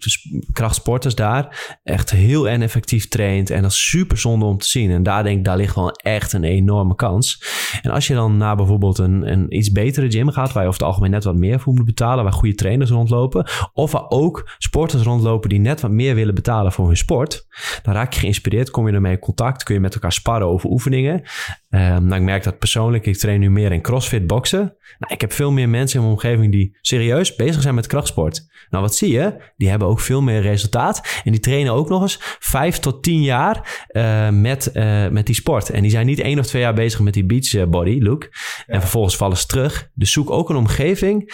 krachtsporters 0.52 1.16
daar, 1.16 1.78
echt 1.84 2.10
heel 2.10 2.50
en 2.50 2.62
effectief 2.62 3.08
traint. 3.08 3.50
En 3.50 3.62
dat 3.62 3.72
is 3.72 3.90
super 3.90 4.18
zonde 4.18 4.46
om 4.46 4.58
te 4.58 4.68
zien. 4.68 4.92
En 4.92 5.04
daar 5.04 5.24
denk 5.24 5.38
ik, 5.38 5.46
daar 5.46 5.58
ligt 5.58 5.76
wel 5.76 5.92
echt 5.92 6.34
een 6.34 6.44
enorme 6.44 6.96
kans. 6.96 7.44
En 7.82 7.92
als 7.92 8.08
je 8.08 8.14
dan 8.14 8.38
naar 8.38 8.56
bijvoorbeeld 8.56 8.98
een, 8.98 9.32
een 9.32 9.56
iets 9.58 9.72
betere 9.72 10.12
gym 10.12 10.30
gaat, 10.30 10.52
waar 10.52 10.64
je 10.64 10.70
over 10.70 10.80
het 10.80 10.90
algemeen 10.90 11.12
net 11.12 11.24
wat 11.24 11.36
meer 11.36 11.60
voor 11.60 11.74
moet 11.74 11.86
betalen, 11.86 12.24
waar 12.24 12.34
goede 12.34 12.56
trainers 12.56 12.90
rondlopen, 12.90 13.41
of 13.74 13.92
waar 13.92 14.10
ook 14.10 14.50
sporters 14.58 15.04
rondlopen 15.04 15.50
die 15.50 15.60
net 15.60 15.82
wat 15.82 15.92
meer 15.92 16.16
willen 16.16 16.36
betalen 16.36 16.72
voor 16.72 16.88
hun 16.88 16.98
sport, 16.98 17.48
dan 17.84 17.94
raak 17.94 18.14
je 18.14 18.20
geïnspireerd, 18.20 18.70
kom 18.70 18.88
je 18.88 18.94
ermee 18.94 19.12
in 19.12 19.20
contact, 19.20 19.64
kun 19.64 19.76
je 19.76 19.82
met 19.82 19.94
elkaar 19.94 20.12
sparren 20.12 20.48
over 20.48 20.70
oefeningen. 20.70 21.24
Ehm, 21.72 22.06
nou, 22.06 22.16
ik 22.16 22.22
merk 22.22 22.44
dat 22.44 22.60
persoonlijk, 22.60 23.06
ik 23.06 23.18
train 23.18 23.40
nu 23.40 23.52
meer 23.52 23.72
in 23.72 23.82
crossfit 23.82 24.28
boksen. 24.28 24.76
Nou, 25.00 25.14
ik 25.14 25.22
heb 25.22 25.32
veel 25.32 25.52
meer 25.52 25.70
mensen 25.70 26.00
in 26.00 26.06
mijn 26.06 26.18
omgeving 26.18 26.52
die 26.52 26.78
serieus 26.82 27.36
bezig 27.36 27.62
zijn 27.62 27.76
met 27.76 27.88
krachtsport. 27.88 28.50
Nou, 28.70 28.84
wat 28.84 28.96
zie 28.96 29.12
je? 29.12 29.36
Die 29.58 29.70
hebben 29.70 29.88
ook 29.88 30.00
veel 30.00 30.22
meer 30.22 30.42
resultaat. 30.42 31.22
En 31.24 31.32
die 31.32 31.40
trainen 31.40 31.74
ook 31.74 31.90
nog 31.90 32.02
eens 32.02 32.18
vijf 32.40 32.80
tot 32.80 33.04
tien 33.04 33.22
jaar 33.22 33.86
eh, 33.88 34.30
met, 34.30 34.72
eh, 34.72 35.08
met 35.08 35.26
die 35.26 35.36
sport. 35.36 35.70
En 35.70 35.82
die 35.82 35.92
zijn 35.92 36.06
niet 36.06 36.20
één 36.20 36.40
of 36.40 36.46
twee 36.46 36.62
jaar 36.62 36.74
bezig 36.74 37.00
met 37.00 37.14
die 37.14 37.26
beach 37.26 37.54
eh, 37.54 37.66
body 37.66 38.00
look. 38.00 38.30
En 38.66 38.80
vervolgens 38.80 39.16
vallen 39.18 39.38
ze 39.38 39.46
terug. 39.46 39.90
Dus 39.94 40.12
zoek 40.12 40.30
ook 40.30 40.50
een 40.50 40.56
omgeving 40.56 41.34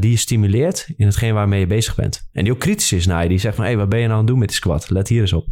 die 0.00 0.10
je 0.10 0.16
stimuleert 0.16 0.88
in 0.96 1.06
hetgeen 1.06 1.34
waarmee 1.34 1.60
je 1.60 1.66
bezig 1.66 1.94
bent. 1.94 2.28
En 2.32 2.44
die 2.44 2.52
ook 2.52 2.58
kritisch 2.58 2.92
is 2.92 3.06
naar 3.06 3.22
je. 3.22 3.28
Die 3.28 3.38
zegt 3.38 3.54
van, 3.54 3.64
hé, 3.64 3.70
hey, 3.70 3.78
wat 3.78 3.88
ben 3.88 3.98
je 3.98 4.04
nou 4.04 4.14
aan 4.18 4.24
het 4.24 4.30
doen 4.30 4.38
met 4.38 4.48
die 4.48 4.56
squat? 4.56 4.90
Let 4.90 5.08
hier 5.08 5.20
eens 5.20 5.32
op. 5.32 5.46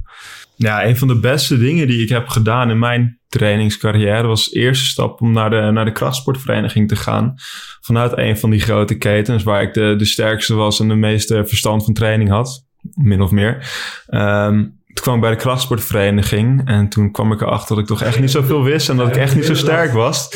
Ja, 0.62 0.85
een 0.85 0.96
van 0.96 1.09
de 1.09 1.20
beste 1.20 1.59
dingen 1.59 1.87
die 1.87 2.03
ik 2.03 2.09
heb 2.09 2.29
gedaan 2.29 2.70
in 2.70 2.79
mijn 2.79 3.20
trainingscarrière 3.29 4.27
was 4.27 4.49
de 4.49 4.61
eerste 4.61 4.85
stap 4.85 5.20
om 5.20 5.33
naar 5.33 5.51
de, 5.51 5.70
naar 5.73 5.85
de 5.85 5.92
krachtsportvereniging 5.92 6.88
te 6.88 6.96
gaan. 6.96 7.35
Vanuit 7.81 8.18
een 8.18 8.38
van 8.38 8.51
die 8.51 8.61
grote 8.61 8.99
ketens 8.99 9.42
waar 9.42 9.62
ik 9.62 9.75
de, 9.75 9.94
de 9.99 10.05
sterkste 10.05 10.55
was 10.55 10.81
en 10.81 10.88
de 10.88 10.94
meeste 10.94 11.46
verstand 11.46 11.85
van 11.85 11.94
training 11.94 12.31
had. 12.31 12.66
Min 12.94 13.20
of 13.20 13.31
meer. 13.31 13.70
Ehm, 14.07 14.55
toen 14.62 15.03
kwam 15.03 15.14
ik 15.14 15.20
bij 15.20 15.31
de 15.31 15.37
krachtsportvereniging 15.37 16.68
en 16.68 16.88
toen 16.88 17.11
kwam 17.12 17.33
ik 17.33 17.40
erachter 17.40 17.75
dat 17.75 17.79
ik 17.79 17.90
toch 17.90 18.03
echt 18.03 18.20
niet 18.20 18.31
zoveel 18.31 18.62
wist 18.62 18.88
en 18.88 18.96
dat 18.96 19.09
ik 19.09 19.16
echt 19.16 19.35
niet 19.35 19.44
zo 19.44 19.55
sterk 19.55 19.92
was. 19.92 20.29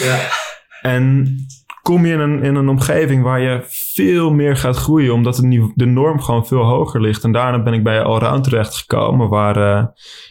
En 0.83 1.37
kom 1.85 2.07
je 2.07 2.13
in 2.13 2.21
een, 2.21 2.43
in 2.43 2.55
een 2.55 2.69
omgeving 2.69 3.23
waar 3.23 3.41
je 3.41 3.63
veel 3.67 4.33
meer 4.33 4.57
gaat 4.57 4.77
groeien, 4.77 5.15
omdat 5.15 5.43
niveau- 5.43 5.73
de 5.75 5.85
norm 5.85 6.21
gewoon 6.21 6.47
veel 6.47 6.63
hoger 6.63 7.01
ligt. 7.01 7.25
En 7.25 7.33
daarna 7.33 7.63
ben 7.63 7.73
ik 7.73 7.83
bij 7.83 8.03
Allround 8.03 8.45
terechtgekomen, 8.45 9.29
waar 9.29 9.57
eh, 9.57 9.87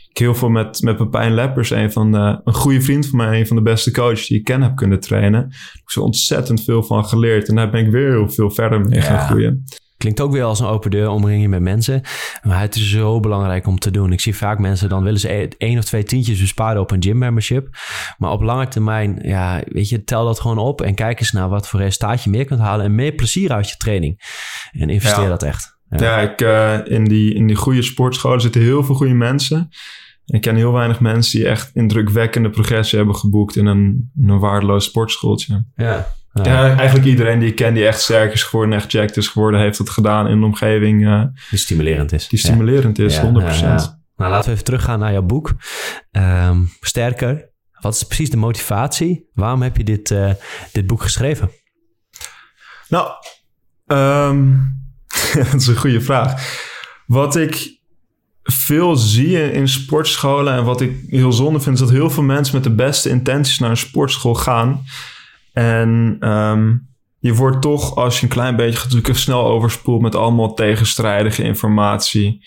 ik 0.09 0.17
heel 0.17 0.35
veel 0.35 0.49
met, 0.49 0.81
met 0.81 0.97
Pepijn 0.97 1.33
Leppers, 1.33 1.69
een, 1.69 1.91
van 1.91 2.11
de, 2.11 2.41
een 2.43 2.53
goede 2.53 2.81
vriend 2.81 3.07
van 3.07 3.17
mij, 3.17 3.39
een 3.39 3.47
van 3.47 3.55
de 3.55 3.61
beste 3.61 3.91
coaches 3.91 4.27
die 4.27 4.37
ik 4.37 4.43
ken, 4.43 4.61
heb 4.61 4.75
kunnen 4.75 4.99
trainen. 4.99 5.45
Ik 5.49 5.71
heb 5.73 5.89
zo 5.89 6.01
ontzettend 6.01 6.63
veel 6.63 6.83
van 6.83 7.05
geleerd 7.05 7.47
en 7.47 7.55
daar 7.55 7.69
ben 7.69 7.85
ik 7.85 7.91
weer 7.91 8.11
heel 8.11 8.29
veel 8.29 8.51
verder 8.51 8.81
mee 8.81 9.01
gaan 9.01 9.19
groeien. 9.19 9.63
Klinkt 10.03 10.21
ook 10.21 10.31
weer 10.31 10.43
als 10.43 10.59
een 10.59 10.65
open 10.67 10.91
deur, 10.91 11.09
omring 11.09 11.41
je 11.41 11.49
met 11.49 11.61
mensen. 11.61 12.01
Maar 12.41 12.59
het 12.59 12.75
is 12.75 12.89
zo 12.89 13.19
belangrijk 13.19 13.67
om 13.67 13.79
te 13.79 13.91
doen. 13.91 14.11
Ik 14.11 14.21
zie 14.21 14.35
vaak 14.35 14.59
mensen, 14.59 14.89
dan 14.89 15.03
willen 15.03 15.19
ze 15.19 15.47
één 15.57 15.77
of 15.77 15.83
twee 15.83 16.03
tientjes 16.03 16.39
besparen 16.39 16.81
op 16.81 16.91
een 16.91 17.03
gym 17.03 17.17
membership. 17.17 17.67
Maar 18.17 18.31
op 18.31 18.41
lange 18.41 18.67
termijn, 18.67 19.19
ja, 19.21 19.61
weet 19.65 19.89
je, 19.89 20.03
tel 20.03 20.25
dat 20.25 20.39
gewoon 20.39 20.57
op 20.57 20.81
en 20.81 20.95
kijk 20.95 21.19
eens 21.19 21.31
naar 21.31 21.49
wat 21.49 21.67
voor 21.67 21.79
resultaat 21.79 22.23
je 22.23 22.29
meer 22.29 22.45
kunt 22.45 22.59
halen 22.59 22.85
en 22.85 22.95
meer 22.95 23.11
plezier 23.11 23.51
uit 23.51 23.69
je 23.69 23.77
training. 23.77 24.19
En 24.71 24.89
investeer 24.89 25.23
Ja. 25.23 25.29
dat 25.29 25.43
echt. 25.43 25.77
Ja, 25.89 26.19
ik, 26.19 26.41
eh, 26.41 26.79
in, 26.85 27.03
die, 27.03 27.33
in 27.33 27.47
die 27.47 27.55
goede 27.55 27.81
sportscholen 27.81 28.41
zitten 28.41 28.61
heel 28.61 28.83
veel 28.83 28.95
goede 28.95 29.13
mensen. 29.13 29.57
En 30.25 30.35
ik 30.35 30.41
ken 30.41 30.55
heel 30.55 30.73
weinig 30.73 30.99
mensen 30.99 31.39
die 31.39 31.47
echt 31.47 31.71
indrukwekkende 31.73 32.49
progressie 32.49 32.97
hebben 32.97 33.15
geboekt 33.15 33.55
in 33.55 33.65
een, 33.65 34.11
in 34.21 34.29
een 34.29 34.39
waardeloos 34.39 34.85
sportschooltje. 34.85 35.65
Ja. 35.75 36.07
Ja, 36.33 36.75
eigenlijk 36.77 37.07
iedereen 37.07 37.39
die 37.39 37.49
ik 37.49 37.55
ken 37.55 37.73
die 37.73 37.87
echt 37.87 38.01
sterk 38.01 38.33
is 38.33 38.43
geworden, 38.43 38.75
echt 38.75 38.91
jacked 38.91 39.17
is 39.17 39.27
geworden, 39.27 39.59
heeft 39.59 39.77
dat 39.77 39.89
gedaan 39.89 40.27
in 40.27 40.31
een 40.37 40.43
omgeving 40.43 41.05
eh, 41.07 41.23
Die 41.49 41.59
stimulerend 41.59 42.11
is. 42.11 42.27
die 42.27 42.39
stimulerend 42.39 42.99
is, 42.99 43.15
Ja, 43.15 43.31
100%. 43.31 43.33
ja, 43.35 43.51
ja. 43.53 44.01
Nou, 44.17 44.31
laten 44.31 44.45
we 44.45 44.51
even 44.51 44.63
teruggaan 44.65 44.99
naar 44.99 45.11
jouw 45.11 45.21
boek. 45.21 45.53
Ehm, 46.11 46.61
sterker. 46.81 47.49
Wat 47.79 47.93
is 47.95 48.03
precies 48.03 48.29
de 48.29 48.37
motivatie? 48.37 49.29
Waarom 49.33 49.61
heb 49.61 49.77
je 49.77 49.83
dit, 49.83 50.11
eh, 50.11 50.31
dit 50.71 50.87
boek 50.87 51.01
geschreven? 51.01 51.51
Nou, 52.89 53.09
ehm, 53.87 54.49
dat 55.51 55.53
is 55.61 55.67
een 55.67 55.75
goede 55.77 56.01
vraag. 56.01 56.59
Wat 57.05 57.35
ik 57.35 57.79
veel 58.43 58.95
zie 58.95 59.51
in 59.51 59.67
sportscholen 59.67 60.53
en 60.53 60.63
wat 60.63 60.81
ik 60.81 60.91
heel 61.07 61.31
zonde 61.31 61.59
vind, 61.59 61.75
is 61.75 61.81
dat 61.81 61.91
heel 61.91 62.09
veel 62.09 62.23
mensen 62.23 62.55
met 62.55 62.63
de 62.63 62.75
beste 62.75 63.09
intenties 63.09 63.59
naar 63.59 63.69
een 63.69 63.77
sportschool 63.77 64.35
gaan. 64.35 64.83
En 65.53 66.17
ehm, 66.19 66.75
je 67.19 67.33
wordt 67.33 67.61
toch, 67.61 67.95
als 67.95 68.17
je 68.19 68.23
een 68.23 68.31
klein 68.31 68.55
beetje 68.55 68.89
zoeken, 68.89 69.15
snel 69.15 69.45
overspoeld 69.45 70.01
met 70.01 70.15
allemaal 70.15 70.53
tegenstrijdige 70.53 71.43
informatie. 71.43 72.45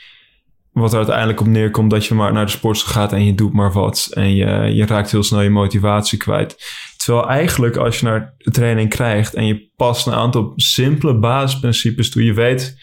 Wat 0.73 0.90
er 0.90 0.99
uiteindelijk 0.99 1.40
op 1.40 1.47
neerkomt 1.47 1.90
dat 1.90 2.07
je 2.07 2.14
maar 2.14 2.33
naar 2.33 2.45
de 2.45 2.51
sportschool 2.51 2.92
gaat 2.92 3.12
en 3.12 3.25
je 3.25 3.35
doet 3.35 3.53
maar 3.53 3.73
wat. 3.73 4.09
En 4.12 4.35
je, 4.35 4.47
je 4.75 4.87
raakt 4.87 5.11
heel 5.11 5.23
snel 5.23 5.40
je 5.40 5.51
motivatie 5.51 6.19
kwijt. 6.19 6.57
Terwijl 6.97 7.29
eigenlijk 7.29 7.77
als 7.77 8.01
je 8.01 8.07
naar 8.07 8.35
training 8.38 8.88
krijgt 8.88 9.35
en 9.35 9.47
je 9.47 9.71
past 9.77 10.07
een 10.07 10.12
aantal 10.12 10.53
simpele 10.57 11.19
basisprincipes 11.19 12.11
toe. 12.11 12.25
Je 12.25 12.35
weet 12.35 12.79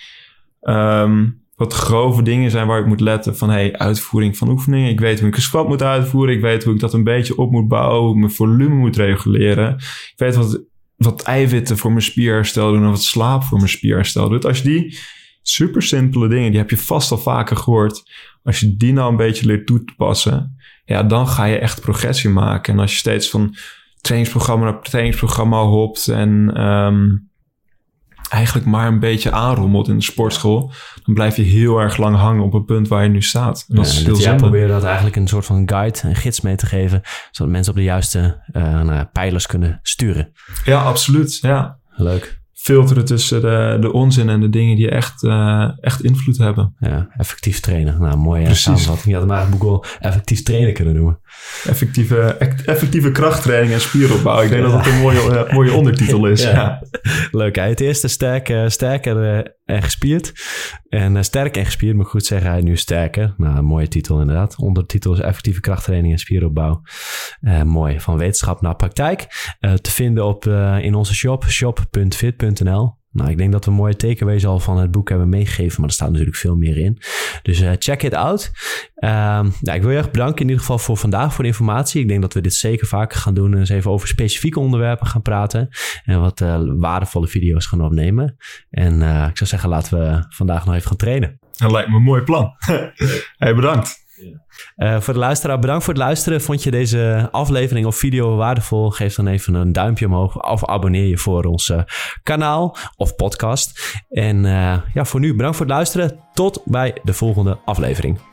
ehm, 0.62 1.26
wat 1.56 1.74
grove 1.74 2.22
dingen 2.22 2.52
zijn 2.52 2.68
waar 2.68 2.80
ik 2.80 2.86
moet 2.86 3.00
letten. 3.00 3.38
Van 3.38 3.50
hey, 3.50 3.78
uitvoering 3.78 4.38
van 4.38 4.50
oefeningen. 4.50 4.90
Ik 4.90 5.00
weet 5.00 5.20
hoe 5.20 5.28
ik 5.28 5.36
een 5.36 5.42
squat 5.42 5.68
moet 5.68 5.84
uitvoeren. 5.84 6.36
Ik 6.36 6.42
weet 6.42 6.64
hoe 6.64 6.74
ik 6.74 6.80
dat 6.80 6.94
een 6.94 7.04
beetje 7.04 7.38
op 7.38 7.52
moet 7.52 7.68
bouwen. 7.68 8.02
Hoe 8.02 8.14
ik 8.14 8.20
mijn 8.20 8.32
volume 8.32 8.76
moet 8.76 8.96
reguleren. 8.96 9.74
Ik 9.76 10.14
weet 10.16 10.36
wat, 10.36 10.64
wat 10.96 11.22
eiwitten 11.22 11.78
voor 11.78 11.92
mijn 11.92 12.04
spierherstel 12.04 12.72
doen. 12.72 12.84
En 12.84 12.90
wat 12.90 13.04
slaap 13.04 13.44
voor 13.44 13.58
mijn 13.58 13.70
spierherstel 13.70 14.30
doet. 14.30 14.46
Als 14.46 14.58
je 14.58 14.64
die 14.64 14.98
super 15.42 15.82
simpele 15.82 16.28
dingen, 16.28 16.50
die 16.50 16.60
heb 16.60 16.70
je 16.70 16.78
vast 16.78 17.12
al 17.12 17.18
vaker 17.18 17.58
gehoord. 17.58 18.12
Als 18.44 18.60
je 18.60 18.78
die 18.78 18.94
nou 18.94 19.12
een 19.12 19.18
beetje 19.18 19.46
leert 19.46 19.68
toe 19.68 19.84
te 19.84 19.94
passen. 19.98 20.58
Ja, 20.86 21.04
dan 21.04 21.28
ga 21.28 21.46
je 21.46 21.58
echt 21.58 21.82
progressie 21.82 22.30
maken. 22.30 22.74
En 22.74 22.80
als 22.80 22.92
je 22.92 22.98
steeds 22.98 23.30
van 23.30 23.56
trainingsprogramma 24.02 24.66
naar 24.66 24.82
trainingsprogramma 24.82 25.62
hopt 25.62 26.08
en 26.08 26.52
ehm, 26.54 27.08
eigenlijk 28.34 28.66
maar 28.66 28.88
een 28.88 29.00
beetje 29.00 29.32
aanrommelt 29.32 29.88
in 29.88 29.96
de 29.98 30.04
sportschool, 30.04 30.72
dan 31.04 31.14
blijf 31.14 31.36
je 31.36 31.42
heel 31.42 31.80
erg 31.80 31.98
lang 31.98 32.16
hangen 32.16 32.44
op 32.44 32.54
het 32.54 32.66
punt 32.66 32.88
waar 32.88 33.04
je 33.04 33.10
nu 33.10 33.22
staat. 33.22 33.66
En 33.70 33.76
dat 33.76 33.86
Ja, 33.86 34.00
is 34.00 34.06
heel 34.06 34.18
jij 34.20 34.36
probeert 34.36 34.70
dat 34.70 34.84
eigenlijk 34.84 35.16
een 35.16 35.28
soort 35.28 35.46
van 35.46 35.70
guide, 35.70 36.00
een 36.04 36.16
gids 36.16 36.42
mee 36.42 36.56
te 36.56 36.66
geven, 36.66 37.02
zodat 37.32 37.52
mensen 37.54 37.72
op 37.72 37.78
de 37.78 37.84
juiste 37.84 38.42
eh, 38.52 38.82
nou 38.82 39.04
pijlers 39.04 39.48
kunnen 39.48 39.80
sturen. 39.84 40.32
Ja, 40.66 40.82
absoluut. 40.82 41.38
Ja. 41.42 41.78
Leuk. 41.96 42.42
Filteren 42.54 43.06
tussen 43.06 43.42
de, 43.42 43.78
de 43.82 43.92
onzin 43.94 44.30
en 44.30 44.40
de 44.40 44.50
dingen 44.50 44.76
die 44.76 44.90
echt, 44.90 45.24
eh, 45.24 45.70
echt 45.80 46.04
invloed 46.04 46.38
hebben. 46.38 46.76
Ja, 46.80 47.08
effectief 47.18 47.60
trainen. 47.60 48.02
Nou, 48.02 48.18
mooie 48.18 48.44
Precies. 48.44 48.62
samenvatting. 48.64 49.06
Je 49.06 49.14
had 49.14 49.22
hem 49.22 49.32
eigenlijk 49.32 49.64
ook 49.64 49.70
wel 49.70 49.86
effectief 50.00 50.44
trainen 50.44 50.74
kunnen 50.74 50.94
noemen. 50.96 51.20
Effectieve, 51.68 52.36
ec- 52.40 52.62
effectieve 52.66 53.12
krachttraining 53.12 53.74
en 53.74 53.82
spieropbouw. 53.82 54.42
Ik 54.42 54.50
denk 54.50 54.62
dat 54.64 54.72
dat 54.72 54.86
een 54.86 55.00
mooie, 55.00 55.46
eh, 55.46 55.54
mooie 55.54 55.74
ondertitel 55.74 56.26
is. 56.26 56.42
Ja. 56.44 56.52
Ja. 56.52 56.82
Leuk. 57.32 57.56
Het 57.56 57.80
eerste 57.80 58.08
sterk, 58.08 58.50
eh, 58.50 58.68
sterker 58.68 59.44
en 59.74 59.82
gespierd. 59.82 60.34
En 60.90 61.18
eh, 61.18 61.24
sterk 61.24 61.58
en 61.58 61.66
gespierd, 61.66 61.96
moet 61.96 62.06
ik 62.06 62.12
goed 62.12 62.26
zeggen. 62.26 62.52
Hij 62.52 62.62
nu 62.62 62.78
sterker. 62.78 63.34
Nou, 63.38 63.58
een 63.58 63.66
mooie 63.66 63.88
titel 63.88 64.20
inderdaad. 64.20 64.56
Ondertitel 64.58 65.14
is 65.14 65.20
effectieve 65.20 65.60
krachttraining 65.60 66.14
en 66.14 66.20
spieropbouw. 66.20 66.82
Eh, 67.42 67.62
mooi. 67.62 68.00
Van 68.00 68.18
wetenschap 68.18 68.62
naar 68.62 68.76
praktijk. 68.76 69.28
Eh, 69.60 69.74
te 69.74 69.92
vinden 69.92 70.26
op, 70.26 70.46
in 70.82 70.96
onze 70.96 71.14
shop, 71.14 71.44
shop.fit.nl. 71.44 73.03
Nou, 73.14 73.30
ik 73.30 73.38
denk 73.38 73.52
dat 73.52 73.66
we 73.66 73.72
een 73.72 73.78
mooie 73.78 73.96
takeaways 73.96 74.46
al 74.46 74.60
van 74.60 74.78
het 74.78 74.92
boek 74.92 75.10
hebben 75.10 75.30
meegegeven, 75.30 75.80
maar 75.80 75.90
er 75.90 75.96
staat 75.96 76.10
natuurlijk 76.10 76.38
veel 76.38 76.56
meer 76.56 76.78
in. 76.78 76.98
Dus 77.42 77.62
eh, 77.62 77.72
check 77.78 78.04
it 78.04 78.14
out. 78.14 78.52
Ehm, 78.96 79.50
nou, 79.62 79.78
ik 79.78 79.82
wil 79.82 79.92
je 79.92 79.98
erg 79.98 80.12
bedanken 80.12 80.42
in 80.42 80.48
ieder 80.48 80.60
geval 80.60 80.78
voor 80.78 80.98
vandaag 80.98 81.34
voor 81.34 81.44
de 81.44 81.50
informatie. 81.50 82.02
Ik 82.02 82.08
denk 82.08 82.22
dat 82.22 82.34
we 82.34 82.42
dit 82.42 82.54
zeker 82.54 82.88
vaker 82.88 83.20
gaan 83.20 83.34
doen 83.34 83.54
en 83.54 83.60
eens 83.60 83.70
even 83.70 83.92
over 83.92 84.08
specifieke 84.08 84.60
onderwerpen 84.60 85.08
gaan 85.08 85.22
praten 85.22 85.70
en 86.06 86.20
wat 86.20 86.42
eh, 86.42 86.62
waardevolle 86.66 87.28
video's 87.28 87.66
gaan 87.66 87.82
opnemen. 87.82 88.38
En 88.70 89.02
eh, 89.02 89.28
ik 89.30 89.38
zou 89.38 89.50
zeggen, 89.50 89.70
laten 89.70 90.00
we 90.00 90.26
vandaag 90.30 90.66
nog 90.66 90.76
even 90.76 90.88
gaan 90.88 90.98
trainen. 90.98 91.40
Dat 91.58 91.72
lijkt 91.72 91.90
me 91.90 91.96
een 91.96 92.04
mooi 92.04 92.22
plan. 92.22 92.54
hey, 93.38 93.56
bedankt. 93.56 94.03
Eh, 94.76 95.00
voor 95.00 95.14
de 95.14 95.20
luisteraar, 95.20 95.60
bedankt 95.60 95.84
voor 95.84 95.94
het 95.94 96.04
luisteren. 96.04 96.42
Vond 96.42 96.64
je 96.64 96.72
deze 96.72 97.28
aflevering 97.32 97.86
of 97.86 97.96
video 97.96 98.36
waardevol? 98.36 98.90
Geef 98.90 99.16
dan 99.16 99.28
even 99.28 99.54
een 99.54 99.72
duimpje 99.72 100.06
omhoog 100.06 100.50
of 100.50 100.66
abonneer 100.66 101.08
je 101.08 101.18
voor 101.18 101.46
ons 101.46 101.70
eh, 101.70 101.82
kanaal 102.24 102.78
of 102.96 103.16
podcast. 103.16 104.02
En 104.10 104.46
eh, 104.46 104.78
ja, 104.94 105.06
voor 105.06 105.20
nu 105.20 105.36
bedankt 105.36 105.58
voor 105.58 105.66
het 105.66 105.76
luisteren. 105.76 106.20
Tot 106.34 106.62
bij 106.66 106.98
de 107.04 107.14
volgende 107.14 107.60
aflevering. 107.66 108.33